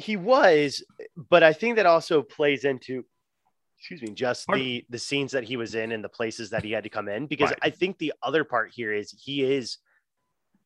he 0.00 0.16
was 0.16 0.82
but 1.28 1.42
i 1.42 1.52
think 1.52 1.76
that 1.76 1.86
also 1.86 2.22
plays 2.22 2.64
into 2.64 3.04
excuse 3.78 4.02
me 4.02 4.10
just 4.10 4.46
Pardon? 4.46 4.64
the 4.64 4.86
the 4.90 4.98
scenes 4.98 5.32
that 5.32 5.44
he 5.44 5.56
was 5.56 5.74
in 5.74 5.92
and 5.92 6.02
the 6.02 6.08
places 6.08 6.50
that 6.50 6.64
he 6.64 6.72
had 6.72 6.84
to 6.84 6.90
come 6.90 7.08
in 7.08 7.26
because 7.26 7.50
Right. 7.50 7.58
i 7.62 7.70
think 7.70 7.98
the 7.98 8.12
other 8.22 8.44
part 8.44 8.72
here 8.72 8.92
is 8.92 9.10
he 9.10 9.42
is 9.42 9.78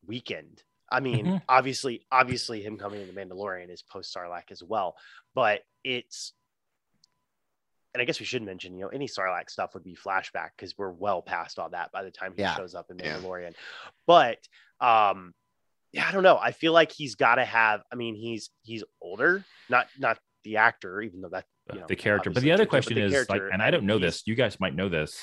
weakened 0.07 0.63
i 0.91 0.99
mean 0.99 1.25
Mhm. 1.25 1.41
obviously 1.49 2.05
obviously 2.11 2.61
him 2.61 2.77
coming 2.77 3.01
in 3.01 3.07
the 3.07 3.13
mandalorian 3.13 3.69
is 3.69 3.81
post 3.83 4.13
sarlacc 4.15 4.51
as 4.51 4.63
well 4.63 4.95
but 5.33 5.61
it's 5.83 6.33
and 7.93 8.01
I 8.01 8.03
guess 8.05 8.19
we 8.19 8.25
should 8.25 8.43
mention, 8.43 8.75
you 8.75 8.81
know, 8.81 8.89
any 8.89 9.07
Sarlacc 9.07 9.49
stuff 9.49 9.73
would 9.73 9.85
be 9.85 9.95
flashback 9.95 10.49
because 10.57 10.77
we're 10.77 10.89
well 10.91 11.21
past 11.21 11.57
all 11.57 11.69
that 11.69 11.93
by 11.93 12.03
the 12.03 12.11
time 12.11 12.33
he 12.35 12.41
Yeah. 12.41 12.53
shows 12.57 12.75
up 12.75 12.91
in 12.91 12.99
Yeah. 12.99 13.15
Mandalorian. 13.17 13.55
But 14.05 14.39
um, 14.81 15.33
yeah, 15.95 16.05
I 16.07 16.11
don't 16.11 16.23
know. 16.23 16.37
I 16.37 16.51
feel 16.51 16.73
like 16.73 16.91
he's 16.91 17.15
got 17.15 17.35
to 17.35 17.45
have. 17.45 17.81
I 17.91 17.95
mean, 17.95 18.15
he's 18.15 18.49
he's 18.63 18.83
older, 19.01 19.43
not 19.69 19.87
not 19.97 20.19
the 20.43 20.57
actor, 20.57 21.01
even 21.01 21.21
though 21.21 21.29
that 21.29 21.45
you 21.73 21.79
know, 21.79 21.85
the 21.87 21.95
character. 21.95 22.29
But 22.29 22.43
the 22.43 22.51
other 22.51 22.65
question 22.65 22.97
is 22.97 23.29
like, 23.29 23.41
and 23.51 23.61
I 23.61 23.71
don't 23.71 23.85
know 23.85 23.97
this. 23.97 24.23
You 24.27 24.35
guys 24.35 24.59
might 24.59 24.75
know 24.75 24.89
this. 24.89 25.17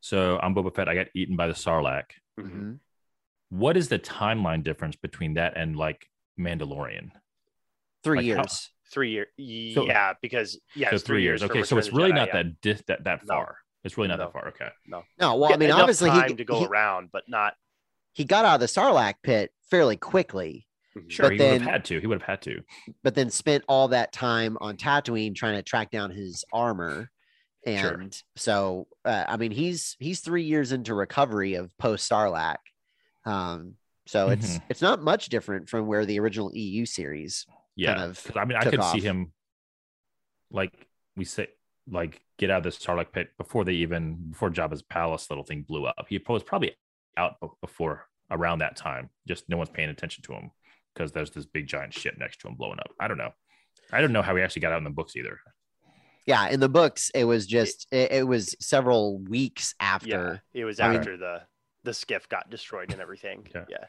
So 0.00 0.38
I'm 0.42 0.54
Boba 0.54 0.74
Fett. 0.74 0.88
I 0.88 0.94
got 0.94 1.08
eaten 1.14 1.36
by 1.36 1.46
the 1.46 1.52
Sarlacc. 1.54 2.04
Mhm. 2.38 2.50
Mhm. 2.50 2.78
What 3.48 3.76
is 3.76 3.88
the 3.88 3.98
timeline 3.98 4.62
difference 4.62 4.96
between 4.96 5.34
that 5.34 5.56
and 5.56 5.76
like 5.76 6.06
Mandalorian? 6.38 7.10
Three 8.04 8.18
Like 8.18 8.26
how- 8.36 8.42
years. 8.42 8.70
Three 8.92 9.10
year, 9.12 9.28
So- 9.74 9.86
yeah, 9.86 10.14
because 10.20 10.58
yeah, 10.74 10.90
so 10.90 10.96
it's 10.96 11.04
three 11.04 11.22
years. 11.22 11.42
for 11.42 11.46
Okay, 11.50 11.62
so 11.62 11.78
it's 11.78 11.92
really 11.92 12.10
Jedi, 12.10 12.14
not 12.16 12.28
yeah. 12.28 12.42
that 12.42 12.60
dis- 12.60 12.82
that 12.88 13.04
that 13.04 13.24
No. 13.24 13.34
far. 13.34 13.58
It's 13.84 13.96
really 13.96 14.08
not 14.08 14.18
No. 14.18 14.24
that 14.24 14.32
far. 14.32 14.48
Okay. 14.48 14.68
No, 14.86 15.04
No. 15.20 15.36
well, 15.36 15.52
I 15.52 15.56
mean, 15.56 15.70
obviously 15.70 16.10
time 16.10 16.30
he, 16.30 16.34
to 16.34 16.44
go 16.44 16.58
he, 16.60 16.66
around, 16.66 17.10
but 17.12 17.28
not 17.28 17.54
he 18.20 18.24
got 18.26 18.44
out 18.44 18.54
of 18.56 18.60
the 18.60 18.66
Sarlacc 18.66 19.14
pit 19.22 19.50
fairly 19.70 19.96
quickly, 19.96 20.66
Sure, 21.08 21.30
But 21.30 21.32
he 21.32 21.38
would 21.38 21.62
have 21.62 21.70
had 21.70 21.84
to. 21.86 22.00
He 22.00 22.06
would 22.06 22.20
have 22.20 22.28
had 22.28 22.42
to. 22.42 22.60
but 23.02 23.14
then 23.14 23.30
spent 23.30 23.64
all 23.66 23.88
that 23.88 24.12
time 24.12 24.58
on 24.60 24.76
Tatooine 24.76 25.34
trying 25.34 25.54
to 25.56 25.62
track 25.62 25.90
down 25.90 26.10
his 26.10 26.44
armor. 26.52 27.10
Sure. 27.66 27.94
And 27.94 28.22
so, 28.36 28.88
uh, 29.04 29.24
I 29.28 29.36
mean, 29.38 29.52
he's 29.52 29.96
he's 30.00 30.20
three 30.20 30.42
years 30.42 30.72
into 30.72 30.92
recovery 30.94 31.54
of 31.54 31.76
post 31.78 32.10
Sarlacc. 32.10 32.56
Um, 33.24 33.76
so 34.06 34.28
it's 34.30 34.58
Mhm. 34.58 34.62
it's 34.68 34.82
not 34.82 35.00
much 35.02 35.28
different 35.30 35.68
from 35.70 35.86
where 35.86 36.04
the 36.04 36.18
original 36.20 36.50
EU 36.54 36.84
series 36.84 37.46
Yeah. 37.76 37.94
kind 37.94 38.10
of 38.10 38.22
'Cause, 38.24 38.36
I 38.36 38.44
mean, 38.44 38.58
I 38.58 38.64
could 38.68 38.80
off. 38.80 38.92
see 38.92 39.00
him 39.00 39.32
like 40.50 40.88
we 41.16 41.24
say 41.24 41.48
like 41.88 42.20
get 42.36 42.50
out 42.50 42.58
of 42.58 42.64
this 42.64 42.78
Sarlacc 42.78 43.12
pit 43.12 43.30
before 43.38 43.64
they 43.64 43.74
even 43.74 44.30
before 44.30 44.50
Jabba's 44.50 44.82
palace 44.82 45.30
little 45.30 45.44
thing 45.44 45.62
blew 45.62 45.86
up. 45.86 46.06
He 46.08 46.20
was 46.28 46.42
probably 46.42 46.76
out 47.16 47.40
be- 47.40 47.48
before 47.60 48.08
around 48.30 48.60
that 48.60 48.76
time. 48.76 49.10
Just 49.26 49.48
no 49.48 49.56
one's 49.56 49.70
paying 49.70 49.90
attention 49.90 50.22
to 50.24 50.32
him 50.32 50.50
because 50.94 51.12
there's 51.12 51.30
this 51.30 51.46
big 51.46 51.66
giant 51.66 51.94
shit 51.94 52.18
next 52.18 52.40
to 52.40 52.48
him 52.48 52.54
blowing 52.54 52.78
up. 52.78 52.90
I 52.98 53.08
don't 53.08 53.18
know. 53.18 53.30
I 53.92 54.00
don't 54.00 54.12
know 54.12 54.22
how 54.22 54.36
he 54.36 54.42
actually 54.42 54.62
got 54.62 54.72
out 54.72 54.78
in 54.78 54.84
the 54.84 54.90
books 54.90 55.16
either. 55.16 55.40
Yeah, 56.26 56.48
in 56.48 56.60
the 56.60 56.68
books, 56.68 57.10
it 57.14 57.24
was 57.24 57.46
just 57.46 57.86
it, 57.90 58.12
it 58.12 58.26
was 58.26 58.54
several 58.60 59.18
weeks 59.18 59.74
after. 59.80 60.42
yeah, 60.52 60.62
it 60.62 60.64
was 60.64 60.80
I 60.80 60.88
mean- 60.88 60.98
after 60.98 61.16
the 61.16 61.42
the 61.82 61.94
skiff 61.94 62.28
got 62.28 62.50
destroyed 62.50 62.92
and 62.92 63.00
everything. 63.00 63.46
Yeah. 63.54 63.64
yeah. 63.68 63.84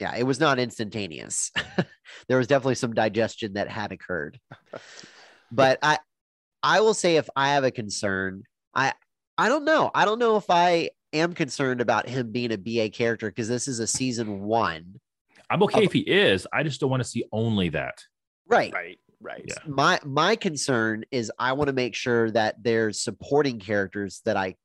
Yeah, 0.00 0.16
it 0.16 0.24
was 0.24 0.40
not 0.40 0.58
instantaneous. 0.58 1.52
there 2.28 2.38
was 2.38 2.48
definitely 2.48 2.74
some 2.74 2.94
digestion 2.94 3.54
that 3.54 3.68
had 3.68 3.92
occurred. 3.92 4.40
but 5.52 5.78
I 5.82 5.98
I 6.62 6.80
will 6.80 6.94
say 6.94 7.16
if 7.16 7.28
I 7.36 7.50
have 7.50 7.64
a 7.64 7.70
concern, 7.70 8.42
I 8.74 8.92
I 9.38 9.48
don't 9.48 9.64
know. 9.64 9.90
I 9.94 10.04
don't 10.04 10.18
know 10.18 10.36
if 10.36 10.50
I 10.50 10.90
am 11.14 11.32
concerned 11.32 11.80
about 11.80 12.08
him 12.08 12.30
being 12.32 12.52
a 12.52 12.58
BA 12.58 12.90
character 12.90 13.30
because 13.30 13.48
this 13.48 13.68
is 13.68 13.78
a 13.80 13.86
season 13.86 14.40
1. 14.42 15.00
I'm 15.50 15.62
okay 15.62 15.78
Of- 15.80 15.84
if 15.84 15.92
he 15.92 16.00
is. 16.00 16.46
I 16.52 16.62
just 16.62 16.80
don't 16.80 16.90
want 16.90 17.02
to 17.02 17.08
see 17.08 17.24
only 17.32 17.68
that. 17.70 18.02
Right. 18.46 18.72
Right, 18.74 18.98
right. 19.20 19.44
Yeah. 19.46 19.54
My 19.66 19.98
my 20.04 20.36
concern 20.36 21.04
is 21.10 21.30
I 21.38 21.52
want 21.52 21.68
to 21.68 21.72
make 21.74 21.94
sure 21.94 22.30
that 22.32 22.62
there's 22.62 23.00
supporting 23.00 23.58
characters 23.58 24.20
that 24.24 24.36
I 24.36 24.56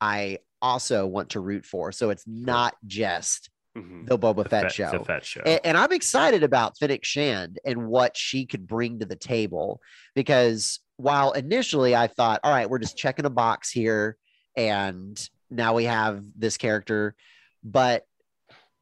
I 0.00 0.38
also 0.60 1.06
want 1.06 1.30
to 1.30 1.40
root 1.40 1.64
for. 1.64 1.92
So 1.92 2.10
it's 2.10 2.24
not 2.26 2.74
just 2.86 3.50
Mhm. 3.76 4.06
the 4.06 4.18
Boba 4.18 4.42
The 4.44 4.48
Fett 4.48 4.62
Fett- 4.64 4.72
show. 4.72 4.90
the 4.98 5.04
Fett 5.04 5.24
show. 5.24 5.40
A- 5.44 5.64
and, 5.66 5.76
I'm 5.76 5.92
excited 5.92 6.42
about 6.42 6.78
Fennec 6.78 7.04
Shand 7.04 7.58
and 7.64 7.86
what 7.88 8.16
she 8.16 8.46
could 8.46 8.66
bring 8.66 8.98
to 9.00 9.04
the 9.06 9.16
table 9.16 9.80
because 10.14 10.80
while 10.96 11.32
initially 11.32 11.94
I 11.96 12.06
thought, 12.06 12.40
all 12.44 12.52
right, 12.52 12.68
we're 12.70 12.78
just 12.78 12.96
checking 12.96 13.24
a 13.24 13.30
box 13.30 13.70
here, 13.70 14.16
and 14.56 15.18
now 15.54 15.74
we 15.74 15.84
have 15.84 16.22
this 16.36 16.56
character, 16.56 17.14
but 17.62 18.04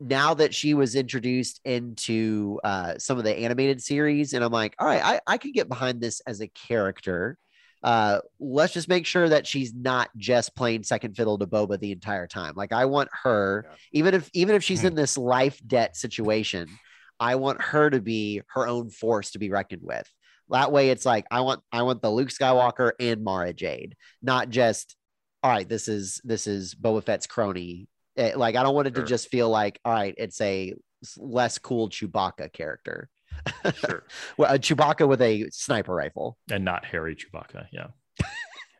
now 0.00 0.34
that 0.34 0.52
she 0.54 0.74
was 0.74 0.96
introduced 0.96 1.60
into 1.64 2.58
uh, 2.64 2.94
some 2.98 3.18
of 3.18 3.24
the 3.24 3.38
animated 3.38 3.80
series, 3.82 4.32
and 4.32 4.42
I'm 4.44 4.50
like, 4.52 4.74
all 4.78 4.86
right, 4.86 5.04
I, 5.04 5.20
I 5.26 5.38
could 5.38 5.52
get 5.52 5.68
behind 5.68 6.00
this 6.00 6.20
as 6.26 6.40
a 6.40 6.48
character. 6.48 7.38
Uh, 7.84 8.20
let's 8.40 8.72
just 8.72 8.88
make 8.88 9.06
sure 9.06 9.28
that 9.28 9.46
she's 9.46 9.74
not 9.74 10.08
just 10.16 10.54
playing 10.56 10.82
second 10.84 11.16
fiddle 11.16 11.38
to 11.38 11.46
Boba 11.46 11.78
the 11.80 11.92
entire 11.92 12.26
time. 12.26 12.54
Like 12.56 12.72
I 12.72 12.84
want 12.86 13.10
her, 13.24 13.66
Yeah. 13.68 13.76
even 13.92 14.14
if 14.14 14.30
even 14.32 14.54
if 14.54 14.62
she's 14.64 14.84
in 14.84 14.94
this 14.94 15.18
life 15.18 15.60
debt 15.66 15.96
situation, 15.96 16.68
I 17.18 17.34
want 17.36 17.60
her 17.60 17.90
to 17.90 18.00
be 18.00 18.42
her 18.54 18.66
own 18.68 18.90
force 18.90 19.32
to 19.32 19.38
be 19.40 19.50
reckoned 19.50 19.82
with. 19.84 20.08
That 20.50 20.70
way, 20.70 20.90
it's 20.90 21.06
like 21.06 21.26
I 21.30 21.40
want 21.40 21.60
I 21.72 21.82
want 21.82 22.02
the 22.02 22.10
Luke 22.10 22.28
Skywalker 22.28 22.92
and 23.00 23.24
Mara 23.24 23.52
Jade, 23.52 23.96
not 24.22 24.48
just 24.48 24.96
all 25.43 25.51
right. 25.51 25.68
This 25.68 25.88
is 25.88 26.20
this 26.24 26.47
is 26.47 26.74
Boba 26.74 27.03
Fett's 27.05 27.26
crony. 27.26 27.88
Eh, 28.16 28.32
like 28.36 28.57
I 28.57 28.62
don't 28.62 28.74
want 28.74 28.88
it 28.88 28.95
Sure. 28.95 29.03
to 29.05 29.09
just 29.09 29.28
feel 29.28 29.49
like 29.49 29.80
all 29.84 29.93
right. 29.93 30.14
It's 30.18 30.40
a 30.40 30.74
less 31.16 31.59
cool 31.59 31.88
Chewbacca 31.88 32.53
character. 32.53 33.09
sure. 33.76 34.05
Well, 34.36 34.55
a 34.55 34.59
Chewbacca 34.59 35.09
with 35.09 35.20
a 35.22 35.49
sniper 35.51 35.95
rifle. 35.95 36.36
And 36.51 36.64
not 36.64 36.84
Harry 36.84 37.16
Chewbacca. 37.16 37.66
Yeah. 37.72 37.88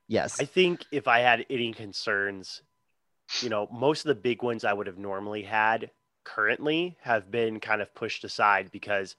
Yes. 0.09 0.41
I 0.41 0.45
think 0.45 0.85
if 0.93 1.09
I 1.09 1.21
had 1.21 1.47
any 1.49 1.73
concerns, 1.73 2.61
you 3.41 3.49
know, 3.49 3.67
most 3.73 4.05
of 4.05 4.09
the 4.09 4.21
big 4.21 4.43
ones 4.43 4.63
I 4.63 4.73
would 4.75 4.87
have 4.87 4.99
normally 4.99 5.43
had 5.43 5.91
currently 6.25 6.99
have 7.01 7.31
been 7.31 7.61
kind 7.61 7.81
of 7.81 7.95
pushed 7.95 8.23
aside 8.25 8.71
because 8.73 9.17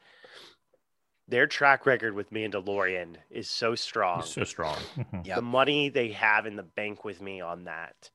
their 1.28 1.48
track 1.48 1.86
record 1.86 2.14
with 2.14 2.32
Mandalorian 2.32 3.16
is 3.30 3.50
so 3.50 3.76
strong. 3.76 4.22
He's 4.22 4.30
so 4.32 4.44
strong. 4.44 4.78
Mhm. 4.96 5.26
Yep. 5.26 5.36
The 5.38 5.42
money 5.42 5.90
they 5.90 6.12
have 6.12 6.46
in 6.46 6.56
the 6.56 6.64
bank 6.64 7.04
with 7.06 7.22
me 7.22 7.40
on 7.42 7.64
that 7.66 8.10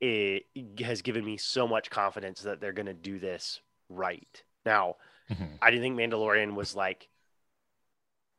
it 0.00 0.46
has 0.80 1.00
given 1.02 1.24
me 1.24 1.36
so 1.36 1.66
much 1.68 1.88
confidence 1.90 2.42
that 2.42 2.60
they're 2.60 2.72
going 2.72 2.86
to 2.86 2.92
do 2.94 3.18
this 3.18 3.60
right. 3.88 4.42
Now, 4.66 4.96
Mhm. 5.30 5.58
I 5.62 5.70
didn't 5.70 5.82
think 5.82 5.96
Mandalorian 5.98 6.54
was 6.54 6.74
like 6.74 7.08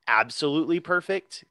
absolutely 0.07 0.80
perfect, 0.80 1.43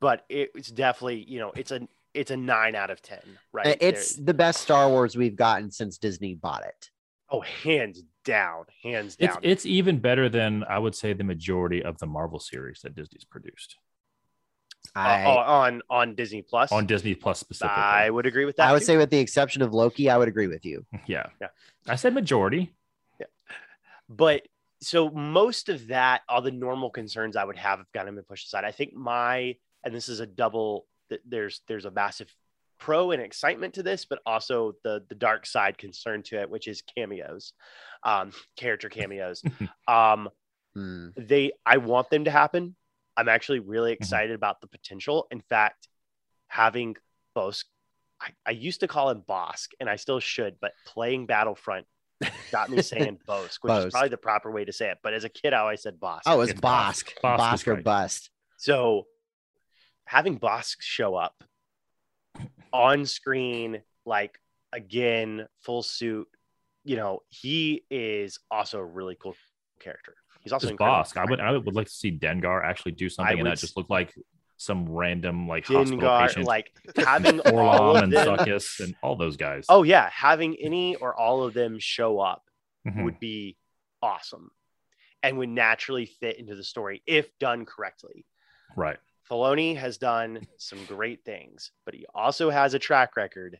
but 0.00 0.24
it's 0.28 0.70
definitely, 0.70 1.24
you 1.24 1.38
know, 1.38 1.52
it's 1.56 1.70
a 1.70 1.86
it's 2.14 2.30
a 2.30 2.36
nine 2.36 2.76
out 2.76 2.90
of 2.90 3.02
ten, 3.02 3.38
right? 3.52 3.76
It's 3.80 4.14
There- 4.14 4.26
the 4.26 4.34
best 4.34 4.60
Star 4.62 4.88
Wars 4.88 5.16
we've 5.16 5.34
gotten 5.34 5.70
since 5.72 5.98
Disney 5.98 6.34
bought 6.34 6.64
it. 6.64 6.90
oh, 7.30 7.40
hands 7.40 8.02
down, 8.24 8.64
hands 8.82 9.16
It's 9.18 9.34
down. 9.34 9.40
it's 9.42 9.66
even 9.66 9.98
better 9.98 10.28
than 10.28 10.64
I 10.68 10.78
would 10.78 10.94
say 10.94 11.12
the 11.12 11.24
majority 11.24 11.82
of 11.82 11.98
the 11.98 12.06
Marvel 12.06 12.38
series 12.40 12.80
that 12.82 12.94
Disney's 12.94 13.24
produced 13.24 13.76
Uh, 14.96 14.98
I, 14.98 15.24
oh, 15.24 15.38
on 15.38 15.82
on 15.90 16.14
Disney 16.14 16.42
Plus. 16.42 16.72
on 16.72 16.86
Disney 16.86 17.14
Plus 17.14 17.38
specifically. 17.38 17.82
I 17.82 18.10
would 18.10 18.26
agree 18.26 18.44
with 18.44 18.56
that. 18.56 18.68
I 18.68 18.72
would 18.72 18.80
too. 18.80 18.84
say, 18.86 18.96
with 18.96 19.10
the 19.10 19.18
exception 19.18 19.62
of 19.62 19.72
Loki, 19.72 20.10
I 20.10 20.16
would 20.18 20.28
agree 20.28 20.46
with 20.48 20.64
you. 20.64 20.84
yeah. 21.06 21.26
Yeah. 21.40 21.48
I 21.86 21.96
said 21.96 22.14
majority. 22.14 22.74
Yeah. 23.20 23.26
but 24.08 24.42
so 24.80 25.08
most 25.10 25.68
of 25.70 25.86
that, 25.88 26.20
all 26.28 26.42
the 26.42 26.50
normal 26.50 26.90
concerns 26.90 27.36
I 27.36 27.44
would 27.44 27.56
have 27.56 27.78
have 27.78 27.90
gotten 27.92 28.14
been 28.14 28.24
pushed 28.24 28.46
aside. 28.46 28.64
I 28.64 28.72
think 28.72 28.92
my 28.94 29.56
and 29.84 29.94
this 29.94 30.08
is 30.08 30.20
a 30.20 30.26
double. 30.26 30.86
th- 31.08 31.22
There's 31.26 31.60
there's 31.68 31.84
a 31.86 31.90
massive 31.90 32.28
pro 32.84 33.12
and 33.12 33.22
excitement 33.22 33.74
to 33.74 33.82
this, 33.82 34.04
but 34.04 34.18
also 34.26 34.72
the 34.84 35.02
the 35.08 35.14
dark 35.14 35.46
side 35.46 35.78
concern 35.78 36.22
to 36.22 36.40
it, 36.40 36.50
which 36.50 36.68
is 36.68 36.82
cameos, 36.82 37.52
um, 38.02 38.30
character 38.56 38.88
cameos. 38.88 39.42
um, 39.88 40.28
Hmm. 40.74 41.10
they 41.16 41.52
I 41.64 41.76
want 41.76 42.10
them 42.10 42.24
to 42.24 42.30
happen. 42.30 42.74
I'm 43.16 43.28
actually 43.28 43.60
really 43.60 43.92
Mm-hmm. 43.92 44.02
excited 44.02 44.34
about 44.34 44.60
the 44.60 44.66
potential. 44.66 45.26
In 45.30 45.40
fact, 45.40 45.86
having 46.48 46.96
Bossk, 47.36 47.64
I, 48.20 48.30
I 48.44 48.50
used 48.50 48.80
to 48.80 48.88
call 48.88 49.08
him 49.10 49.22
Bossk, 49.28 49.68
and 49.78 49.88
I 49.88 49.96
still 49.96 50.18
should, 50.20 50.56
but 50.60 50.72
playing 50.84 51.26
Battlefront 51.26 51.86
got 52.52 52.70
me 52.70 52.82
saying 52.82 53.18
Bossk, 53.28 53.58
which 53.62 53.72
Bossk. 53.72 53.86
is 53.86 53.92
probably 53.92 54.08
the 54.10 54.16
proper 54.16 54.50
way 54.50 54.64
to 54.64 54.72
say 54.72 54.90
it. 54.90 54.98
But 55.02 55.14
as 55.14 55.22
a 55.24 55.28
kid, 55.28 55.52
I 55.52 55.60
always 55.60 55.82
said 55.82 56.00
Bossk. 56.00 56.22
Oh, 56.26 56.40
it's 56.40 56.52
It's 56.52 56.60
Bossk. 56.60 57.04
Bossk. 57.04 57.22
Bossk 57.22 57.38
Bossk 57.38 57.66
or 57.68 57.74
great. 57.74 57.84
bust. 57.84 58.30
So 58.58 59.06
having 60.06 60.38
Bossk 60.40 60.76
show 60.80 61.14
up 61.14 61.44
on 62.74 63.06
screen, 63.06 63.80
like 64.04 64.38
again, 64.72 65.46
full 65.60 65.82
suit, 65.82 66.28
you 66.84 66.96
know, 66.96 67.22
he 67.28 67.84
is 67.90 68.38
also 68.50 68.78
a 68.80 68.84
really 68.84 69.16
cool 69.18 69.34
character. 69.80 70.16
He's 70.40 70.52
also 70.52 70.68
incredible. 70.68 71.02
Bossk. 71.04 71.16
I 71.16 71.24
would 71.24 71.40
I 71.40 71.52
would 71.52 71.74
like 71.74 71.86
to 71.86 71.92
see 71.92 72.10
Dengar 72.12 72.62
actually 72.62 72.92
do 72.92 73.08
something 73.08 73.38
and 73.38 73.46
that 73.46 73.56
just 73.58 73.76
look 73.78 73.88
like 73.88 74.12
some 74.56 74.88
random 74.88 75.48
like 75.48 75.64
hospital 75.66 75.98
Dengar, 76.00 76.26
patient. 76.26 76.46
like 76.46 76.70
having 76.98 77.38
4-LOM 77.46 77.96
of 77.96 78.02
and 78.02 78.12
them. 78.12 78.26
Zuckuss 78.38 78.80
and 78.80 78.94
all 79.02 79.16
those 79.16 79.36
guys. 79.36 79.64
Oh 79.68 79.82
yeah, 79.84 80.10
having 80.12 80.56
any 80.60 80.96
or 80.96 81.14
all 81.18 81.44
of 81.44 81.54
them 81.54 81.78
show 81.78 82.18
up 82.20 82.42
Mhm. 82.86 83.04
would 83.04 83.18
be 83.18 83.56
awesome, 84.02 84.50
and 85.22 85.38
would 85.38 85.48
naturally 85.48 86.04
fit 86.04 86.38
into 86.38 86.54
the 86.54 86.62
story 86.64 87.02
if 87.06 87.26
done 87.38 87.64
correctly. 87.64 88.26
right. 88.76 88.98
Filoni 89.30 89.76
has 89.76 89.98
done 89.98 90.46
some 90.58 90.84
great 90.86 91.24
things, 91.24 91.70
but 91.84 91.94
he 91.94 92.06
also 92.14 92.50
has 92.50 92.74
a 92.74 92.78
track 92.78 93.16
record 93.16 93.58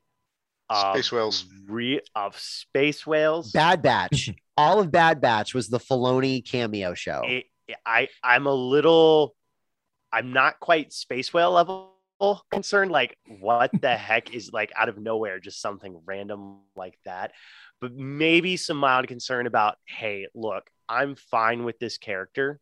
of 0.71 0.95
Space 0.95 1.13
whales. 1.13 1.47
re- 1.67 2.01
of 2.15 2.39
space 2.39 3.07
whales. 3.07 3.53
Bad 3.53 3.83
Batch. 3.83 4.31
All 4.57 4.81
of 4.81 4.91
Bad 4.91 5.21
Batch 5.21 5.55
was 5.55 5.69
the 5.69 5.79
Filoni 5.79 6.45
cameo 6.45 6.95
show. 6.95 7.23
It- 7.25 7.47
I 7.87 8.09
I'm 8.23 8.47
a 8.47 8.53
little, 8.53 9.35
I'm 10.13 10.35
not 10.35 10.61
quite 10.61 10.93
space 10.93 11.33
whale 11.33 11.53
level 11.53 11.93
concern, 12.51 12.91
like 12.91 13.17
what 13.41 13.71
the 13.81 13.97
heck 13.97 14.35
is 14.35 14.53
like 14.53 14.71
out 14.77 14.91
of 14.91 14.99
nowhere, 14.99 15.41
just 15.41 15.63
something 15.63 15.99
random 16.05 16.59
like 16.77 16.99
that. 17.07 17.33
But 17.81 17.95
maybe 17.95 18.59
some 18.59 18.77
mild 18.77 19.09
concern 19.09 19.47
about, 19.47 19.77
hey, 19.87 20.27
look, 20.35 20.69
I'm 20.91 21.15
fine 21.17 21.65
with 21.65 21.79
this 21.79 21.97
character. 21.97 22.61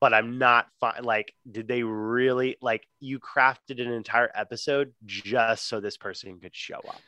But 0.00 0.14
I'm 0.14 0.38
not 0.38 0.66
fine. 0.80 1.02
Like, 1.04 1.32
did 1.50 1.68
they 1.68 1.82
really 1.82 2.56
like 2.60 2.86
you 3.00 3.18
crafted 3.20 3.80
an 3.80 3.92
entire 3.92 4.30
episode 4.34 4.92
just 5.06 5.68
so 5.68 5.80
this 5.80 5.96
person 5.96 6.40
could 6.40 6.54
show 6.54 6.78
up? 6.88 7.02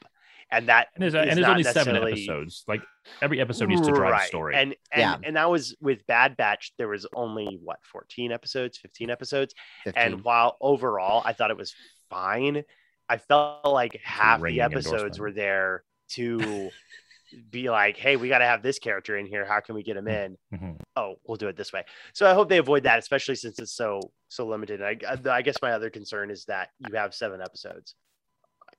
And 0.50 0.68
that 0.68 0.88
And 0.94 1.02
there's, 1.02 1.14
is 1.14 1.20
and 1.20 1.30
there's 1.30 1.38
not 1.40 1.50
only 1.52 1.62
seven 1.62 1.96
episodes. 1.96 2.64
Like 2.68 2.82
every 3.22 3.40
episode 3.40 3.70
needs 3.70 3.80
to 3.86 3.92
drive 3.92 4.10
a 4.10 4.12
Right. 4.12 4.28
story. 4.28 4.54
And 4.54 4.74
and 4.92 5.00
Yeah. 5.00 5.16
and 5.24 5.36
that 5.36 5.50
was 5.50 5.74
with 5.80 6.06
Bad 6.06 6.36
Batch. 6.36 6.72
There 6.76 6.88
was 6.88 7.06
only 7.14 7.58
what 7.64 7.78
14 7.84 8.30
episodes, 8.32 8.76
15 8.76 9.08
episodes. 9.08 9.54
15. 9.84 10.02
And 10.02 10.24
while 10.24 10.58
overall 10.60 11.22
I 11.24 11.32
thought 11.32 11.50
it 11.50 11.56
was 11.56 11.74
fine, 12.10 12.64
I 13.08 13.16
felt 13.16 13.64
like 13.64 13.98
half 14.04 14.42
the 14.42 14.60
episodes 14.60 15.18
were 15.18 15.32
there 15.32 15.84
to 16.10 16.70
be 17.50 17.70
like, 17.70 17.96
hey, 17.96 18.16
we 18.16 18.28
got 18.28 18.38
to 18.38 18.44
have 18.46 18.62
this 18.62 18.78
character 18.78 19.16
in 19.16 19.26
here. 19.26 19.44
How 19.44 19.60
can 19.60 19.74
we 19.74 19.82
get 19.82 19.96
him 19.96 20.08
in? 20.08 20.36
Mhm. 20.52 20.78
Oh, 20.96 21.16
we'll 21.26 21.36
do 21.36 21.48
it 21.48 21.56
this 21.56 21.72
way. 21.72 21.84
So 22.12 22.30
I 22.30 22.34
hope 22.34 22.48
they 22.48 22.58
avoid 22.58 22.82
that, 22.82 22.98
especially 22.98 23.34
since 23.36 23.58
it's 23.58 23.72
so 23.72 24.00
so 24.28 24.46
limited. 24.46 24.82
I, 24.82 24.96
I 25.30 25.42
guess 25.42 25.56
my 25.62 25.72
other 25.72 25.90
concern 25.90 26.30
is 26.30 26.44
that 26.46 26.70
you 26.78 26.94
have 26.94 27.14
seven 27.14 27.40
episodes. 27.40 27.94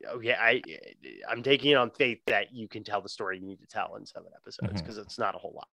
Okay, 0.05 0.33
I 0.33 0.61
I'm 1.29 1.43
taking 1.43 1.71
it 1.71 1.75
on 1.75 1.89
faith 1.91 2.19
that 2.27 2.53
you 2.53 2.67
can 2.67 2.83
tell 2.83 3.01
the 3.01 3.09
story 3.09 3.39
you 3.39 3.45
need 3.45 3.59
to 3.61 3.67
tell 3.67 3.95
in 3.95 4.05
seven 4.05 4.29
episodes 4.35 4.81
because 4.81 4.97
it's 4.97 5.17
not 5.17 5.35
a 5.35 5.37
whole 5.37 5.53
lot. 5.55 5.67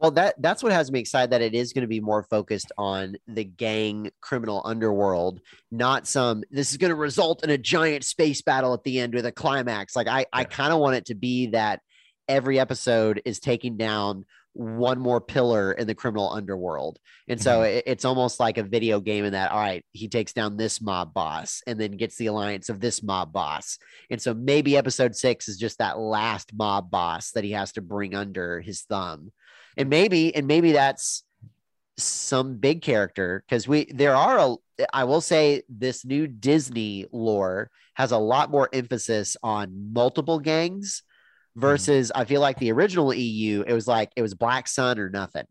Well, 0.00 0.10
that 0.12 0.34
that's 0.38 0.62
what 0.62 0.72
has 0.72 0.90
me 0.90 1.00
excited 1.00 1.30
that 1.30 1.40
it 1.40 1.54
is 1.54 1.72
going 1.72 1.82
to 1.82 1.88
be 1.88 2.00
more 2.00 2.24
focused 2.24 2.72
on 2.76 3.16
the 3.26 3.44
gang 3.44 4.10
criminal 4.20 4.60
underworld, 4.64 5.40
not 5.70 6.06
some 6.06 6.42
this 6.50 6.72
is 6.72 6.76
going 6.76 6.90
to 6.90 6.96
result 6.96 7.44
in 7.44 7.50
a 7.50 7.58
giant 7.58 8.04
space 8.04 8.42
battle 8.42 8.74
at 8.74 8.82
the 8.82 9.00
end 9.00 9.14
with 9.14 9.24
a 9.24 9.32
climax. 9.32 9.94
Like 9.94 10.08
I 10.08 10.26
I 10.32 10.44
kind 10.44 10.72
of 10.72 10.80
want 10.80 10.96
it 10.96 11.06
to 11.06 11.14
be 11.14 11.48
that 11.48 11.80
every 12.28 12.58
episode 12.58 13.22
is 13.24 13.38
taking 13.38 13.76
down 13.76 14.24
one 14.54 14.98
more 14.98 15.20
pillar 15.20 15.72
in 15.72 15.86
the 15.86 15.94
criminal 15.94 16.30
underworld. 16.30 16.98
And 17.28 17.40
so 17.40 17.60
Mm-hmm. 17.60 17.76
it- 17.78 17.84
it's 17.86 18.04
almost 18.04 18.40
like 18.40 18.56
a 18.56 18.62
video 18.62 19.00
game 19.00 19.24
in 19.24 19.32
that 19.32 19.50
all 19.52 19.58
right, 19.60 19.84
he 19.92 20.08
takes 20.08 20.32
down 20.32 20.56
this 20.56 20.80
mob 20.80 21.12
boss 21.12 21.60
and 21.66 21.78
then 21.78 21.92
gets 21.92 22.16
the 22.16 22.26
alliance 22.26 22.68
of 22.68 22.80
this 22.80 23.02
mob 23.02 23.32
boss. 23.32 23.78
And 24.10 24.22
so 24.22 24.32
maybe 24.32 24.76
episode 24.76 25.14
6 25.16 25.48
is 25.48 25.58
just 25.58 25.78
that 25.78 25.98
last 25.98 26.52
mob 26.54 26.90
boss 26.90 27.32
that 27.32 27.44
he 27.44 27.52
has 27.52 27.72
to 27.72 27.82
bring 27.82 28.14
under 28.14 28.60
his 28.60 28.82
thumb 28.82 29.32
and 29.76 29.90
maybe 29.90 30.34
and 30.34 30.46
maybe 30.46 30.72
that's 30.72 31.24
some 31.96 32.56
big 32.58 32.82
character 32.82 33.44
because 33.48 33.68
we 33.68 33.84
there 33.92 34.14
are 34.16 34.38
a 34.38 34.56
i 34.92 35.04
will 35.04 35.20
say 35.20 35.62
this 35.68 36.04
new 36.04 36.26
disney 36.26 37.06
lore 37.12 37.70
has 37.94 38.10
a 38.10 38.18
lot 38.18 38.50
more 38.50 38.68
emphasis 38.72 39.36
on 39.44 39.92
multiple 39.92 40.40
gangs 40.40 41.02
versus 41.56 42.10
i 42.14 42.24
feel 42.24 42.40
like 42.40 42.58
the 42.58 42.72
original 42.72 43.12
eu 43.14 43.62
it 43.66 43.72
was 43.72 43.86
like 43.86 44.10
it 44.16 44.22
was 44.22 44.34
black 44.34 44.66
sun 44.66 44.98
or 44.98 45.08
nothing 45.08 45.46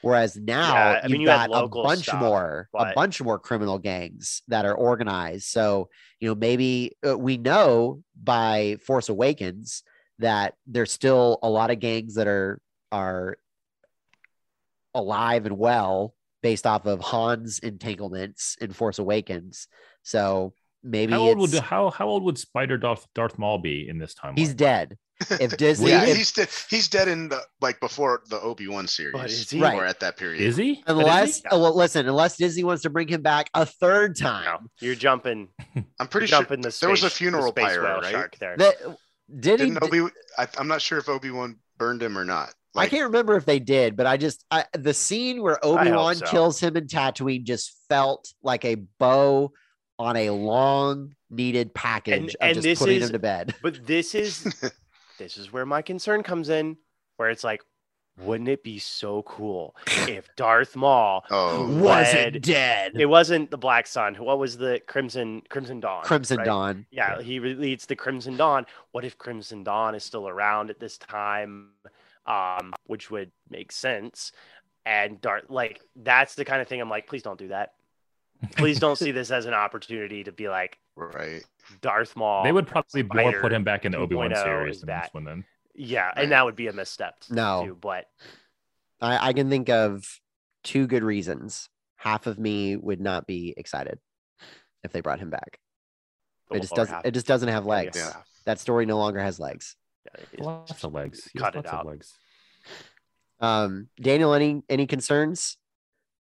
whereas 0.00 0.36
now 0.36 0.74
Yeah, 0.74 1.00
I 1.02 1.02
you've 1.02 1.12
mean, 1.12 1.20
you 1.20 1.26
got 1.26 1.50
a 1.52 1.68
bunch 1.68 2.04
stuff, 2.04 2.20
more 2.20 2.68
a 2.74 2.92
bunch 2.94 3.20
more 3.20 3.38
criminal 3.38 3.78
gangs 3.78 4.42
that 4.48 4.64
are 4.64 4.74
organized 4.74 5.44
so 5.44 5.88
you 6.20 6.28
know 6.28 6.34
maybe 6.34 6.96
uh, 7.06 7.16
we 7.16 7.36
know 7.36 8.02
by 8.20 8.76
force 8.84 9.08
awakens 9.08 9.82
that 10.18 10.54
there's 10.66 10.90
still 10.92 11.38
a 11.42 11.50
lot 11.50 11.70
of 11.70 11.80
gangs 11.80 12.14
that 12.14 12.26
are 12.26 12.60
are 12.90 13.36
alive 14.94 15.46
and 15.46 15.58
well 15.58 16.14
based 16.42 16.66
off 16.66 16.86
of 16.86 17.00
Han's 17.00 17.58
entanglements 17.60 18.56
in 18.60 18.72
Force 18.72 18.98
Awakens. 18.98 19.68
So 20.02 20.54
maybe 20.82 21.12
How 21.12 21.20
old 21.20 21.38
would 21.38 21.54
how 21.54 21.90
how 21.90 22.08
old 22.08 22.24
would 22.24 22.38
Spider 22.38 22.76
Darth 22.76 23.06
Darth 23.14 23.38
Maul 23.38 23.58
be 23.58 23.88
in 23.88 23.98
this 23.98 24.14
time? 24.14 24.34
he's 24.36 24.54
dead. 24.54 24.98
If 25.40 25.56
Disney, 25.56 25.90
yeah, 25.90 26.04
if- 26.04 26.16
he's 26.16 26.32
dead. 26.32 26.48
He's 26.68 26.88
dead 26.88 27.08
in 27.08 27.28
the 27.28 27.42
like 27.60 27.80
before 27.80 28.22
the 28.28 28.40
Obi 28.40 28.68
Wan 28.68 28.86
series, 28.86 29.12
But 29.12 29.26
is 29.30 29.50
he? 29.50 29.60
Right. 29.60 29.78
or 29.78 29.84
at 29.84 30.00
that 30.00 30.16
period. 30.16 30.40
Is 30.42 30.56
he? 30.56 30.82
But 30.86 30.92
is 30.92 30.98
unless 30.98 31.36
he? 31.38 31.42
oh, 31.50 31.60
well, 31.60 31.76
listen, 31.76 32.08
unless 32.08 32.36
Disney 32.36 32.64
wants 32.64 32.82
to 32.82 32.90
bring 32.90 33.08
him 33.08 33.22
back 33.22 33.50
a 33.54 33.64
third 33.66 34.16
No, 34.20 34.26
time, 34.28 34.68
you're 34.80 34.94
jumping, 34.94 35.48
I'm 36.00 36.08
pretty 36.08 36.26
sure 36.26 36.38
jumping 36.38 36.60
the 36.60 36.76
there 36.80 36.90
was 36.90 37.00
a 37.02 37.08
space- 37.10 37.12
the 37.12 37.24
funeral 37.24 37.52
pyre, 37.52 37.82
right? 37.82 38.10
shark 38.10 38.36
there. 38.38 38.56
that 38.56 38.76
did 39.40 39.60
he? 39.60 39.66
Didn't 39.70 39.82
Obi? 39.82 40.10
I, 40.38 40.46
I'm 40.58 40.68
not 40.68 40.82
sure 40.82 40.98
if 40.98 41.08
Obi 41.08 41.30
Wan 41.30 41.56
burned 41.78 42.02
him 42.02 42.16
or 42.18 42.24
not. 42.24 42.52
I 42.74 42.86
can't 42.86 43.04
remember 43.04 43.36
if 43.36 43.44
they 43.44 43.58
did, 43.58 43.96
but 43.96 44.06
I 44.06 44.16
just 44.16 44.44
I, 44.50 44.64
the 44.72 44.94
scene 44.94 45.42
where 45.42 45.58
Obi 45.64 45.90
Wan 45.92 46.14
so. 46.16 46.26
kills 46.26 46.58
him 46.58 46.74
in 46.76 46.86
Tatooine 46.86 47.44
just 47.44 47.76
felt 47.90 48.32
like 48.42 48.64
a 48.64 48.76
bow 48.98 49.52
on 49.98 50.16
a 50.16 50.30
long 50.30 51.14
needed 51.30 51.74
package 51.74 52.14
And- 52.14 52.28
of 52.30 52.36
and 52.40 52.54
just 52.54 52.64
this 52.64 52.78
putting 52.78 52.96
is- 52.96 53.04
him 53.08 53.12
to 53.12 53.18
bed. 53.18 53.54
But 53.62 53.86
this 53.86 54.14
is 54.14 54.46
this 55.18 55.36
is 55.38 55.52
where 55.52 55.66
my 55.66 55.82
concern 55.82 56.22
comes 56.22 56.48
in, 56.48 56.76
where 57.16 57.30
it's 57.30 57.44
like, 57.44 57.62
wouldn't 58.18 58.48
it 58.50 58.62
be 58.62 58.78
so 58.78 59.22
cool 59.22 59.74
if 60.06 60.28
Darth 60.36 60.76
Maul 60.76 61.24
Oh, 61.30 61.66
Was 61.66 61.80
Wasn't 61.82 62.32
Dead. 62.34 62.42
dead. 62.42 62.92
it 63.00 63.06
wasn't 63.06 63.50
the 63.50 63.56
Black 63.56 63.86
Sun, 63.86 64.16
what 64.16 64.38
was 64.38 64.58
the 64.58 64.80
Crimson 64.86 65.42
Crimson 65.48 65.80
Dawn? 65.80 66.04
Crimson 66.04 66.36
right? 66.38 66.44
Dawn. 66.46 66.86
Yeah, 66.90 67.22
he 67.22 67.38
re- 67.38 67.54
leads 67.54 67.86
the 67.86 67.96
Crimson 67.96 68.36
Dawn. 68.36 68.66
What 68.90 69.04
if 69.06 69.16
Crimson 69.16 69.64
Dawn 69.64 69.94
is 69.94 70.04
still 70.04 70.28
around 70.28 70.68
at 70.68 70.78
this 70.78 70.98
time? 70.98 71.70
Um, 72.26 72.72
which 72.86 73.10
would 73.10 73.32
make 73.50 73.72
sense. 73.72 74.30
And 74.84 75.20
Darth, 75.20 75.44
like, 75.48 75.80
that's 75.96 76.34
the 76.34 76.44
kind 76.44 76.60
of 76.60 76.68
thing 76.68 76.80
I'm 76.80 76.90
like, 76.90 77.06
please 77.08 77.22
don't 77.22 77.38
do 77.38 77.48
that. 77.48 77.72
Please 78.56 78.78
don't 78.78 78.96
see 78.98 79.10
this 79.12 79.30
as 79.30 79.46
an 79.46 79.54
opportunity 79.54 80.22
to 80.24 80.32
be 80.32 80.48
like 80.48 80.78
right. 80.96 81.42
Darth 81.80 82.14
Maul. 82.16 82.44
They 82.44 82.52
would 82.52 82.66
probably 82.66 83.02
more 83.02 83.40
put 83.40 83.52
him 83.52 83.64
back 83.64 83.84
in 83.84 83.92
the 83.92 83.98
Obi 83.98 84.14
Wan 84.16 84.34
series 84.34 84.80
than 84.80 84.88
that. 84.88 85.04
this 85.04 85.14
one. 85.14 85.24
Then 85.24 85.44
Yeah, 85.74 86.06
Right. 86.06 86.14
and 86.18 86.32
that 86.32 86.44
would 86.44 86.56
be 86.56 86.66
a 86.68 86.72
misstep. 86.72 87.14
No. 87.30 87.64
too, 87.66 87.78
but 87.80 88.06
I, 89.00 89.28
I 89.28 89.32
can 89.32 89.48
think 89.48 89.68
of 89.68 90.04
two 90.64 90.86
good 90.86 91.02
reasons. 91.02 91.68
Half 91.96 92.26
of 92.26 92.38
me 92.38 92.76
would 92.76 93.00
not 93.00 93.26
be 93.26 93.54
excited 93.56 93.98
if 94.82 94.92
they 94.92 95.00
brought 95.00 95.20
him 95.20 95.30
back. 95.30 95.58
the 96.50 96.56
It 96.56 96.60
just 96.62 96.74
doesn't. 96.74 96.94
half- 96.94 97.04
It 97.06 97.12
just 97.12 97.26
doesn't 97.26 97.48
have 97.48 97.64
legs. 97.64 97.96
Yeah. 97.96 98.22
That 98.44 98.58
story 98.58 98.84
no 98.86 98.98
longer 98.98 99.20
has 99.20 99.38
legs. 99.38 99.76
yeah, 100.04 100.24
lots 100.44 100.82
of 100.84 100.92
legs. 100.92 101.28
He 101.32 101.38
has 101.38 101.44
Cut 101.44 101.54
it 101.54 101.58
lots 101.58 101.68
of 101.72 101.78
out. 101.78 101.86
legs. 101.86 102.12
Um, 103.40 103.88
Daniel, 104.00 104.34
any 104.34 104.62
any 104.68 104.86
concerns? 104.86 105.56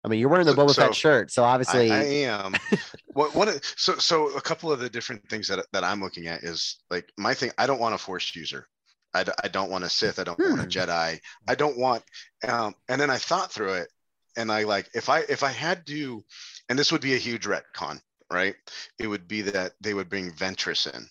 I 0.04 0.08
mean, 0.08 0.20
you're 0.20 0.30
wearing 0.30 0.48
the 0.48 0.54
Boba 0.54 0.72
so, 0.72 0.82
Fett 0.82 0.96
shirt, 0.96 1.32
so 1.32 1.44
obviously, 1.44 1.92
I, 1.92 2.00
I 2.00 2.04
am. 2.04 2.54
what 3.08 3.36
one 3.36 3.50
so 3.78 3.96
so 3.98 4.30
a 4.36 4.42
couple 4.42 4.72
of 4.72 4.80
the 4.80 4.90
different 4.90 5.30
things 5.30 5.48
that 5.48 5.66
that 5.74 5.84
I'm 5.84 6.02
looking 6.02 6.28
at 6.28 6.44
is 6.44 6.80
like 6.90 7.12
my 7.18 7.34
thing. 7.34 7.52
I 7.58 7.68
don't 7.68 7.80
want 7.80 7.94
a 7.96 7.98
Force 8.00 8.36
user. 8.36 8.68
I, 9.14 9.24
d- 9.24 9.32
I 9.44 9.48
don't 9.50 9.70
want 9.70 9.84
a 9.84 9.90
Sith. 9.90 10.20
I 10.20 10.24
don't 10.24 10.40
want 10.40 10.60
a 10.60 10.64
Hmm. 10.64 10.70
Jedi. 10.70 11.20
I 11.48 11.56
don't 11.56 11.78
want. 11.78 12.02
Um, 12.48 12.74
and 12.88 13.00
then 13.00 13.10
I 13.10 13.18
thought 13.18 13.52
through 13.52 13.74
it, 13.74 13.90
and 14.38 14.52
I 14.52 14.64
like 14.64 14.90
if 14.96 15.10
I 15.10 15.20
if 15.30 15.44
I 15.44 15.52
had 15.52 15.86
to, 15.88 16.24
and 16.70 16.80
this 16.80 16.92
would 16.92 17.02
be 17.02 17.14
a 17.14 17.18
huge 17.18 17.46
retcon, 17.46 18.00
right? 18.32 18.56
It 19.00 19.08
would 19.08 19.28
be 19.28 19.42
that 19.44 19.74
they 19.82 19.94
would 19.94 20.10
bring 20.10 20.32
Ventress 20.32 20.92
in. 20.92 21.06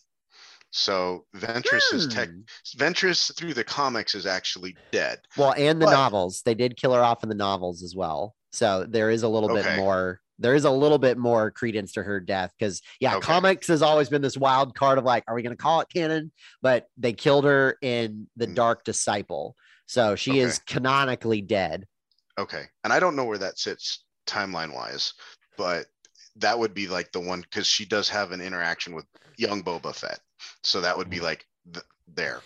So 0.73 1.27
Ventress 1.37 1.93
is 1.93 2.07
tech. 2.09 2.29
Hmm. 2.29 2.41
Ventress 2.77 3.37
through 3.37 3.55
the 3.55 3.65
comics 3.65 4.15
is 4.15 4.25
actually 4.27 4.77
dead. 4.93 5.19
well, 5.37 5.53
and 5.57 5.81
the 5.81 5.87
but- 5.87 5.93
novels. 5.93 6.43
They 6.45 6.55
did 6.55 6.77
kill 6.77 6.95
her 6.95 7.03
off 7.03 7.23
in 7.23 7.29
the 7.29 7.35
novels 7.35 7.83
as 7.83 7.95
well. 7.95 8.35
So 8.53 8.85
there 8.89 9.11
is 9.11 9.23
a 9.23 9.29
little 9.29 9.49
bit 9.49 9.77
more. 9.77 10.21
There 10.39 10.55
is 10.55 10.65
a 10.65 10.71
little 10.71 10.99
bit 10.99 11.19
more 11.19 11.51
credence 11.51 11.93
to 11.93 12.03
her 12.03 12.19
death 12.19 12.53
because 12.59 12.81
yeah, 12.99 13.17
Okay. 13.17 13.27
comics 13.27 13.69
has 13.69 13.83
always 13.83 14.09
been 14.09 14.23
this 14.23 14.39
wild 14.39 14.75
card 14.75 14.99
of 14.99 15.05
like, 15.05 15.23
are 15.29 15.35
we 15.35 15.43
going 15.43 15.55
to 15.57 15.63
call 15.63 15.81
it 15.83 15.89
canon? 15.95 16.33
But 16.63 16.87
they 16.97 17.13
killed 17.13 17.45
her 17.45 17.77
in 17.83 18.27
the 18.37 18.47
Mm. 18.47 18.55
Dark 18.55 18.85
Disciple, 18.85 19.55
so 19.87 20.17
she 20.17 20.39
is 20.39 20.59
canonically 20.61 21.43
dead. 21.43 21.87
Okay. 22.39 22.65
And 22.85 22.93
I 22.93 23.01
don't 23.01 23.17
know 23.17 23.25
where 23.25 23.39
that 23.39 23.59
sits 23.59 24.05
timeline 24.27 24.75
wise, 24.75 25.13
but 25.59 25.87
that 26.37 26.59
would 26.59 26.73
be 26.73 26.87
like 26.89 27.13
the 27.13 27.21
one 27.21 27.43
because 27.43 27.67
she 27.67 27.85
does 27.85 28.09
have 28.09 28.33
an 28.33 28.41
interaction 28.41 28.95
with 28.95 29.05
young 29.37 29.63
Boba 29.63 29.95
Fett. 29.95 30.21
So 30.65 30.81
that 30.81 30.97
would 30.97 31.11
be 31.11 31.21
like 31.21 31.45
th- 31.71 31.85
there. 32.15 32.41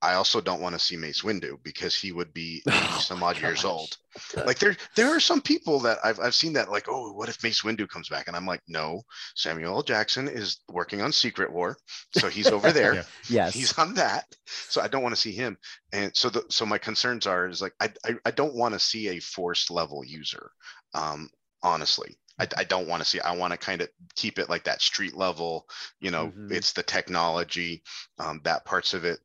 I 0.00 0.14
also 0.14 0.40
don't 0.40 0.60
want 0.60 0.74
to 0.74 0.78
see 0.78 0.96
Mace 0.96 1.22
Windu 1.22 1.58
because 1.64 1.94
he 1.94 2.12
would 2.12 2.32
be 2.32 2.62
Oh 2.70 2.98
some 3.02 3.22
odd 3.22 3.38
years 3.40 3.64
old. 3.64 3.96
Like 4.34 4.58
there, 4.58 4.76
there 4.96 5.08
are 5.08 5.20
some 5.20 5.40
people 5.40 5.80
that 5.80 5.98
I've, 6.04 6.20
I've 6.20 6.34
seen 6.34 6.52
that 6.54 6.70
like, 6.70 6.86
oh, 6.88 7.12
what 7.12 7.28
if 7.28 7.42
Mace 7.42 7.62
Windu 7.62 7.88
comes 7.88 8.08
back? 8.08 8.26
And 8.28 8.36
I'm 8.36 8.46
like, 8.46 8.62
no, 8.68 9.02
Samuel 9.34 9.74
L. 9.76 9.82
Jackson 9.82 10.28
is 10.28 10.58
working 10.68 11.00
on 11.02 11.12
Secret 11.12 11.52
War, 11.52 11.76
so 12.16 12.28
he's 12.28 12.48
over 12.48 12.70
there. 12.72 12.94
Yeah. 12.94 13.02
Yes. 13.28 13.54
He's 13.54 13.76
on 13.78 13.94
that, 13.94 14.24
so 14.46 14.80
I 14.80 14.88
don't 14.88 15.02
want 15.02 15.14
to 15.14 15.20
see 15.20 15.32
him. 15.32 15.56
And 15.92 16.14
so, 16.16 16.30
the, 16.30 16.44
so 16.48 16.64
my 16.64 16.78
concerns 16.78 17.26
are 17.26 17.46
is 17.48 17.60
like 17.60 17.74
I, 17.80 17.90
I, 18.04 18.14
I 18.24 18.30
don't 18.30 18.54
want 18.54 18.74
to 18.74 18.80
see 18.80 19.08
a 19.08 19.20
force 19.20 19.70
level 19.70 20.04
user. 20.04 20.50
Um, 20.94 21.28
honestly, 21.62 22.16
I, 22.38 22.46
I 22.56 22.64
don't 22.64 22.88
want 22.88 23.02
to 23.02 23.08
see. 23.08 23.20
I 23.20 23.36
want 23.36 23.52
to 23.52 23.58
kind 23.58 23.82
of 23.82 23.88
keep 24.16 24.38
it 24.38 24.48
like 24.48 24.64
that 24.64 24.80
street 24.80 25.14
level. 25.16 25.66
You 26.00 26.10
know, 26.10 26.28
Mhm. 26.36 26.52
it's 26.52 26.72
the 26.72 26.82
technology, 26.82 27.82
um, 28.18 28.40
that 28.44 28.64
parts 28.64 28.94
of 28.94 29.04
it. 29.04 29.18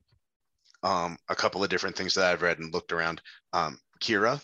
Um, 0.83 1.17
a 1.29 1.35
couple 1.35 1.63
of 1.63 1.69
different 1.69 1.95
things 1.95 2.13
that 2.15 2.25
I've 2.25 2.41
read 2.41 2.59
and 2.59 2.73
looked 2.73 2.91
around. 2.91 3.21
Um, 3.53 3.79
Qi'ra 4.01 4.41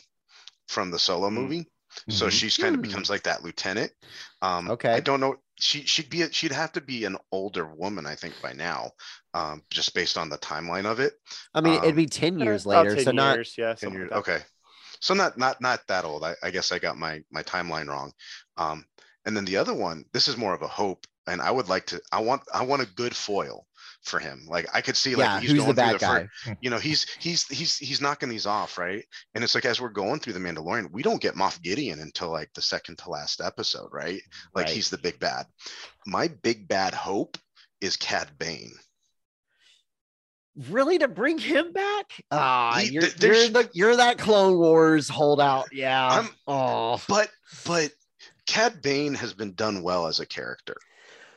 from 0.67 0.91
the 0.91 0.99
Solo 0.99 1.29
Mhm. 1.35 1.39
movie. 1.39 1.67
So 2.09 2.29
Mhm. 2.29 2.29
she's 2.29 2.57
kind 2.57 2.75
of 2.75 2.81
Hmm. 2.81 2.83
becomes 2.83 3.09
like 3.09 3.23
that 3.23 3.43
lieutenant. 3.43 3.91
Um, 4.41 4.71
Okay. 4.71 4.93
I 4.93 4.99
don't 5.01 5.19
know. 5.19 5.37
She 5.59 5.83
she'd 5.85 6.09
be 6.09 6.29
she'd 6.31 6.51
have 6.53 6.71
to 6.73 6.81
be 6.81 7.05
an 7.05 7.17
older 7.31 7.65
woman, 7.67 8.05
I 8.05 8.15
think, 8.15 8.39
by 8.41 8.53
now, 8.53 8.91
um, 9.33 9.63
just 9.69 9.93
based 9.93 10.17
on 10.17 10.29
the 10.29 10.37
timeline 10.37 10.85
of 10.85 10.99
it. 10.99 11.13
I 11.53 11.61
mean, 11.61 11.75
it'd 11.75 11.95
Um, 11.95 11.95
be 11.95 12.07
10 12.07 12.39
years 12.39 12.65
later. 12.65 12.95
10 12.95 12.97
So 12.97 13.11
not, 13.11 13.39
years, 13.39 13.55
yeah. 13.57 13.75
And 13.81 13.81
something 13.81 13.93
you're- 13.93 14.09
like 14.11 14.21
okay, 14.21 14.39
so 15.01 15.13
not 15.13 15.37
not 15.37 15.61
not 15.61 15.81
that 15.87 16.05
old. 16.05 16.23
I, 16.23 16.35
I 16.43 16.51
guess 16.51 16.71
I 16.71 16.79
got 16.79 16.97
my 16.97 17.21
my 17.31 17.43
timeline 17.43 17.87
wrong. 17.87 18.13
Um, 18.57 18.85
and 19.25 19.35
then 19.37 19.45
the 19.45 19.57
other 19.57 19.73
one, 19.73 20.05
this 20.13 20.27
is 20.27 20.37
more 20.37 20.53
of 20.53 20.61
a 20.61 20.67
hope, 20.67 21.07
and 21.27 21.41
I 21.41 21.51
would 21.51 21.69
like 21.69 21.87
to. 21.87 22.01
I 22.11 22.19
want 22.21 22.43
I 22.53 22.63
want 22.63 22.81
a 22.83 22.85
good 22.95 23.15
foil 23.15 23.67
for 24.03 24.19
him. 24.19 24.45
Like 24.47 24.67
I 24.73 24.81
could 24.81 24.95
see 24.97 25.15
like 25.15 25.25
yeah, 25.25 25.39
he's 25.41 25.51
who's 25.51 25.59
the 25.59 25.65
going 25.65 25.75
bad 25.75 25.89
through 25.99 25.99
the 25.99 26.05
fir- 26.05 26.29
guy? 26.45 26.57
you 26.61 26.69
know 26.69 26.77
he's 26.77 27.05
he's 27.19 27.45
he's 27.47 27.77
he's 27.77 28.01
knocking 28.01 28.29
these 28.29 28.45
off 28.45 28.77
right 28.77 29.03
and 29.35 29.43
it's 29.43 29.53
like 29.55 29.65
as 29.65 29.81
we're 29.81 29.89
going 29.89 30.19
through 30.19 30.33
the 30.33 30.39
mandalorian 30.39 30.89
we 30.91 31.03
don't 31.03 31.21
get 31.21 31.35
moff 31.35 31.61
gideon 31.61 31.99
until 31.99 32.29
like 32.31 32.49
the 32.55 32.61
second 32.61 32.97
to 32.97 33.09
last 33.09 33.41
episode 33.41 33.89
right 33.91 34.21
like 34.55 34.65
Right. 34.67 34.73
he's 34.73 34.89
the 34.89 34.97
big 34.97 35.19
bad 35.19 35.45
my 36.07 36.29
big 36.29 36.67
bad 36.67 36.93
hope 36.93 37.37
is 37.81 37.97
cad 37.97 38.29
bane 38.39 38.71
Really 40.69 40.97
to 40.97 41.07
bring 41.07 41.37
him 41.37 41.71
back? 41.71 42.05
Ah, 42.31 42.79
you're, 42.81 43.03
th- 43.03 43.21
you're 43.23 43.47
the 43.49 43.69
you're 43.73 43.95
that 43.95 44.17
Clone 44.17 44.57
Wars 44.57 45.07
holdout. 45.07 45.69
Yeah. 45.71 46.07
I'm- 46.07 46.29
oh. 46.47 47.01
but 47.07 47.29
but 47.65 47.91
cad 48.45 48.81
bane 48.81 49.13
has 49.13 49.33
been 49.33 49.53
done 49.53 49.83
well 49.83 50.07
as 50.07 50.19
a 50.19 50.25
character 50.25 50.75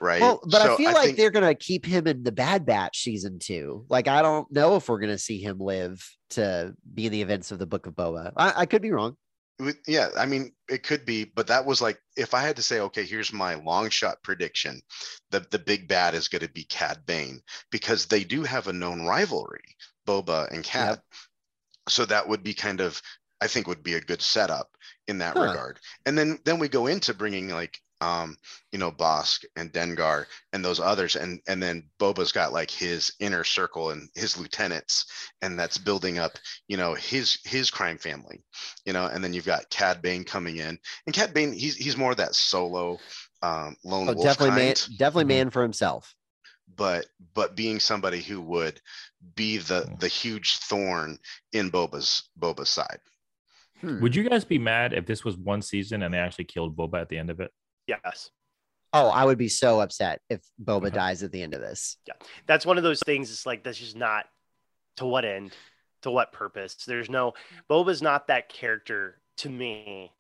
right 0.03 0.21
Well, 0.21 0.41
but 0.45 0.61
I 0.61 0.67
So 0.67 0.77
feel 0.77 0.93
like 0.93 1.05
think- 1.05 1.17
they're 1.17 1.31
gonna 1.31 1.55
keep 1.55 1.87
him 1.87 2.07
in 2.07 2.23
the 2.25 2.33
Bad 2.33 2.67
Batch 2.67 3.03
season 3.03 3.39
two. 3.39 3.87
Like 3.89 4.09
I 4.09 4.21
don't 4.21 4.51
know 4.53 4.77
if 4.77 4.89
we're 4.89 4.99
gonna 5.01 5.17
see 5.19 5.41
him 5.41 5.59
live 5.59 6.05
to 6.31 6.75
be 6.93 7.07
in 7.07 7.13
the 7.13 7.23
events 7.23 7.53
of 7.53 7.59
the 7.59 7.67
Book 7.67 7.87
of 7.87 7.95
Boba. 7.95 8.33
I, 8.37 8.53
I 8.63 8.67
could 8.67 8.83
be 8.83 8.91
wrong. 8.91 9.17
yeah 9.87 10.09
i 10.19 10.27
mean 10.27 10.51
it 10.69 10.83
could 10.83 11.05
be 11.05 11.25
but 11.25 11.47
that 11.47 11.65
was 11.65 11.81
like 11.81 11.97
if 12.17 12.35
i 12.35 12.41
had 12.41 12.57
to 12.57 12.63
say 12.63 12.81
okay 12.81 13.05
here's 13.05 13.33
my 13.33 13.55
long 13.55 13.89
shot 13.91 14.17
prediction 14.25 14.81
the 15.31 15.41
the 15.53 15.59
big 15.59 15.87
bad 15.87 16.15
is 16.15 16.27
going 16.27 16.43
to 16.43 16.49
be 16.53 16.65
cad 16.65 16.99
bane 17.07 17.39
because 17.71 18.07
they 18.07 18.25
do 18.25 18.43
have 18.43 18.67
a 18.67 18.73
known 18.73 19.03
rivalry 19.07 19.77
boba 20.09 20.51
and 20.53 20.65
cad 20.65 21.01
so 21.89 22.05
that 22.05 22.27
would 22.27 22.43
be 22.43 22.55
kind 22.55 22.81
of 22.81 23.01
i 23.41 23.47
think 23.47 23.69
would 23.69 23.85
be 23.85 23.95
a 23.95 24.01
good 24.01 24.23
setup 24.23 24.69
in 25.07 25.19
that 25.19 25.37
Huh. 25.37 25.43
regard 25.51 25.79
and 26.07 26.17
then 26.19 26.39
then 26.45 26.59
we 26.59 26.67
go 26.69 26.87
into 26.89 27.15
bringing 27.15 27.49
like 27.49 27.79
um 28.03 28.37
you 28.73 28.79
know 28.79 28.91
Bossk 28.93 29.45
and 29.57 29.73
dengar 29.73 30.27
and 30.53 30.65
those 30.65 30.81
others 30.81 31.17
and 31.17 31.41
and 31.49 31.63
then 31.63 31.85
boba's 32.01 32.33
got 32.33 32.53
like 32.53 32.71
his 32.71 33.13
inner 33.21 33.45
circle 33.45 33.91
and 33.91 34.09
his 34.15 34.39
lieutenants 34.39 35.07
and 35.43 35.59
that's 35.59 35.79
building 35.79 36.19
up 36.19 36.33
you 36.69 36.77
know 36.77 36.95
his 36.95 37.39
his 37.45 37.71
crime 37.71 37.99
family 37.99 38.43
you 38.87 38.93
know 38.93 39.07
and 39.07 39.25
then 39.25 39.33
you've 39.35 39.47
got 39.47 39.71
cad 39.71 40.03
bane 40.03 40.25
coming 40.25 40.57
in 40.59 40.79
and 41.07 41.15
cad 41.15 41.35
bane 41.35 41.53
he's 41.53 41.77
he's 41.77 41.97
more 41.97 42.15
that 42.15 42.35
solo 42.35 42.99
um 43.43 43.77
lone 43.85 44.09
Oh, 44.09 44.15
wolf 44.15 44.23
definitely 44.23 44.51
man, 44.53 44.75
kind 44.77 44.89
definitely 44.97 45.25
Mhm. 45.25 45.29
man 45.37 45.51
for 45.51 45.63
himself. 45.63 46.15
but 46.77 47.07
but 47.35 47.57
being 47.57 47.81
somebody 47.81 48.21
who 48.21 48.41
would 48.41 48.81
be 49.37 49.59
the 49.59 49.89
the 50.01 50.09
huge 50.09 50.57
thorn 50.59 51.19
in 51.53 51.71
boba's 51.71 52.31
boba's 52.39 52.71
side 52.71 53.01
Hmm. 53.81 54.01
Would 54.01 54.15
you 54.17 54.29
guys 54.29 54.45
be 54.45 54.59
mad 54.59 54.93
if 54.93 55.07
this 55.07 55.25
was 55.25 55.37
one 55.37 55.63
season 55.63 56.03
and 56.03 56.15
they 56.15 56.19
actually 56.19 56.45
killed 56.45 56.77
Boba 56.77 57.01
at 57.01 57.09
the 57.09 57.19
end 57.19 57.31
of 57.31 57.41
it? 57.41 57.53
Yes. 57.87 58.31
Oh, 58.95 59.09
I 59.09 59.25
would 59.25 59.39
be 59.39 59.49
so 59.49 59.81
upset 59.81 60.21
if 60.29 60.43
Boba 60.63 60.87
Okay. 60.87 60.91
dies 60.97 61.23
at 61.23 61.33
the 61.33 61.43
end 61.43 61.55
of 61.55 61.61
this. 61.61 61.97
Yeah. 62.07 62.15
That's 62.47 62.67
one 62.67 62.77
of 62.77 62.83
those 62.85 63.01
things. 63.01 63.31
It's 63.31 63.47
like, 63.47 63.65
that's 63.65 63.79
just 63.79 63.97
not 63.97 64.27
to 64.97 65.07
what 65.07 65.25
end, 65.25 65.53
to 66.03 66.11
what 66.11 66.33
purpose. 66.33 66.75
There's 66.87 67.09
no, 67.09 67.33
Boba's 67.71 68.03
not 68.03 68.27
that 68.27 68.49
character 68.51 69.19
to 69.39 69.49
me 69.49 70.13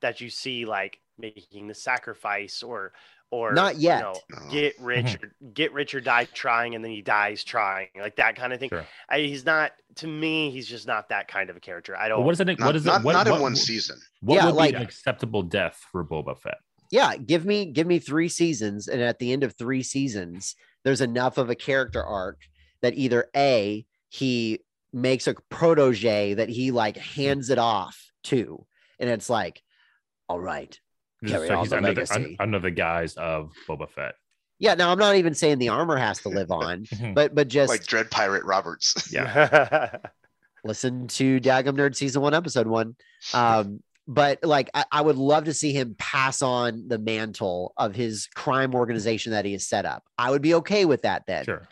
that 0.00 0.20
you 0.20 0.30
see 0.30 0.64
like 0.64 0.98
making 1.16 1.68
the 1.68 1.74
sacrifice 1.74 2.62
or, 2.64 2.92
or 3.30 3.52
Not 3.52 3.76
yet. 3.76 3.98
You 3.98 4.04
know, 4.04 4.14
No. 4.46 4.50
get 4.50 4.74
rich 4.80 5.18
or 5.22 5.32
get 5.52 5.72
rich 5.72 5.94
or 5.94 6.00
die 6.00 6.24
trying 6.32 6.74
and 6.74 6.82
then 6.82 6.90
he 6.90 7.02
dies 7.02 7.44
trying 7.44 7.88
like 8.00 8.16
that 8.16 8.34
kind 8.36 8.52
of 8.52 8.58
thing 8.58 8.70
Sure. 8.70 8.86
I, 9.08 9.18
he's 9.20 9.44
not 9.44 9.72
to 9.96 10.06
me 10.06 10.50
he's 10.50 10.66
just 10.66 10.86
not 10.86 11.10
that 11.10 11.28
kind 11.28 11.50
of 11.50 11.56
a 11.56 11.60
character 11.60 11.94
i 11.94 12.08
don't 12.08 12.24
what 12.24 12.32
is 12.32 12.40
it? 12.40 12.46
not, 12.46 12.60
what 12.60 12.74
is 12.76 12.86
not, 12.86 13.02
it? 13.02 13.04
What, 13.04 13.12
not 13.12 13.26
what, 13.28 13.36
in 13.36 13.42
one 13.42 13.54
season 13.54 13.98
What 14.22 14.36
Yeah, 14.36 14.46
would 14.46 14.54
like- 14.54 14.70
be 14.70 14.76
an 14.76 14.82
acceptable 14.82 15.42
death 15.42 15.78
for 15.92 16.02
Boba 16.04 16.38
Fett? 16.38 16.56
Yeah, 16.90 17.16
give 17.16 17.44
me 17.44 17.66
give 17.66 17.86
me 17.86 17.98
three 17.98 18.28
seasons, 18.28 18.88
and 18.88 19.00
at 19.02 19.18
the 19.18 19.32
end 19.32 19.44
of 19.44 19.54
three 19.56 19.82
seasons, 19.82 20.56
there's 20.84 21.00
enough 21.02 21.36
of 21.38 21.50
a 21.50 21.54
character 21.54 22.02
arc 22.02 22.40
that 22.80 22.94
either 22.94 23.28
a 23.36 23.84
he 24.08 24.60
makes 24.92 25.26
a 25.26 25.34
protege 25.50 26.34
that 26.34 26.48
he 26.48 26.70
like 26.70 26.96
hands 26.96 27.50
it 27.50 27.58
off 27.58 28.10
to, 28.24 28.64
and 28.98 29.10
it's 29.10 29.28
like, 29.28 29.62
all 30.30 30.40
right, 30.40 30.78
Just 31.22 31.34
Carry 31.34 31.48
so 31.48 31.58
on 31.58 31.68
the 31.68 31.76
under 31.76 31.88
the, 31.94 32.00
legacy. 32.00 32.14
un- 32.14 32.36
under 32.40 32.58
the 32.58 32.70
guise 32.70 33.14
of 33.16 33.52
Boba 33.68 33.90
Fett. 33.90 34.14
yeah. 34.58 34.72
Now 34.74 34.90
I'm 34.90 34.98
not 34.98 35.16
even 35.16 35.34
saying 35.34 35.58
the 35.58 35.68
armor 35.68 35.96
has 35.98 36.20
to 36.22 36.30
live 36.30 36.50
on, 36.64 36.86
but 37.14 37.34
but 37.34 37.48
just 37.48 37.68
like 37.68 37.84
dread 37.86 38.10
pirate 38.10 38.44
roberts 38.44 39.12
Yeah. 39.12 39.90
listen 40.64 41.06
to 41.08 41.38
Dadgum 41.40 41.76
Nerd 41.76 41.94
season 41.96 42.22
one, 42.22 42.32
episode 42.34 42.66
one. 42.66 42.96
Um, 43.34 43.82
but 44.08 44.38
like 44.42 44.70
I, 44.74 44.84
I 44.90 45.00
would 45.02 45.16
love 45.16 45.44
to 45.44 45.54
see 45.54 45.72
him 45.72 45.94
pass 45.98 46.40
on 46.42 46.88
the 46.88 46.98
mantle 46.98 47.74
of 47.76 47.94
his 47.94 48.26
crime 48.34 48.74
organization 48.74 49.32
that 49.32 49.44
he 49.44 49.52
has 49.52 49.66
set 49.66 49.84
up. 49.84 50.02
I 50.16 50.30
would 50.30 50.42
be 50.42 50.54
okay 50.54 50.86
with 50.86 51.02
that 51.02 51.24
then. 51.26 51.44
Sure. 51.44 51.68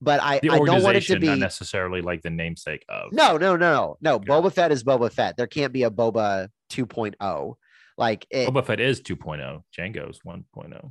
But 0.00 0.20
I, 0.20 0.36
I 0.36 0.40
don't 0.40 0.82
want 0.82 0.96
it 0.96 1.04
to 1.04 1.18
be 1.18 1.26
not 1.28 1.38
necessarily 1.38 2.02
like 2.02 2.22
the 2.22 2.30
namesake 2.30 2.84
of. 2.88 3.12
no, 3.12 3.36
no, 3.36 3.56
no, 3.56 3.56
no, 3.56 3.96
no. 4.00 4.14
Okay. 4.16 4.26
Boba 4.26 4.52
Fett 4.52 4.70
is 4.72 4.84
Boba 4.84 5.10
Fett. 5.12 5.36
There 5.36 5.46
can't 5.48 5.72
be 5.72 5.84
a 5.84 5.90
Boba 5.90 6.48
2.0. 6.70 7.54
Like 7.96 8.26
it, 8.30 8.48
Boba 8.48 8.64
Fett 8.64 8.78
is 8.80 9.00
2.0. 9.00 9.62
Jango's 9.76 10.20
1.0. 10.26 10.90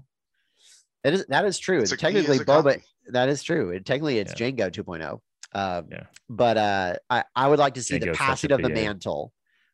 it 1.05 1.13
is 1.13 1.25
that 1.27 1.45
is 1.45 1.57
true. 1.59 1.79
It's 1.81 1.91
And 1.91 1.99
technically 1.99 2.39
Boba 2.39 2.63
copy. 2.73 2.83
that 3.07 3.29
is 3.29 3.43
true. 3.43 3.71
And 3.73 3.85
technically 3.85 4.19
it's 4.19 4.37
Yeah. 4.39 4.51
Jango 4.51 4.71
2.0. 4.71 5.19
Um, 5.53 5.85
Yeah. 5.89 6.03
but 6.29 6.57
uh, 6.57 6.95
I, 7.09 7.23
I 7.35 7.47
would 7.47 7.59
like 7.59 7.75
to 7.75 7.83
see 7.83 7.97
the 7.99 8.07
Jango's 8.07 8.17
such 8.17 8.25
a 8.25 8.27
passing 8.27 8.51
of 8.51 8.61
the 8.61 8.69
mantle. 8.69 9.31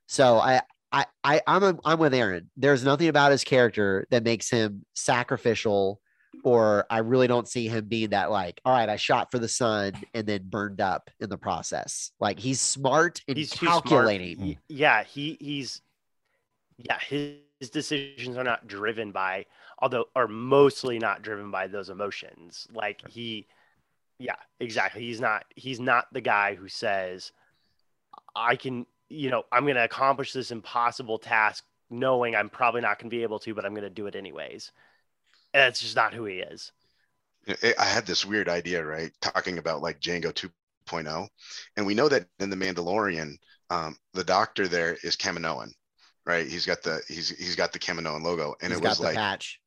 So 0.08 0.38
I, 0.38 0.62
I, 0.94 1.06
I, 1.24 1.42
I'm, 1.48 1.64
a, 1.64 1.78
I'm 1.84 2.00
with 2.00 2.14
Aaron. 2.14 2.50
There's 2.56 2.84
nothing 2.86 3.08
about 3.08 3.32
his 3.32 3.44
character 3.44 4.08
that 4.12 4.24
makes 4.24 4.50
him 4.50 4.86
sacrificial, 4.94 6.00
or 6.44 6.86
I 6.90 7.00
really 7.00 7.28
don't 7.28 7.48
see 7.48 7.68
him 7.68 7.86
being 7.86 8.12
that 8.12 8.30
like, 8.32 8.62
all 8.64 8.74
right, 8.74 8.88
I 8.88 8.96
shot 8.96 9.32
for 9.32 9.40
the 9.40 9.48
sun 9.48 9.94
and 10.14 10.28
then 10.28 10.44
burned 10.46 10.80
up 10.82 11.10
in 11.20 11.30
the 11.30 11.38
process. 11.38 12.12
Like 12.20 12.38
he's 12.40 12.62
smart 12.62 13.22
and 13.28 13.38
He's 13.38 13.50
too 13.50 13.66
smart. 13.66 13.86
calculating. 13.86 14.58
Yeah 14.70 15.04
he 15.04 15.38
he's 15.42 15.82
yeah 16.78 17.00
his, 17.00 17.38
his 17.60 17.70
decisions 17.70 18.36
are 18.38 18.44
not 18.44 18.68
driven 18.68 19.12
by 19.12 19.46
although 19.80 20.06
are 20.16 20.28
mostly 20.28 20.98
not 21.00 21.22
driven 21.22 21.52
by 21.52 21.68
those 21.68 21.90
emotions 21.90 22.68
like 22.74 23.02
he 23.10 23.46
yeah 24.18 24.36
exactly 24.60 25.04
he's 25.04 25.22
not 25.22 25.46
he's 25.56 25.80
not 25.80 26.08
the 26.12 26.20
guy 26.22 26.56
who 26.56 26.68
says 26.68 27.32
i 28.36 28.56
can 28.56 28.88
you 29.14 29.30
know 29.30 29.44
i'm 29.52 29.64
going 29.64 29.76
to 29.76 29.84
accomplish 29.84 30.34
this 30.34 30.52
impossible 30.52 31.18
task 31.20 31.64
knowing 31.90 32.36
i'm 32.36 32.50
probably 32.50 32.82
not 32.82 33.00
going 33.00 33.10
to 33.10 33.16
be 33.16 33.24
able 33.24 33.40
to 33.40 33.54
but 33.54 33.66
i'm 33.66 33.74
going 33.74 33.84
to 33.84 33.90
do 33.90 34.08
it 34.08 34.16
anyways 34.16 34.72
and 35.54 35.62
that's 35.62 35.82
just 35.82 35.96
not 35.96 36.14
who 36.14 36.26
he 36.26 36.40
is 36.40 36.72
I- 37.48 37.76
I 37.78 37.86
had 37.86 38.06
this 38.06 38.26
weird 38.26 38.50
idea, 38.50 38.84
right? 38.86 39.12
Talking 39.22 39.58
about 39.58 39.82
like 39.82 40.00
Jango 40.00 40.34
2.0. 40.34 41.30
And 41.78 41.86
we 41.86 41.94
know 41.94 42.10
that 42.10 42.28
in 42.40 42.50
the 42.50 42.56
Mandalorian, 42.56 43.38
um, 43.70 43.98
the 44.14 44.24
doctor 44.24 44.68
there 44.68 44.98
is 45.04 45.16
Kaminoan, 45.16 45.74
right? 46.26 46.48
He's 46.48 46.66
got 46.66 46.84
the 46.84 47.02
he's 47.08 47.30
he's 47.30 47.56
got 47.56 47.74
the 47.74 47.80
Kaminoan 47.80 48.22
logo. 48.24 48.56
And 48.62 48.72
He's 48.72 48.80
it 48.80 48.82
got 48.82 48.90
was 48.90 49.00
the 49.00 49.08
like 49.08 49.16
patch. 49.16 49.60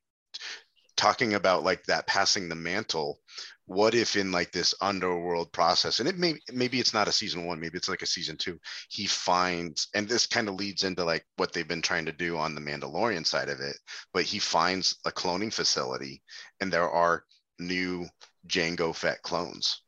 talking 0.97 1.35
about 1.35 1.65
like 1.65 1.85
that 1.85 2.07
passing 2.07 2.49
the 2.49 2.55
mantle. 2.55 3.21
What 3.67 3.95
if 3.95 4.17
in 4.17 4.31
like 4.33 4.53
this 4.53 4.75
underworld 4.81 5.53
process, 5.53 5.99
and 5.99 6.09
it 6.09 6.17
may 6.17 6.35
maybe 6.53 6.79
it's 6.79 6.95
not 6.95 7.09
a 7.09 7.13
season 7.13 7.47
one, 7.47 7.61
maybe 7.61 7.77
it's 7.77 7.89
like 7.89 8.03
a 8.03 8.07
season 8.07 8.37
two, 8.37 8.61
he 8.89 9.07
finds 9.07 9.89
and 9.95 10.09
this 10.09 10.27
kind 10.27 10.49
of 10.49 10.55
leads 10.55 10.85
into 10.85 11.05
like 11.05 11.27
what 11.37 11.53
they've 11.53 11.67
been 11.67 11.83
trying 11.83 12.07
to 12.07 12.13
do 12.13 12.37
on 12.37 12.55
the 12.55 12.61
Mandalorian 12.61 13.27
side 13.27 13.49
of 13.49 13.61
it, 13.61 13.77
but 14.13 14.23
he 14.23 14.39
finds 14.39 14.97
a 15.05 15.11
cloning 15.11 15.53
facility 15.53 16.23
and 16.61 16.73
there 16.73 16.89
are 16.89 17.25
new 17.59 18.07
Jango 18.47 18.95
Fett 18.95 19.23
clones, 19.23 19.83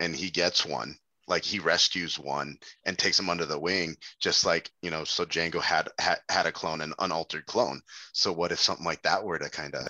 and 0.00 0.14
he 0.16 0.30
gets 0.30 0.64
one. 0.64 0.96
Like 1.28 1.44
he 1.44 1.60
rescues 1.60 2.18
one 2.18 2.58
and 2.84 2.98
takes 2.98 3.18
him 3.18 3.30
under 3.30 3.46
the 3.46 3.58
wing, 3.58 3.96
just 4.20 4.44
like 4.44 4.70
you 4.82 4.90
know. 4.90 5.04
So 5.04 5.24
Jango 5.24 5.62
had 5.62 5.88
had, 5.98 6.18
had 6.28 6.46
a 6.46 6.52
clone, 6.52 6.80
an 6.80 6.94
unaltered 6.98 7.46
clone. 7.46 7.80
So 8.12 8.32
what 8.32 8.52
if 8.52 8.58
something 8.58 8.84
like 8.84 9.02
that 9.02 9.22
were 9.22 9.38
to 9.38 9.48
kind 9.48 9.74
of 9.74 9.86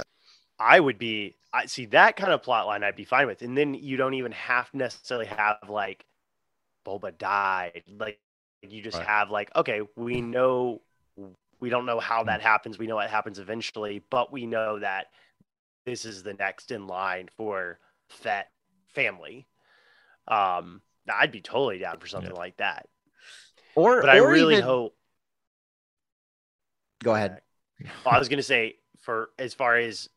I 0.62 0.80
would 0.80 0.98
be 0.98 1.36
I 1.52 1.66
see 1.66 1.86
that 1.86 2.16
kind 2.16 2.32
of 2.32 2.42
plot 2.42 2.66
line 2.66 2.82
I'd 2.84 2.96
be 2.96 3.04
fine 3.04 3.26
with. 3.26 3.42
And 3.42 3.56
then 3.56 3.74
you 3.74 3.96
don't 3.96 4.14
even 4.14 4.32
have 4.32 4.70
to 4.70 4.76
necessarily 4.76 5.26
have 5.26 5.58
like 5.68 6.04
Boba 6.86 7.16
died. 7.16 7.82
Like 7.98 8.20
you 8.62 8.82
just 8.82 8.98
Right. 8.98 9.06
have 9.06 9.30
like, 9.30 9.54
okay, 9.56 9.82
we 9.96 10.20
know 10.20 10.82
we 11.60 11.70
don't 11.70 11.86
know 11.86 12.00
how 12.00 12.24
that 12.24 12.40
happens. 12.40 12.78
We 12.78 12.86
know 12.86 12.96
what 12.96 13.10
happens 13.10 13.38
eventually, 13.38 14.02
but 14.10 14.32
we 14.32 14.46
know 14.46 14.78
that 14.80 15.06
this 15.86 16.04
is 16.04 16.22
the 16.22 16.34
next 16.34 16.70
in 16.70 16.86
line 16.86 17.28
for 17.36 17.78
Fett 18.08 18.50
family. 18.94 19.46
Um 20.28 20.82
I'd 21.12 21.32
be 21.32 21.40
totally 21.40 21.78
down 21.78 21.98
for 21.98 22.06
something 22.06 22.34
like 22.34 22.58
that. 22.58 22.88
Or, 23.74 24.00
But 24.00 24.10
I 24.10 24.16
really 24.16 24.54
even, 24.54 24.64
hope 24.64 24.94
Go 27.02 27.14
ahead. 27.14 27.40
Well, 28.04 28.14
I 28.14 28.18
was 28.18 28.28
gonna 28.28 28.42
say 28.42 28.76
for 29.00 29.30
as 29.38 29.54
far 29.54 29.76
as 29.76 30.08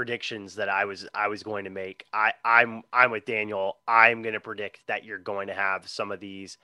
predictions 0.00 0.54
that 0.54 0.70
I 0.70 0.86
was 0.86 1.06
I 1.12 1.28
was 1.28 1.42
going 1.42 1.64
to 1.64 1.70
make, 1.70 2.06
I 2.10 2.32
I'm 2.42 2.84
I'm 2.90 3.10
with 3.10 3.26
Daniel. 3.26 3.76
I'm 3.86 4.22
gonna 4.22 4.40
predict 4.40 4.80
that 4.86 5.04
you're 5.04 5.18
going 5.18 5.48
to 5.48 5.52
have 5.52 5.86
some 5.86 6.10
of 6.10 6.20
these 6.20 6.56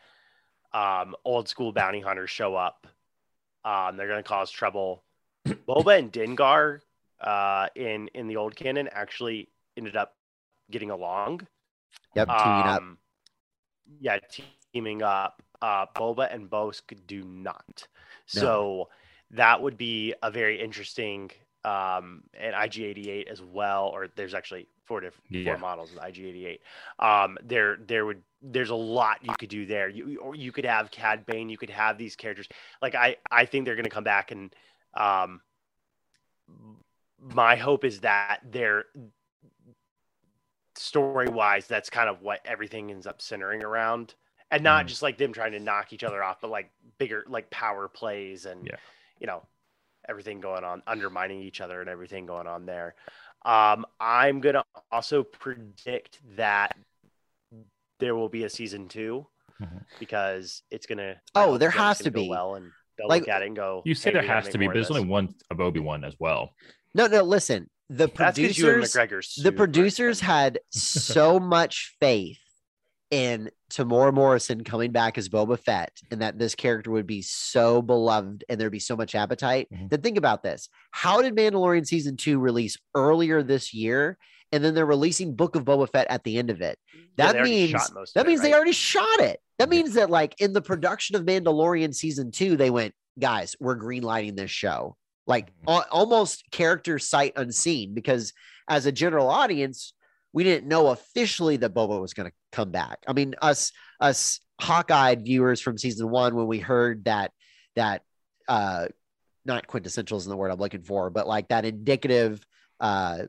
um, 0.72 1.14
old 1.22 1.47
school 1.47 1.70
bounty 1.70 2.01
hunters 2.01 2.30
show 2.30 2.55
up. 2.55 2.87
Um, 3.62 3.99
they're 3.99 4.09
gonna 4.09 4.22
cause 4.22 4.51
trouble. 4.51 5.05
Boba 5.47 5.99
and 5.99 6.11
Dengar 6.11 6.80
uh, 7.20 7.66
in 7.74 8.09
in 8.14 8.26
the 8.26 8.37
old 8.37 8.57
canon 8.57 8.89
actually 8.91 9.51
ended 9.76 9.97
up 9.97 10.14
getting 10.70 10.91
along. 10.91 11.47
Yep, 12.14 12.28
teaming 12.28 12.41
up. 12.41 12.80
Um, 12.80 12.99
Yeah, 14.01 14.18
teaming 14.72 15.03
up. 15.03 15.43
Uh, 15.61 15.84
Boba 15.95 16.34
and 16.34 16.49
Bossk 16.49 16.97
do 17.07 17.22
not. 17.22 17.87
No. 18.34 18.41
So 18.41 18.89
that 19.32 19.61
would 19.61 19.76
be 19.76 20.14
a 20.22 20.30
very 20.30 20.59
interesting 20.59 21.30
um, 21.67 22.23
and 22.35 22.55
IG88 22.55 23.27
as 23.27 23.43
well. 23.43 23.89
Or 23.93 24.09
there's 24.14 24.35
actually 24.35 24.69
four 24.85 25.01
different 25.01 25.31
Yeah. 25.31 25.45
four 25.53 25.59
models 25.59 25.93
of 25.93 25.99
IG88. 25.99 26.61
Um, 26.99 27.37
there 27.43 27.77
there 27.77 28.07
would 28.07 28.23
there's 28.41 28.71
a 28.71 28.75
lot 28.75 29.25
you 29.25 29.35
could 29.39 29.49
do 29.49 29.67
there. 29.67 29.89
You 29.89 30.19
or 30.21 30.35
you 30.35 30.53
could 30.53 30.64
have 30.64 30.91
Cad 30.91 31.27
Bane. 31.27 31.49
You 31.49 31.59
could 31.59 31.71
have 31.71 31.99
these 31.99 32.14
characters. 32.17 32.49
Like 32.81 32.95
I 32.95 33.17
I 33.31 33.45
think 33.47 33.64
they're 33.64 33.77
gonna 33.77 33.89
come 33.91 34.05
back 34.05 34.31
and 34.31 34.55
um, 34.95 35.43
my 37.19 37.57
hope 37.57 37.85
is 37.85 38.01
that 38.01 38.41
they're 38.51 38.87
story 40.75 41.29
wise, 41.29 41.67
that's 41.67 41.89
kind 41.91 42.09
of 42.09 42.21
what 42.23 42.41
everything 42.45 42.91
ends 42.91 43.07
up 43.07 43.21
centering 43.23 43.62
around. 43.62 44.14
And 44.51 44.62
not 44.62 44.85
Mhm. 44.85 44.89
just 44.89 45.03
like 45.03 45.19
them 45.19 45.33
trying 45.33 45.53
to 45.53 45.59
knock 45.59 45.93
each 45.93 46.05
other 46.05 46.23
off, 46.23 46.41
but 46.41 46.51
like 46.51 46.71
bigger 46.99 47.25
like 47.27 47.51
power 47.51 47.89
plays 47.89 48.47
and 48.47 48.67
Yeah. 48.67 48.77
you 49.19 49.27
know, 49.27 49.45
everything 50.09 50.41
going 50.41 50.65
on, 50.65 50.83
undermining 50.87 51.41
each 51.41 51.61
other 51.61 51.81
and 51.81 51.89
everything 51.91 52.27
going 52.27 52.47
on 52.47 52.67
there. 52.67 52.95
Um, 53.45 53.87
I'm 54.01 54.41
gonna 54.41 54.65
also 54.91 55.23
predict 55.23 56.21
that 56.37 56.77
there 57.99 58.15
will 58.15 58.29
be 58.29 58.45
a 58.45 58.51
season 58.51 58.89
2 58.89 59.27
Mhm. 59.61 59.85
because 59.99 60.63
it's 60.71 60.87
gonna. 60.87 61.21
Oh, 61.35 61.57
there 61.59 61.71
has 61.71 61.99
gonna 61.99 62.05
to 62.05 62.11
be. 62.11 62.29
well, 62.29 62.57
and 62.57 62.71
they'll 62.99 63.09
Like- 63.09 63.23
look 63.23 63.29
at 63.29 63.43
it 63.43 63.47
and 63.47 63.57
go. 63.57 63.83
You 63.85 63.95
say 63.95 64.11
"Hey, 64.11 64.15
there 64.15 64.23
has 64.27 64.49
to 64.49 64.59
be, 64.59 64.67
but 64.67 64.75
there's 64.75 64.91
only 64.91 65.05
one 65.07 65.35
of 65.51 65.61
Obi 65.61 65.81
Wan 65.81 66.05
as 66.05 66.15
well. 66.19 66.51
No, 66.95 67.07
no, 67.07 67.23
listen. 67.23 67.71
The 67.89 68.09
That's 68.09 68.37
because 68.37 68.59
you 68.59 68.67
and 68.69 68.75
producers, 68.83 69.37
the 69.37 69.53
producers 69.53 70.21
had 70.21 70.59
so 70.71 71.39
much 71.39 71.95
faith 72.01 72.41
in 73.11 73.51
Temuera 73.71 74.13
Morrison 74.13 74.65
coming 74.65 74.91
back 74.93 75.17
as 75.19 75.29
Boba 75.29 75.59
Fett 75.59 75.93
and 76.11 76.21
that 76.23 76.39
this 76.39 76.55
character 76.55 76.91
would 76.91 77.07
be 77.07 77.23
so 77.23 77.81
beloved 77.83 78.45
and 78.49 78.61
there'd 78.61 78.73
be 78.73 78.79
so 78.79 78.97
much 78.97 79.15
appetite. 79.15 79.69
Mhm. 79.73 79.91
Then 79.91 80.01
think 80.03 80.19
about 80.19 80.43
this. 80.43 80.69
How 80.91 81.23
did 81.23 81.35
Mandalorian 81.37 81.87
season 81.87 82.17
two 82.17 82.39
release 82.39 82.77
earlier 82.95 83.43
this 83.43 83.73
year? 83.73 84.19
And 84.53 84.65
then 84.65 84.75
they're 84.75 84.87
releasing 84.87 85.35
Book 85.35 85.57
of 85.57 85.65
Boba 85.65 85.91
Fett 85.91 86.07
at 86.09 86.25
the 86.25 86.39
end 86.39 86.51
of 86.51 86.61
it. 86.61 86.79
That 87.17 87.33
they 87.33 87.39
already 87.39 87.51
means 87.55 87.71
shot 87.71 87.91
most 87.95 88.11
of 88.11 88.15
that 88.15 88.27
it, 88.27 88.29
means 88.29 88.43
they 88.43 88.55
already 88.55 88.73
shot 88.73 89.21
it. 89.21 89.41
That 89.59 89.69
Yeah. 89.73 89.83
means 89.83 89.95
that 89.95 90.11
like 90.11 90.41
in 90.41 90.53
the 90.53 90.63
production 90.63 91.17
of 91.17 91.23
Mandalorian 91.23 91.95
season 91.95 92.31
two, 92.31 92.57
they 92.57 92.71
went, 92.71 92.95
guys, 93.19 93.57
we're 93.61 93.77
greenlighting 93.79 94.37
this 94.37 94.51
show. 94.51 94.97
Like 95.27 95.49
Mhm. 95.63 95.73
al- 95.75 95.87
almost 95.91 96.45
character 96.53 96.99
sight 97.01 97.33
unseen, 97.37 97.95
because 97.95 98.33
as 98.69 98.87
a 98.87 98.93
general 98.93 99.29
audience, 99.29 99.93
we 100.37 100.45
didn't 100.45 100.68
know 100.68 100.89
officially 100.89 101.57
that 101.57 101.72
Boba 101.72 101.99
was 101.99 102.12
going 102.12 102.28
to 102.28 102.34
come 102.53 102.70
back. 102.70 102.99
I 103.09 103.14
mean, 103.14 103.34
us 103.41 103.72
us 103.99 104.39
hawk-eyed 104.61 105.24
viewers 105.24 105.62
from 105.62 105.78
season 105.78 106.11
one, 106.11 106.37
when 106.37 106.47
we 106.47 106.59
heard 106.59 107.07
that 107.07 107.32
that 107.74 108.03
uh 108.47 108.89
not 109.47 109.66
quintessential 109.66 110.18
is 110.18 110.26
the 110.26 110.37
word 110.37 110.51
I'm 110.51 110.59
looking 110.59 110.82
for, 110.82 111.09
but 111.09 111.26
like 111.26 111.49
that 111.49 111.64
indicative 111.64 112.45
uh 112.80 113.20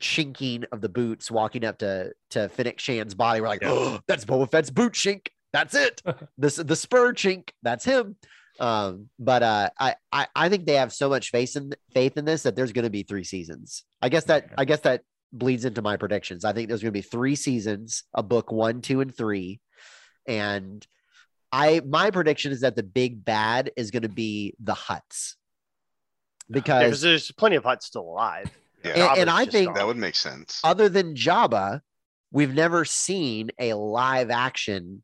chinking 0.00 0.64
of 0.72 0.80
the 0.80 0.88
boots 0.88 1.30
walking 1.30 1.64
up 1.64 1.78
to 1.78 2.12
to 2.30 2.48
Fennec 2.48 2.80
Shand's 2.80 3.14
body. 3.14 3.40
We're 3.40 3.46
like, 3.46 3.62
Yeah. 3.62 3.70
oh, 3.70 4.00
that's 4.08 4.24
Boba 4.24 4.50
Fett's 4.50 4.70
boot 4.70 4.94
chink. 4.94 5.28
That's 5.52 5.76
it. 5.76 6.02
this 6.36 6.56
the 6.56 6.74
spur 6.74 7.12
chink. 7.12 7.50
That's 7.62 7.84
him. 7.84 8.16
Um, 8.58 9.08
but 9.20 9.44
uh, 9.44 9.70
I, 9.78 9.94
I 10.10 10.26
I 10.34 10.48
think 10.48 10.66
they 10.66 10.74
have 10.74 10.92
so 10.92 11.08
much 11.08 11.30
faith 11.30 11.54
in 11.54 11.74
faith 11.94 12.16
in 12.16 12.24
this 12.24 12.42
that 12.42 12.56
there's 12.56 12.72
going 12.72 12.82
to 12.84 12.90
be 12.90 13.04
three 13.04 13.24
seasons. 13.24 13.84
I 14.02 14.08
guess 14.08 14.24
that 14.24 14.50
I 14.58 14.64
guess 14.64 14.80
that 14.80 15.02
bleeds 15.32 15.64
into 15.64 15.82
my 15.82 15.96
predictions. 15.96 16.44
I 16.44 16.52
think 16.52 16.68
there's 16.68 16.82
going 16.82 16.92
to 16.92 16.98
be 16.98 17.02
three 17.02 17.36
seasons, 17.36 18.04
a 18.14 18.22
book 18.22 18.50
one, 18.52 18.80
two, 18.80 19.00
and 19.00 19.14
three, 19.14 19.60
and 20.26 20.86
I 21.52 21.80
my 21.86 22.10
prediction 22.10 22.52
is 22.52 22.60
that 22.60 22.76
the 22.76 22.82
big 22.82 23.24
bad 23.24 23.70
is 23.76 23.90
going 23.90 24.02
to 24.02 24.08
be 24.08 24.54
the 24.60 24.74
Hutts 24.74 25.34
because 26.50 26.84
because 26.84 27.00
there's 27.00 27.30
plenty 27.32 27.56
of 27.56 27.64
Hutts 27.64 27.82
still 27.84 28.02
alive. 28.02 28.50
Yeah. 28.84 29.10
And- 29.12 29.18
and 29.22 29.30
I 29.30 29.44
think- 29.44 29.66
gone. 29.66 29.74
That 29.74 29.86
would 29.86 29.96
make 29.96 30.14
sense. 30.16 30.60
other 30.64 30.88
than 30.88 31.14
Jabba, 31.14 31.80
we've 32.32 32.54
never 32.54 32.84
seen 32.84 33.50
a 33.58 33.74
live 33.74 34.30
action. 34.30 35.02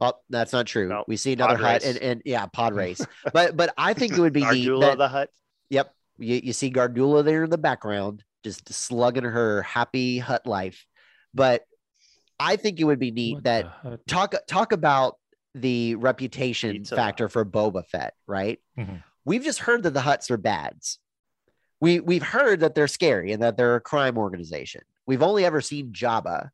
Oh, 0.00 0.12
that's 0.28 0.52
not 0.52 0.66
true. 0.66 0.88
No, 0.88 1.04
we 1.08 1.16
see 1.16 1.32
another 1.32 1.54
pod 1.56 1.64
Hutt 1.64 1.84
and, 1.84 1.98
and 1.98 2.22
yeah, 2.24 2.46
pod 2.46 2.74
race. 2.82 3.00
but 3.32 3.56
but 3.56 3.72
I 3.78 3.92
think 3.94 4.12
it 4.12 4.20
would 4.20 4.32
be 4.32 4.44
neat. 4.50 4.68
That, 4.80 4.98
the 4.98 5.08
Hutt. 5.08 5.30
yep, 5.70 5.94
you, 6.18 6.40
you 6.44 6.52
see 6.52 6.70
Gardulla 6.70 7.24
there 7.24 7.44
in 7.44 7.50
the 7.50 7.58
background, 7.58 8.22
just 8.46 8.72
slugging 8.72 9.24
her 9.24 9.62
happy 9.62 10.18
Hutt 10.18 10.46
life. 10.46 10.86
But 11.34 11.64
I 12.38 12.54
think 12.54 12.78
it 12.78 12.84
would 12.84 13.00
be 13.00 13.10
neat 13.10 13.34
What 13.34 13.44
that 13.44 14.06
talk 14.06 14.34
talk 14.46 14.70
about 14.70 15.16
the 15.54 15.96
reputation 15.96 16.70
Pizza 16.72 16.94
factor 16.94 17.28
for 17.28 17.44
Boba 17.44 17.84
Fett, 17.86 18.14
right? 18.26 18.60
Mhm. 18.78 19.02
We've 19.24 19.42
just 19.42 19.58
heard 19.58 19.82
that 19.82 19.94
the 19.94 20.00
Hutts 20.00 20.30
are 20.30 20.36
bads. 20.36 21.00
We 21.80 21.98
we've 21.98 22.22
heard 22.22 22.60
that 22.60 22.76
they're 22.76 22.86
scary 22.86 23.32
and 23.32 23.42
that 23.42 23.56
they're 23.56 23.74
a 23.74 23.80
crime 23.80 24.16
organization. 24.16 24.82
We've 25.06 25.22
only 25.22 25.44
ever 25.44 25.60
seen 25.60 25.92
Jabba. 25.92 26.50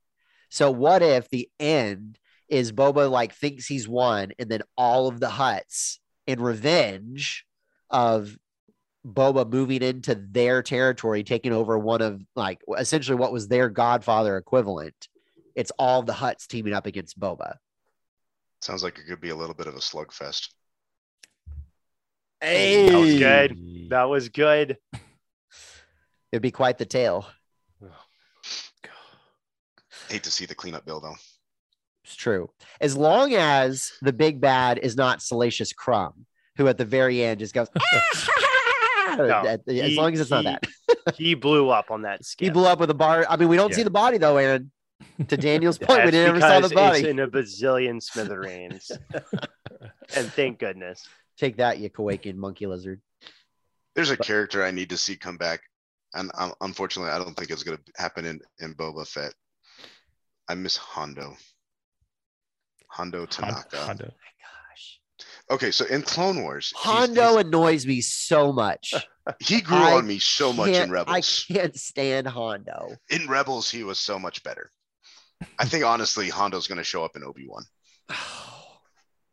So 0.49 0.71
what 0.71 1.03
if 1.03 1.29
the 1.29 1.51
end 1.61 2.19
is 2.49 2.73
Boba 2.73 3.11
like 3.11 3.35
thinks 3.35 3.67
he's 3.67 3.87
won, 3.87 4.33
and 4.39 4.51
then 4.51 4.63
all 4.79 5.09
of 5.09 5.21
the 5.21 5.29
Hutts 5.29 5.99
in 6.27 6.41
revenge 6.41 7.45
of 7.91 8.39
Boba 9.07 9.51
moving 9.51 9.83
into 9.83 10.15
their 10.15 10.63
territory, 10.63 11.25
taking 11.25 11.53
over 11.53 11.79
one 11.79 12.01
of 12.03 12.23
like 12.37 12.61
essentially 12.79 13.17
what 13.17 13.33
was 13.33 13.49
their 13.49 13.69
Godfather 13.69 14.37
equivalent. 14.37 15.09
It's 15.55 15.73
all 15.79 16.03
the 16.03 16.13
Hutts 16.13 16.47
teaming 16.47 16.73
up 16.73 16.87
against 16.87 17.19
Boba. 17.19 17.57
Sounds 18.61 18.83
like 18.83 18.99
it 18.99 19.07
could 19.09 19.21
be 19.21 19.31
a 19.31 19.37
little 19.37 19.55
bit 19.55 19.67
of 19.67 19.75
a 19.75 19.79
slugfest. 19.81 20.49
Hey, 22.41 22.89
That 22.89 22.99
was 22.99 23.19
good. 23.19 23.91
That 23.91 24.05
was 24.05 24.29
good. 24.29 24.77
It'd 26.33 26.43
be 26.43 26.51
quite 26.51 26.79
the 26.79 26.87
tale. 26.87 27.27
Hate 30.09 30.23
to 30.25 30.31
see 30.31 30.47
the 30.47 30.55
cleanup 30.55 30.85
bill 30.87 31.01
though. 31.01 31.17
It's 32.05 32.17
true. 32.17 32.51
As 32.81 32.97
long 32.97 33.35
as 33.35 33.93
the 34.01 34.13
big 34.13 34.41
bad 34.41 34.79
is 34.79 34.97
not 34.97 35.23
Salacious 35.23 35.73
Crumb, 35.73 36.27
who 36.57 36.69
at 36.69 36.79
the 36.79 36.85
very 36.85 37.23
end 37.23 37.39
just 37.41 37.55
goes, 37.55 37.69
At 39.21 39.65
the- 39.65 39.81
as 39.81 39.97
long 39.97 40.13
as 40.15 40.21
it's 40.21 40.31
not 40.31 40.45
that. 40.45 40.67
He 41.17 41.35
blew 41.35 41.69
up 41.69 41.91
on 41.91 42.03
that 42.03 42.21
He 42.39 42.49
blew 42.51 42.65
up 42.65 42.79
with 42.79 42.91
a 42.91 42.95
bar. 42.95 43.27
I 43.29 43.37
mean, 43.37 43.49
we 43.49 43.57
don't 43.57 43.75
see 43.75 43.83
the 43.83 43.91
body 43.91 44.19
though, 44.19 44.37
Aaron. 44.37 44.71
To 45.29 45.37
Daniel's 45.37 45.79
point, 45.79 46.05
we 46.05 46.11
That's 46.13 46.15
never 46.15 46.41
saw 46.41 46.61
the 46.61 46.75
body. 46.75 47.01
It's 47.01 47.09
in 47.09 47.19
a 47.19 47.27
bazillion 47.27 48.01
smithereens. 48.01 48.91
and 50.17 50.33
thank 50.33 50.61
goodness. 50.61 51.07
Take 51.37 51.57
that, 51.57 51.79
you 51.79 51.91
Kowakian 51.91 52.37
monkey 52.37 52.67
lizard. 52.67 53.01
There's 53.97 54.11
a 54.11 54.17
character 54.17 54.65
I 54.65 54.71
need 54.71 54.91
to 54.91 54.97
see 54.97 55.17
come 55.17 55.37
back, 55.37 55.61
and 56.15 56.31
um, 56.39 56.55
unfortunately, 56.61 57.11
I 57.13 57.19
don't 57.19 57.35
think 57.37 57.51
it's 57.51 57.63
going 57.65 57.79
to 57.79 57.93
happen 57.97 58.25
in 58.25 58.41
in 58.61 58.75
Boba 58.75 59.07
Fett. 59.07 59.35
I 60.49 60.55
miss 60.55 60.77
Hondo. 60.77 61.37
Hondo 62.89 63.27
Ohnaka. 63.27 63.77
Honda. 63.77 64.13
Gosh, 65.53 65.57
Okay, 65.57 65.71
so 65.71 65.85
in 65.87 66.03
Clone 66.03 66.43
Wars, 66.43 66.73
he's- 66.75 66.85
Hondo 66.85 67.37
annoys 67.39 67.87
me 67.87 68.01
so 68.01 68.53
much. 68.53 68.95
he 69.41 69.61
grew 69.61 69.77
I 69.77 69.93
on 69.95 70.07
me 70.07 70.19
so 70.19 70.53
much 70.53 70.71
in 70.71 70.91
Rebels. 70.91 71.15
I 71.15 71.21
can't 71.53 71.79
stand 71.79 72.27
Hondo. 72.27 72.97
In 73.11 73.29
Rebels, 73.29 73.71
he 73.71 73.85
was 73.85 73.99
so 73.99 74.19
much 74.19 74.43
better. 74.43 74.71
I 75.59 75.67
think 75.67 75.85
honestly, 75.85 76.29
Hondo's 76.29 76.69
going 76.69 76.79
to 76.79 76.85
show 76.85 77.05
up 77.05 77.17
in 77.17 77.23
Obi 77.25 77.47
Wan. 77.47 77.65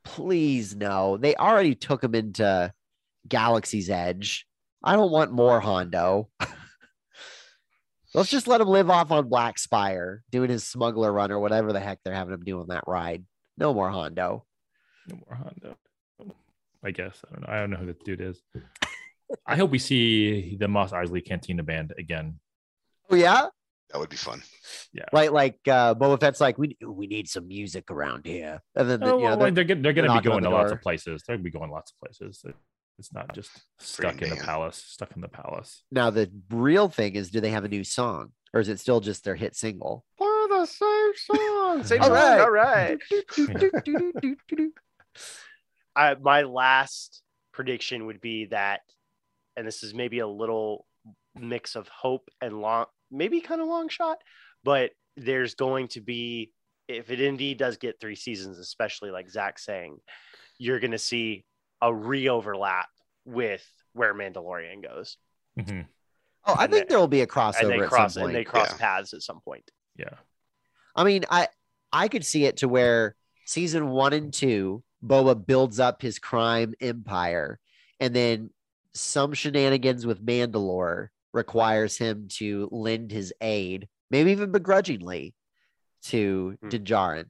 Please 0.03 0.75
no. 0.75 1.17
They 1.17 1.35
already 1.35 1.75
took 1.75 2.03
him 2.03 2.15
into 2.15 2.73
Galaxy's 3.27 3.89
Edge. 3.89 4.45
I 4.83 4.95
don't 4.95 5.11
want 5.11 5.31
more 5.31 5.59
Hondo. 5.59 6.29
Let's 8.13 8.31
just 8.31 8.47
let 8.47 8.59
him 8.59 8.67
live 8.67 8.89
off 8.89 9.11
on 9.11 9.29
Black 9.29 9.59
Spire, 9.59 10.23
doing 10.31 10.49
his 10.49 10.67
smuggler 10.67 11.13
run 11.13 11.31
or 11.31 11.39
whatever 11.39 11.71
the 11.71 11.79
heck 11.79 11.99
they're 12.03 12.13
having 12.13 12.33
him 12.33 12.43
do 12.43 12.59
on 12.59 12.67
that 12.69 12.85
ride. 12.87 13.23
No 13.57 13.73
more 13.73 13.89
Hondo. 13.89 14.45
No 15.07 15.19
more 15.27 15.35
Honda. 15.35 15.77
I 16.83 16.91
guess 16.91 17.19
I 17.29 17.33
don't 17.33 17.41
know. 17.47 17.53
I 17.53 17.59
don't 17.59 17.69
know 17.71 17.77
who 17.77 17.85
this 17.87 17.97
dude 18.05 18.21
is. 18.21 18.41
I 19.45 19.55
hope 19.57 19.69
we 19.71 19.79
see 19.79 20.55
the 20.59 20.67
Mos 20.67 20.91
Eisley 20.91 21.23
Cantina 21.25 21.63
band 21.63 21.93
again. 21.97 22.39
Oh 23.11 23.15
yeah, 23.15 23.47
That 23.91 23.99
would 23.99 24.09
be 24.09 24.15
fun. 24.15 24.41
Yeah. 24.93 25.05
Like 25.11 25.31
like 25.31 25.59
uh, 25.67 25.93
Boba 25.95 26.19
Fett's 26.19 26.39
like 26.41 26.57
we 26.57 26.77
we 26.85 27.07
need 27.07 27.27
some 27.29 27.47
music 27.47 27.91
around 27.91 28.25
here, 28.25 28.61
and 28.75 28.89
then 28.89 29.03
Oh, 29.03 29.17
you 29.17 29.23
know 29.23 29.37
well, 29.37 29.51
they're- 29.51 29.63
they're, 29.65 29.75
they're 29.75 29.93
going 29.93 30.09
to 30.09 30.13
be 30.21 30.21
going 30.27 30.43
to 30.43 30.49
lots 30.49 30.71
of 30.71 30.81
places. 30.81 31.23
They're 31.27 31.35
going 31.37 31.43
to 31.43 31.51
be 31.51 31.57
going 31.57 31.69
lots 31.71 31.91
of 31.91 31.99
places. 31.99 32.43
It's 32.97 33.13
not 33.13 33.33
just 33.33 33.49
stuck 33.79 34.21
in 34.21 34.29
the 34.29 34.35
man. 34.35 34.43
palace, 34.43 34.75
stuck 34.75 35.11
in 35.15 35.21
the 35.21 35.27
palace. 35.29 35.83
Now 35.91 36.09
the 36.09 36.29
real 36.49 36.89
thing 36.89 37.15
is, 37.15 37.29
do 37.31 37.39
they 37.39 37.51
have 37.51 37.63
a 37.63 37.69
new 37.69 37.83
song, 37.83 38.31
or 38.53 38.59
is 38.59 38.67
it 38.67 38.79
still 38.79 38.99
just 38.99 39.23
their 39.23 39.35
hit 39.35 39.55
single? 39.55 40.03
Play 40.17 40.27
the 40.49 40.65
same 40.65 41.11
song. 41.15 41.83
Same 41.83 42.01
All 42.01 42.07
song. 42.07 42.13
right. 42.15 42.39
All 42.41 42.51
right. 42.51 42.99
I, 45.95 46.15
my 46.15 46.43
last 46.43 47.21
prediction 47.53 48.05
would 48.05 48.21
be 48.21 48.45
that, 48.45 48.81
and 49.55 49.67
this 49.67 49.83
is 49.83 49.93
maybe 49.93 50.19
a 50.19 50.27
little 50.27 50.85
mix 51.35 51.75
of 51.75 51.87
hope 51.87 52.29
and 52.41 52.61
long, 52.61 52.85
maybe 53.11 53.41
kind 53.41 53.61
of 53.61 53.67
long 53.67 53.89
shot, 53.89 54.17
but 54.63 54.91
there's 55.17 55.55
going 55.55 55.87
to 55.89 56.01
be, 56.01 56.51
if 56.87 57.11
it 57.11 57.19
indeed 57.21 57.57
does 57.57 57.77
get 57.77 57.99
three 57.99 58.15
seasons, 58.15 58.57
especially 58.57 59.11
like 59.11 59.29
Zach 59.29 59.59
saying, 59.59 59.97
you're 60.57 60.79
going 60.79 60.91
to 60.91 60.97
see 60.97 61.45
a 61.81 61.93
re 61.93 62.29
overlap 62.29 62.87
with 63.25 63.65
where 63.93 64.13
Mandalorian 64.13 64.83
goes. 64.83 65.17
Mhm. 65.57 65.85
Oh, 66.45 66.55
I 66.57 66.63
And 66.65 66.73
think 66.73 66.89
there 66.89 66.99
will 66.99 67.07
be 67.07 67.21
a 67.21 67.27
crossover 67.27 67.61
And 67.61 67.69
they 67.71 67.79
at 67.81 67.89
cross 67.89 68.13
some 68.13 68.21
point. 68.21 68.35
and 68.35 68.39
they 68.39 68.43
cross 68.43 68.71
Yeah. 68.71 68.77
paths 68.77 69.13
at 69.13 69.21
some 69.21 69.41
point. 69.41 69.69
Yeah. 69.95 70.15
I 70.95 71.03
mean, 71.03 71.25
I 71.29 71.47
I 71.91 72.07
could 72.07 72.25
see 72.25 72.45
it 72.45 72.57
to 72.57 72.67
where 72.67 73.15
season 73.45 73.89
one 73.89 74.13
and 74.13 74.33
two, 74.33 74.83
Boba 75.05 75.45
builds 75.45 75.79
up 75.79 76.01
his 76.01 76.19
crime 76.19 76.73
empire, 76.81 77.59
and 77.99 78.15
then 78.15 78.49
some 78.93 79.33
shenanigans 79.33 80.05
with 80.05 80.25
Mandalore 80.25 81.07
requires 81.33 81.97
him 81.97 82.27
to 82.33 82.67
lend 82.71 83.11
his 83.11 83.31
aid, 83.39 83.87
maybe 84.11 84.31
even 84.31 84.51
begrudgingly, 84.51 85.35
to 86.03 86.57
Hmm. 86.61 86.69
Din 86.69 86.83
Djarin. 86.83 87.25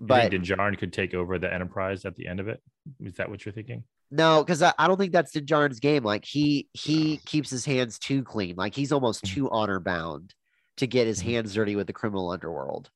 But 0.00 0.06
But 0.24 0.30
Din 0.30 0.42
Djarin 0.42 0.78
could 0.78 0.92
take 0.92 1.14
over 1.14 1.38
the 1.38 1.52
Enterprise 1.52 2.04
at 2.04 2.16
the 2.16 2.26
end 2.26 2.40
of 2.40 2.48
it. 2.48 2.62
Is 3.00 3.14
that 3.16 3.28
what 3.30 3.44
you're 3.44 3.52
thinking? 3.52 3.84
no, 4.10 4.42
because 4.42 4.62
I, 4.62 4.72
I 4.78 4.88
don't 4.88 4.96
think 4.96 5.12
that's 5.12 5.32
Din 5.32 5.44
Djarin's 5.46 5.80
game. 5.80 6.02
Like 6.02 6.24
he 6.24 6.68
he 6.72 7.18
keeps 7.18 7.50
his 7.50 7.64
hands 7.64 7.98
too 7.98 8.22
clean. 8.24 8.56
Like 8.56 8.74
he's 8.74 8.90
almost 8.92 9.24
Mhm. 9.24 9.34
too 9.34 9.50
honor 9.50 9.80
bound 9.80 10.34
to 10.76 10.86
get 10.86 11.06
his 11.06 11.20
Mhm. 11.20 11.24
hands 11.24 11.54
dirty 11.54 11.76
with 11.76 11.86
the 11.88 11.92
criminal 11.92 12.30
underworld. 12.30 12.90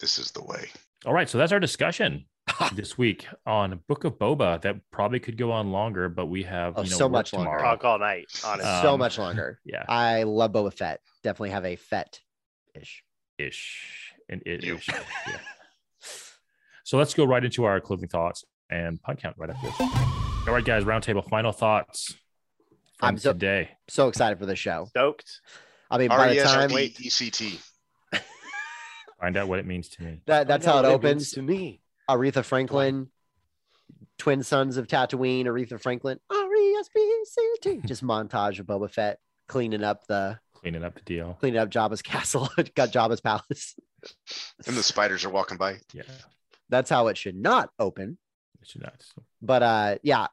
This 0.00 0.18
is 0.18 0.30
the 0.32 0.42
way. 0.42 0.70
All 1.04 1.12
right, 1.12 1.28
so 1.28 1.38
that's 1.38 1.52
our 1.52 1.60
discussion 1.60 2.24
this 2.74 2.98
week 2.98 3.26
on 3.46 3.80
Book 3.88 4.04
of 4.04 4.14
Boba. 4.18 4.60
That 4.62 4.76
probably 4.90 5.20
could 5.20 5.36
go 5.36 5.52
on 5.52 5.70
longer, 5.70 6.08
but 6.08 6.26
we 6.26 6.42
have 6.44 6.74
Oh, 6.76 6.82
you 6.82 6.90
know, 6.90 6.96
so 6.96 7.08
much 7.08 7.32
longer. 7.32 7.50
tomorrow. 7.50 7.62
Talk 7.62 7.84
all 7.84 7.98
night, 7.98 8.26
honestly. 8.44 8.70
so 8.82 8.94
Um, 8.94 8.98
much 8.98 9.18
longer. 9.18 9.60
Yeah, 9.64 9.84
I 9.88 10.24
love 10.24 10.52
Boba 10.52 10.72
Fett. 10.72 11.00
Definitely 11.22 11.50
have 11.50 11.64
a 11.64 11.76
Fett 11.76 12.20
ish. 12.74 13.04
ish 13.38 14.12
and 14.28 14.42
it 14.46 14.64
You. 14.64 14.76
ish. 14.76 14.88
Yeah. 14.88 15.38
So 16.84 16.98
let's 16.98 17.14
go 17.14 17.24
right 17.24 17.44
into 17.44 17.64
our 17.64 17.80
closing 17.80 18.08
thoughts 18.08 18.44
and 18.68 19.00
punt 19.02 19.20
count 19.22 19.36
right 19.38 19.50
after 19.50 19.66
this. 19.68 19.80
All 19.80 20.52
right, 20.54 20.64
guys, 20.64 20.84
roundtable 20.84 21.26
final 21.28 21.52
thoughts 21.52 22.16
from 22.98 23.10
I'm 23.10 23.18
so- 23.18 23.32
today. 23.32 23.70
So 23.88 24.08
excited 24.08 24.38
for 24.38 24.46
the 24.46 24.56
show. 24.56 24.86
Stoked. 24.90 25.40
I 25.90 25.98
mean, 25.98 26.08
by 26.08 26.34
the 26.34 26.42
time 26.42 26.72
R-E-S-P-E-C-T. 26.72 27.60
Find 29.20 29.36
out 29.36 29.46
what 29.46 29.58
it 29.58 29.66
means 29.66 29.88
to 29.90 30.02
me. 30.02 30.22
that, 30.26 30.48
that's 30.48 30.64
how 30.66 30.78
it 30.80 30.84
opens. 30.86 31.14
means 31.20 31.30
to 31.32 31.42
me. 31.42 31.81
Aretha 32.08 32.44
Franklin, 32.44 33.08
twin 34.18 34.42
suns 34.42 34.76
of 34.76 34.86
Tatooine, 34.86 35.44
Aretha 35.46 35.80
Franklin, 35.80 36.18
R 36.30 36.54
E 36.54 36.74
S 36.80 36.88
P 36.94 37.24
C 37.24 37.54
T. 37.62 37.80
Just 37.86 38.04
montage 38.04 38.58
of 38.58 38.66
Boba 38.66 38.90
Fett 38.90 39.18
cleaning 39.48 39.84
up 39.84 40.06
the 40.06 40.38
Cleaning 40.54 40.84
up 40.84 40.94
the 40.94 41.00
deal. 41.00 41.36
cleaning 41.40 41.58
up 41.58 41.70
Jabba's 41.70 42.02
castle, 42.12 42.48
got 42.74 42.90
Jabba's 42.90 43.20
palace. 43.20 43.74
And 44.66 44.76
the 44.76 44.82
spiders 44.82 45.24
are 45.24 45.30
walking 45.30 45.58
by. 45.58 45.76
Yeah, 45.92 46.02
That's 46.68 46.90
how 46.90 47.06
it 47.06 47.16
should 47.16 47.36
not 47.36 47.70
open. 47.78 48.18
it 48.60 48.68
should 48.68 48.82
not. 48.82 49.00
But 49.40 49.62
uh 49.62 49.98
yeah, 50.02 50.26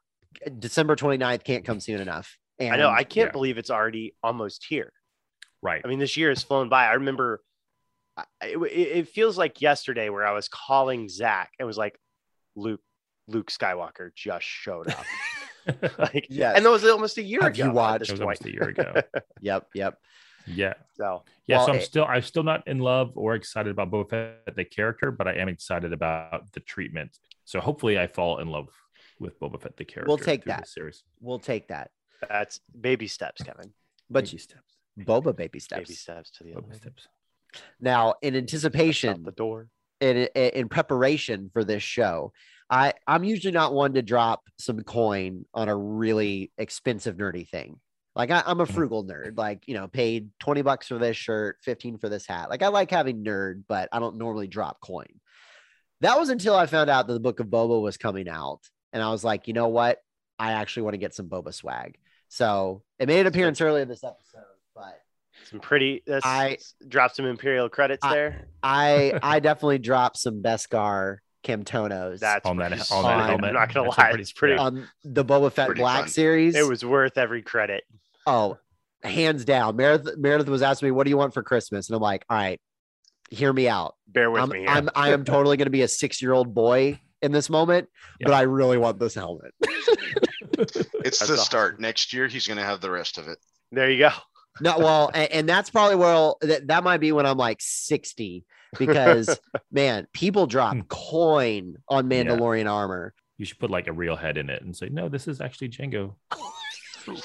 December 0.57 0.95
29th 0.95 1.43
can't 1.43 1.63
come 1.65 1.79
soon 1.79 2.01
enough. 2.01 2.35
And 2.57 2.73
I 2.73 2.77
know. 2.77 2.89
I 2.89 3.03
can't 3.03 3.27
yeah. 3.27 3.31
believe 3.31 3.59
it's 3.59 3.69
already 3.69 4.15
almost 4.23 4.65
here. 4.67 4.91
Right. 5.61 5.81
I 5.85 5.87
mean, 5.87 5.99
this 5.99 6.17
year 6.17 6.29
has 6.29 6.41
flown 6.41 6.67
by. 6.69 6.85
I 6.87 6.93
remember 6.93 7.41
I- 7.43 7.48
it, 8.41 8.57
it, 8.57 8.97
it 8.99 9.07
feels 9.09 9.37
like 9.37 9.61
yesterday 9.61 10.09
where 10.09 10.25
I 10.25 10.31
was 10.31 10.47
calling 10.47 11.09
Zach 11.09 11.51
and 11.59 11.67
was 11.67 11.77
like, 11.77 11.97
Luke, 12.55 12.81
Luke 13.27 13.51
Skywalker 13.51 14.09
just 14.15 14.45
showed 14.45 14.87
up. 14.89 15.05
like, 15.99 16.27
Yes. 16.29 16.55
and 16.57 16.65
that 16.65 16.69
was 16.71 16.83
almost 16.85 17.17
a 17.17 17.23
year 17.23 17.41
Have 17.41 17.53
ago. 17.53 17.65
you 17.65 17.71
watched- 17.71 18.09
It 18.09 18.11
was 18.11 18.19
point. 18.19 18.21
almost 18.21 18.45
a 18.45 18.51
year 18.51 18.69
ago. 18.69 18.93
Yep, 19.41 19.67
yep. 19.75 19.97
Yeah. 20.47 20.73
So 20.95 21.23
Yeah, 21.47 21.57
Well, 21.57 21.65
so 21.67 21.73
I'm 21.73 21.79
it- 21.79 21.83
still 21.83 22.05
I'm 22.05 22.21
still 22.23 22.43
not 22.43 22.67
in 22.67 22.79
love 22.79 23.11
or 23.15 23.35
excited 23.35 23.69
about 23.71 23.91
Boba 23.91 24.09
Fett 24.09 24.55
the 24.55 24.65
character, 24.65 25.11
but 25.11 25.27
I 25.27 25.33
am 25.33 25.47
excited 25.49 25.93
about 25.93 26.51
the 26.53 26.59
treatment. 26.61 27.17
So 27.45 27.59
hopefully 27.59 27.99
I 27.99 28.07
fall 28.07 28.39
in 28.39 28.47
love 28.47 28.69
with 29.19 29.39
Boba 29.39 29.61
Fett 29.61 29.77
the 29.77 29.85
character. 29.85 30.07
We'll 30.07 30.17
take 30.17 30.45
that. 30.45 30.61
this 30.61 30.73
series. 30.73 31.03
We'll 31.19 31.39
take 31.39 31.67
that. 31.67 31.91
that's 32.27 32.59
baby 32.79 33.07
steps, 33.07 33.43
Kevin. 33.43 33.73
But 34.09 34.25
Baby 34.25 34.37
steps. 34.39 34.75
Boba 34.99 35.35
baby 35.35 35.59
steps. 35.59 35.81
Baby 35.87 35.93
steps 35.93 36.31
to 36.31 36.43
the 36.43 36.51
Boba 36.53 36.65
other 36.69 36.73
steps. 36.75 37.07
Now, 37.79 38.15
in 38.21 38.35
anticipation, 38.35 39.23
the 39.23 39.31
door. 39.31 39.67
in, 40.01 40.17
in 40.35 40.69
preparation 40.69 41.49
for 41.51 41.63
this 41.63 41.83
show, 41.83 42.31
I 42.69 42.93
I'm 43.07 43.23
usually 43.23 43.51
not 43.51 43.73
one 43.73 43.93
to 43.95 44.01
drop 44.01 44.43
some 44.57 44.81
coin 44.83 45.45
on 45.53 45.69
a 45.69 45.75
really 45.75 46.51
expensive 46.57 47.17
nerdy 47.17 47.47
thing. 47.49 47.79
Like 48.15 48.31
I, 48.31 48.43
I'm 48.45 48.59
a 48.59 48.65
Mhm. 48.65 48.71
frugal 48.73 49.03
nerd. 49.05 49.37
Like 49.37 49.67
you 49.67 49.73
know, 49.73 49.87
paid 49.87 50.29
twenty 50.39 50.61
bucks 50.61 50.87
for 50.87 50.97
this 50.99 51.17
shirt, 51.17 51.57
fifteen 51.63 51.97
for 51.97 52.09
this 52.09 52.25
hat. 52.27 52.49
Like 52.49 52.61
I 52.61 52.67
like 52.67 52.91
having 52.91 53.23
nerd, 53.23 53.63
but 53.67 53.89
I 53.91 53.99
don't 53.99 54.17
normally 54.17 54.47
drop 54.47 54.79
coin. 54.81 55.07
That 56.01 56.17
was 56.17 56.29
until 56.29 56.55
I 56.55 56.65
found 56.65 56.89
out 56.89 57.07
that 57.07 57.13
the 57.13 57.19
Book 57.19 57.39
of 57.39 57.47
Boba 57.47 57.81
was 57.81 57.97
coming 57.97 58.29
out, 58.29 58.61
and 58.93 59.01
I 59.03 59.09
was 59.11 59.23
like, 59.23 59.47
you 59.47 59.53
know 59.53 59.67
what? 59.67 59.99
I 60.37 60.53
actually 60.53 60.83
want 60.83 60.93
to 60.93 60.97
get 60.99 61.13
some 61.13 61.27
Boba 61.27 61.53
swag. 61.53 61.97
So 62.29 62.83
it 62.99 63.07
made 63.07 63.21
an 63.21 63.27
appearance 63.27 63.59
earlier 63.59 63.83
this 63.85 64.03
episode, 64.03 64.43
but 64.75 64.99
Some 65.49 65.59
pretty. 65.59 66.03
That's, 66.05 66.25
I- 66.25 66.57
dropped 66.87 67.15
some 67.15 67.25
imperial 67.25 67.69
credits 67.69 68.03
I- 68.03 68.13
there. 68.13 68.47
I 68.63 69.19
I 69.23 69.39
definitely 69.39 69.79
dropped 69.79 70.17
some 70.17 70.41
Beskar 70.43 71.17
Camtonos. 71.43 72.19
That's 72.19 72.45
On 72.45 72.57
that- 72.57 72.69
pretty 72.69 72.83
on 72.91 73.03
that 73.03 73.09
fun. 73.17 73.27
helmet. 73.29 73.45
I'm 73.49 73.53
not 73.53 73.73
gonna 73.73 73.87
That's 73.87 73.97
lie, 73.97 74.09
pretty- 74.09 74.21
it's 74.21 74.31
pretty. 74.33 74.55
yeah. 74.55 74.61
on 74.61 74.87
the 75.03 75.23
Boba 75.25 75.51
Fett 75.51 75.75
Black 75.75 76.01
fun. 76.01 76.09
series. 76.09 76.55
It 76.55 76.67
was 76.67 76.83
worth 76.85 77.17
every 77.17 77.41
credit. 77.41 77.83
oh, 78.27 78.57
hands 79.03 79.45
down. 79.45 79.75
Meredith 79.75 80.17
Meredith 80.17 80.49
was 80.49 80.61
asking 80.61 80.87
me, 80.87 80.91
"What 80.91 81.05
do 81.05 81.09
you 81.09 81.17
want 81.17 81.33
for 81.33 81.41
Christmas?" 81.43 81.87
And 81.89 81.95
I'm 81.95 82.01
like, 82.01 82.25
"All 82.29 82.37
right, 82.37 82.59
hear 83.29 83.51
me 83.53 83.67
out. 83.69 83.95
Bear 84.07 84.29
with 84.29 84.43
I'm 84.43 84.49
me. 84.49 84.59
Here. 84.59 84.69
I'm 84.69 84.89
I 84.95 85.11
am 85.13 85.23
totally 85.25 85.55
going 85.57 85.67
to 85.67 85.71
be 85.71 85.81
a 85.83 85.87
six 85.87 86.21
year 86.21 86.33
old 86.33 86.53
boy 86.53 86.99
in 87.21 87.31
this 87.31 87.49
moment, 87.49 87.87
but 88.21 88.33
I 88.33 88.41
really 88.41 88.77
want 88.77 88.99
this 88.99 89.15
helmet." 89.15 89.53
It's 90.61 90.73
That's 90.73 91.19
the 91.19 91.23
awesome. 91.33 91.37
start. 91.37 91.79
Next 91.79 92.11
year, 92.11 92.27
he's 92.27 92.45
going 92.45 92.57
to 92.57 92.63
have 92.65 92.81
the 92.81 92.91
rest 92.91 93.17
of 93.17 93.29
it. 93.29 93.37
there 93.71 93.89
you 93.89 93.97
go. 93.99 94.09
No, 94.61 94.77
well, 94.79 95.09
and, 95.13 95.31
and 95.31 95.49
that's 95.49 95.69
probably 95.69 95.95
where 95.95 96.09
I'll, 96.09 96.37
that 96.41 96.67
that 96.67 96.83
might 96.83 96.97
be 96.99 97.11
when 97.11 97.25
I'm 97.25 97.37
like 97.37 97.57
60 97.61 98.43
because 98.77 99.39
man, 99.71 100.07
people 100.13 100.47
drop 100.47 100.73
Hmm. 100.75 100.81
coin 100.89 101.75
on 101.87 102.09
Yeah. 102.11 102.23
Mandalorian 102.23 102.69
armor. 102.69 103.13
You 103.37 103.45
should 103.45 103.59
put 103.59 103.69
like 103.71 103.87
a 103.87 103.93
real 103.93 104.15
head 104.17 104.37
in 104.37 104.49
it 104.49 104.61
and 104.61 104.75
say, 104.75 104.89
no, 104.89 105.07
this 105.07 105.27
is 105.27 105.39
actually 105.41 105.69
Jango. 105.69 106.15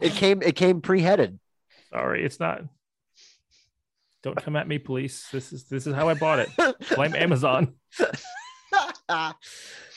It 0.00 0.12
came 0.12 0.42
it 0.42 0.54
came 0.54 0.80
pre-headed. 0.80 1.40
Sorry, 1.90 2.24
it's 2.24 2.38
not. 2.38 2.62
Don't 4.22 4.40
come 4.40 4.54
at 4.54 4.68
me, 4.68 4.78
police. 4.78 5.26
This 5.32 5.52
is 5.52 5.64
this 5.64 5.86
is 5.88 5.94
how 5.94 6.08
I 6.08 6.14
bought 6.14 6.38
it. 6.38 6.48
Blame 6.94 7.14
Amazon. 7.16 7.74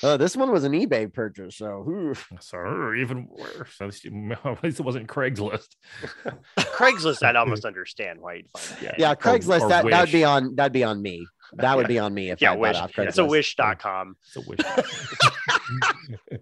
Oh, 0.03 0.17
this 0.17 0.35
one 0.37 0.51
was 0.51 0.63
an 0.63 0.73
eBay 0.73 1.11
purchase, 1.11 1.57
so 1.57 1.83
whew. 1.85 2.13
Sorry, 2.39 3.01
even 3.01 3.27
worse. 3.29 3.75
At 3.81 3.87
least, 3.87 4.05
it 4.05 4.83
wasn't 4.83 5.07
Craigslist. 5.07 5.75
Craigslist, 6.57 7.23
I'd 7.23 7.35
almost 7.35 7.65
understand 7.65 8.19
why 8.19 8.35
you'd 8.35 8.49
find 8.57 8.87
that. 8.87 8.99
yeah, 8.99 9.11
or- 9.11 9.15
Craigslist 9.15 9.61
or 9.61 9.69
that, 9.69 9.85
that 9.89 10.01
would 10.01 10.11
be 10.11 10.23
on 10.23 10.55
that'd 10.55 10.73
be 10.73 10.83
on 10.83 11.01
me. 11.01 11.25
That 11.53 11.75
would 11.75 11.87
be 11.87 11.99
on 11.99 12.13
me 12.13 12.31
if 12.31 12.41
Yeah, 12.41 12.51
I 12.51 12.55
bought 12.55 12.61
wish. 12.61 12.75
off 12.77 12.91
It's 12.99 13.17
a 13.17 13.21
Craigslist. 13.23 13.29
wish.com. 13.29 14.15
It's 14.27 14.37
a 14.37 14.41
wish. 14.41 16.39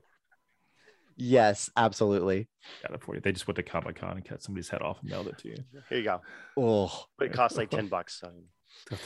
Yes, 1.21 1.69
absolutely. 1.75 2.47
Got 2.81 2.93
it 2.95 3.03
for 3.03 3.15
you. 3.15 3.21
They 3.21 3.33
just 3.33 3.45
went 3.47 3.57
to 3.57 3.63
Comic 3.63 3.97
Con 3.97 4.11
and 4.15 4.23
cut 4.25 4.41
somebody's 4.41 4.69
head 4.69 4.81
off 4.81 4.99
and 5.01 5.09
mailed 5.09 5.27
it 5.27 5.37
to 5.39 5.49
you. 5.49 5.55
Here 5.89 5.97
you 5.97 6.03
go. 6.05 6.21
Oh, 6.55 7.05
But 7.17 7.27
it 7.27 7.33
costs 7.33 7.57
like 7.57 7.69
10 7.69 7.87
bucks. 7.87 8.19
So. 8.21 8.31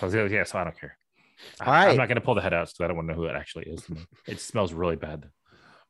So, 0.09 0.25
yeah, 0.25 0.43
so 0.43 0.59
I 0.59 0.63
don't 0.65 0.79
care. 0.79 0.95
I-. 1.59 1.89
I'm 1.89 1.97
not 1.97 2.07
going 2.07 2.15
to 2.15 2.21
pull 2.21 2.35
the 2.35 2.41
head 2.41 2.53
out 2.53 2.67
because 2.67 2.83
I 2.83 2.87
don't 2.87 2.95
want 2.95 3.09
to 3.09 3.13
know 3.13 3.21
who 3.21 3.25
it 3.25 3.35
actually 3.35 3.65
is. 3.65 3.85
It 4.27 4.39
smells 4.39 4.73
really 4.73 4.95
bad. 4.95 5.29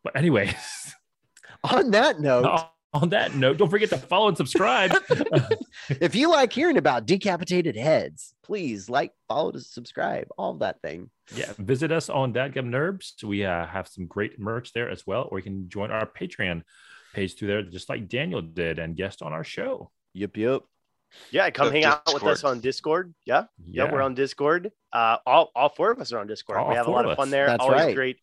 But 0.04 0.16
anyways, 0.16 0.96
on 1.64 1.92
that 1.92 2.20
note, 2.20 2.66
on 2.94 3.10
that 3.10 3.36
note, 3.36 3.58
don't 3.58 3.70
forget 3.70 3.90
to 3.90 3.98
follow 3.98 4.28
and 4.28 4.38
subscribe. 4.38 4.92
if 5.90 6.14
you 6.14 6.30
like 6.30 6.54
hearing 6.54 6.78
about 6.78 7.06
decapitated 7.06 7.76
heads, 7.76 8.36
please 8.44 8.90
like, 8.90 9.12
follow, 9.28 9.52
to 9.52 9.60
subscribe, 9.60 10.28
all 10.38 10.54
that 10.56 10.82
thing. 10.82 11.10
yeah, 11.36 11.54
visit 11.58 11.92
us 11.92 12.10
on 12.10 12.34
Dadgum 12.34 12.70
Nerds. 12.70 13.24
We 13.24 13.46
uh, 13.46 13.66
have 13.66 13.88
some 13.88 14.06
great 14.06 14.40
merch 14.40 14.74
there 14.74 14.90
as 14.90 15.08
well, 15.08 15.28
or 15.32 15.40
you 15.40 15.44
can 15.44 15.70
join 15.70 15.90
our 15.90 16.06
Patreon 16.06 16.64
page 17.14 17.38
through 17.38 17.48
there, 17.48 17.62
just 17.64 17.90
like 17.90 18.10
Daniel 18.10 18.42
did 18.42 18.78
and 18.78 18.96
guest 18.96 19.22
on 19.22 19.34
our 19.34 19.44
show. 19.44 19.90
Yep, 20.14 20.38
yep. 20.38 20.62
Yeah, 21.32 21.50
come 21.50 21.68
The 21.68 21.74
hang 21.74 21.86
out 21.86 22.14
with 22.14 22.24
us 22.24 22.44
on 22.44 22.60
Discord. 22.60 23.14
Yeah. 23.26 23.46
Yeah, 23.70 23.92
we're 23.92 24.02
on 24.02 24.14
Discord. 24.16 24.72
Uh, 24.92 25.18
all, 25.26 25.52
all 25.56 25.70
four 25.70 25.92
of 25.92 26.00
us 26.00 26.12
are 26.12 26.20
on 26.20 26.28
Discord. 26.28 26.58
All 26.60 26.70
we 26.70 26.76
have 26.76 26.88
a 26.88 26.92
lot 26.92 27.06
of 27.06 27.12
of 27.12 27.18
fun 27.18 27.30
there. 27.30 27.48
That's 27.48 27.62
Always 27.64 27.82
right. 27.82 27.96
great 27.96 28.18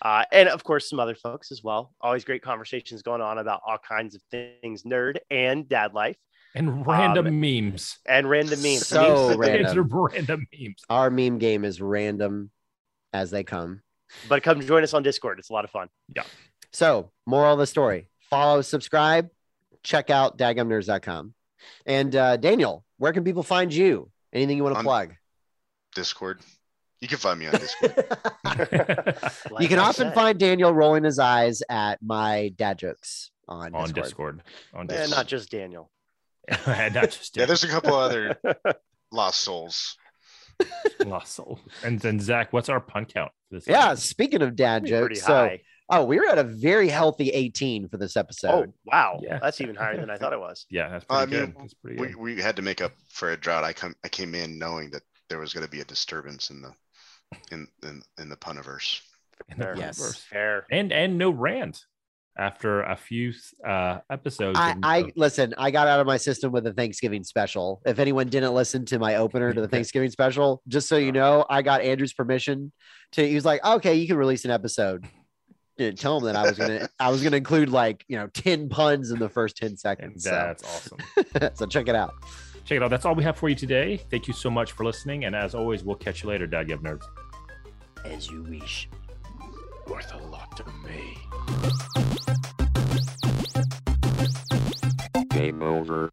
Uh, 0.00 0.24
and 0.32 0.48
of 0.48 0.62
course, 0.64 0.88
some 0.88 1.00
other 1.00 1.14
folks 1.14 1.50
as 1.52 1.62
well. 1.62 1.92
Always 2.00 2.24
great 2.24 2.42
conversations 2.42 3.02
going 3.02 3.20
on 3.20 3.38
about 3.38 3.60
all 3.66 3.78
kinds 3.78 4.14
of 4.14 4.22
things, 4.30 4.82
nerd 4.84 5.18
and 5.30 5.68
dad 5.68 5.92
life, 5.94 6.16
And 6.54 6.86
random 6.86 7.40
memes. 7.40 7.98
and 8.06 8.28
random 8.28 8.60
memes. 8.62 8.86
So 8.86 9.28
Memes- 9.28 9.36
random. 9.38 9.88
Random 9.92 10.46
memes. 10.52 10.82
Our 10.88 11.10
meme 11.10 11.38
game 11.38 11.64
is 11.64 11.80
random 11.80 12.50
as 13.12 13.30
they 13.30 13.42
come. 13.44 13.82
But 14.28 14.42
come 14.42 14.60
join 14.60 14.82
us 14.82 14.94
on 14.94 15.02
Discord. 15.02 15.38
It's 15.38 15.50
a 15.50 15.52
lot 15.52 15.64
of 15.64 15.70
fun. 15.70 15.88
Yeah. 16.14 16.24
So, 16.72 17.10
moral 17.26 17.54
of 17.54 17.58
the 17.58 17.66
story 17.66 18.08
follow, 18.30 18.62
subscribe, 18.62 19.28
check 19.82 20.10
out 20.10 20.38
dadgumnerds.com. 20.38 21.34
And 21.86 22.14
uh, 22.14 22.36
Daniel, 22.36 22.84
where 22.98 23.12
can 23.12 23.24
people 23.24 23.42
find 23.42 23.72
you? 23.72 24.10
Anything 24.32 24.56
you 24.56 24.62
want 24.64 24.74
to 24.74 24.78
On- 24.78 24.84
plug? 24.84 25.14
Discord. 25.94 26.40
You 27.00 27.08
can 27.08 27.18
find 27.18 27.38
me 27.38 27.46
on 27.48 27.52
Discord. 27.52 27.94
you 29.60 29.68
can 29.68 29.78
I 29.78 29.82
often 29.82 30.08
said. 30.08 30.14
find 30.14 30.38
Daniel 30.38 30.72
rolling 30.72 31.02
his 31.04 31.18
eyes 31.18 31.62
at 31.68 32.00
my 32.00 32.52
dad 32.56 32.78
jokes 32.78 33.30
on, 33.48 33.74
on 33.74 33.90
Discord. 33.90 34.38
Discord. 34.38 34.42
On 34.72 34.90
and 34.90 35.10
not 35.10 35.26
just 35.26 35.50
Daniel. 35.50 35.90
and 36.66 36.94
not 36.94 37.10
just 37.10 37.36
yeah, 37.36 37.44
there's 37.44 37.64
a 37.64 37.68
couple 37.68 37.94
other 37.94 38.38
lost 39.10 39.40
souls. 39.40 39.96
lost 41.04 41.32
soul. 41.34 41.58
And 41.82 41.98
then 41.98 42.20
Zach, 42.20 42.52
what's 42.52 42.68
our 42.68 42.80
pun 42.80 43.04
count 43.04 43.32
for 43.48 43.56
this? 43.56 43.66
Yeah, 43.66 43.88
episode? 43.90 43.98
speaking 44.04 44.42
of 44.42 44.54
dad 44.54 44.82
Pretty 44.82 45.14
jokes, 45.16 45.26
so 45.26 45.34
high. 45.34 45.60
Oh, 45.90 46.04
we 46.04 46.18
were 46.18 46.26
at 46.28 46.38
a 46.38 46.44
very 46.44 46.88
healthy 46.88 47.30
18 47.30 47.88
for 47.88 47.96
this 47.96 48.16
episode. 48.16 48.68
Oh 48.70 48.74
wow, 48.86 49.20
Yeah. 49.22 49.38
that's 49.40 49.60
even 49.60 49.74
higher 49.74 49.96
than 49.98 50.10
I 50.10 50.16
thought 50.16 50.32
it 50.32 50.40
was. 50.40 50.66
Yeah, 50.70 50.88
that's 50.88 51.04
I 51.10 51.24
pretty 51.26 51.32
mean, 51.40 51.46
good. 51.52 51.56
That's 51.60 51.74
pretty 51.74 52.00
We, 52.00 52.06
good. 52.08 52.16
we 52.16 52.40
had 52.40 52.56
to 52.56 52.62
make 52.62 52.80
up 52.80 52.92
for 53.10 53.32
a 53.32 53.36
drought. 53.36 53.64
I 53.64 53.72
come 53.72 53.94
I 54.04 54.08
came 54.08 54.34
in 54.34 54.58
knowing 54.58 54.90
that 54.90 55.02
there 55.28 55.38
was 55.38 55.52
going 55.54 55.64
to 55.66 55.70
be 55.70 55.80
a 55.80 55.84
disturbance 55.84 56.50
in 56.50 56.62
the 56.62 56.72
in 57.50 57.66
in, 57.82 58.02
in 58.20 58.28
the 58.28 58.36
puniverse. 58.36 59.00
In 59.50 59.58
the 59.58 59.64
Fair. 59.64 59.74
Yes. 59.76 59.98
universe. 59.98 60.16
Fair. 60.30 60.66
And 60.70 60.92
and 60.92 61.18
no 61.18 61.30
rant 61.30 61.84
after 62.38 62.82
a 62.82 62.96
few 62.96 63.32
uh 63.66 63.98
episodes. 64.10 64.58
I, 64.58 64.74
I 64.82 65.12
listen, 65.16 65.52
I 65.58 65.70
got 65.70 65.86
out 65.88 66.00
of 66.00 66.06
my 66.06 66.16
system 66.16 66.50
with 66.52 66.64
the 66.64 66.72
Thanksgiving 66.72 67.24
special. 67.24 67.82
If 67.84 67.98
anyone 67.98 68.28
didn't 68.28 68.54
listen 68.54 68.86
to 68.86 68.98
my 68.98 69.16
opener 69.16 69.52
to 69.52 69.60
the 69.60 69.68
Thanksgiving 69.68 70.10
special, 70.10 70.62
just 70.68 70.88
so 70.88 70.96
you 70.96 71.12
know, 71.12 71.44
I 71.50 71.60
got 71.62 71.82
Andrew's 71.82 72.14
permission 72.14 72.72
to 73.12 73.26
he 73.28 73.34
was 73.34 73.44
like, 73.44 73.62
okay, 73.64 73.94
you 73.96 74.06
can 74.06 74.16
release 74.16 74.44
an 74.46 74.50
episode. 74.50 75.04
Didn't 75.78 75.98
tell 75.98 76.18
him 76.18 76.24
that 76.24 76.36
I 76.36 76.42
was 76.42 76.58
gonna 76.58 76.88
I 77.00 77.10
was 77.10 77.22
gonna 77.22 77.38
include 77.38 77.70
like 77.70 78.04
you 78.08 78.16
know 78.16 78.26
10 78.28 78.68
puns 78.68 79.10
in 79.10 79.18
the 79.18 79.28
first 79.28 79.56
10 79.56 79.68
and 79.68 79.80
seconds. 79.80 80.24
So, 80.24 80.30
that's 80.30 80.62
awesome. 80.64 80.98
so 81.54 81.66
check 81.66 81.88
it 81.88 81.94
out. 81.94 82.14
Check 82.64 82.76
it 82.76 82.82
out. 82.82 82.90
That's 82.90 83.04
all 83.04 83.14
we 83.14 83.24
have 83.24 83.36
for 83.36 83.48
you 83.48 83.54
today. 83.54 83.96
Thank 84.10 84.28
you 84.28 84.34
so 84.34 84.50
much 84.50 84.72
for 84.72 84.84
listening. 84.84 85.24
And 85.24 85.34
as 85.34 85.54
always, 85.54 85.82
we'll 85.82 85.96
catch 85.96 86.22
you 86.22 86.28
later, 86.28 86.46
Dadgum 86.46 86.82
Nerds. 86.82 87.04
As 88.04 88.30
you 88.30 88.42
wish. 88.42 88.88
Worth 89.88 90.14
a 90.14 90.18
lot 90.18 90.56
to 90.56 90.64
me. 90.86 91.18
Game 95.30 95.62
over. 95.62 96.10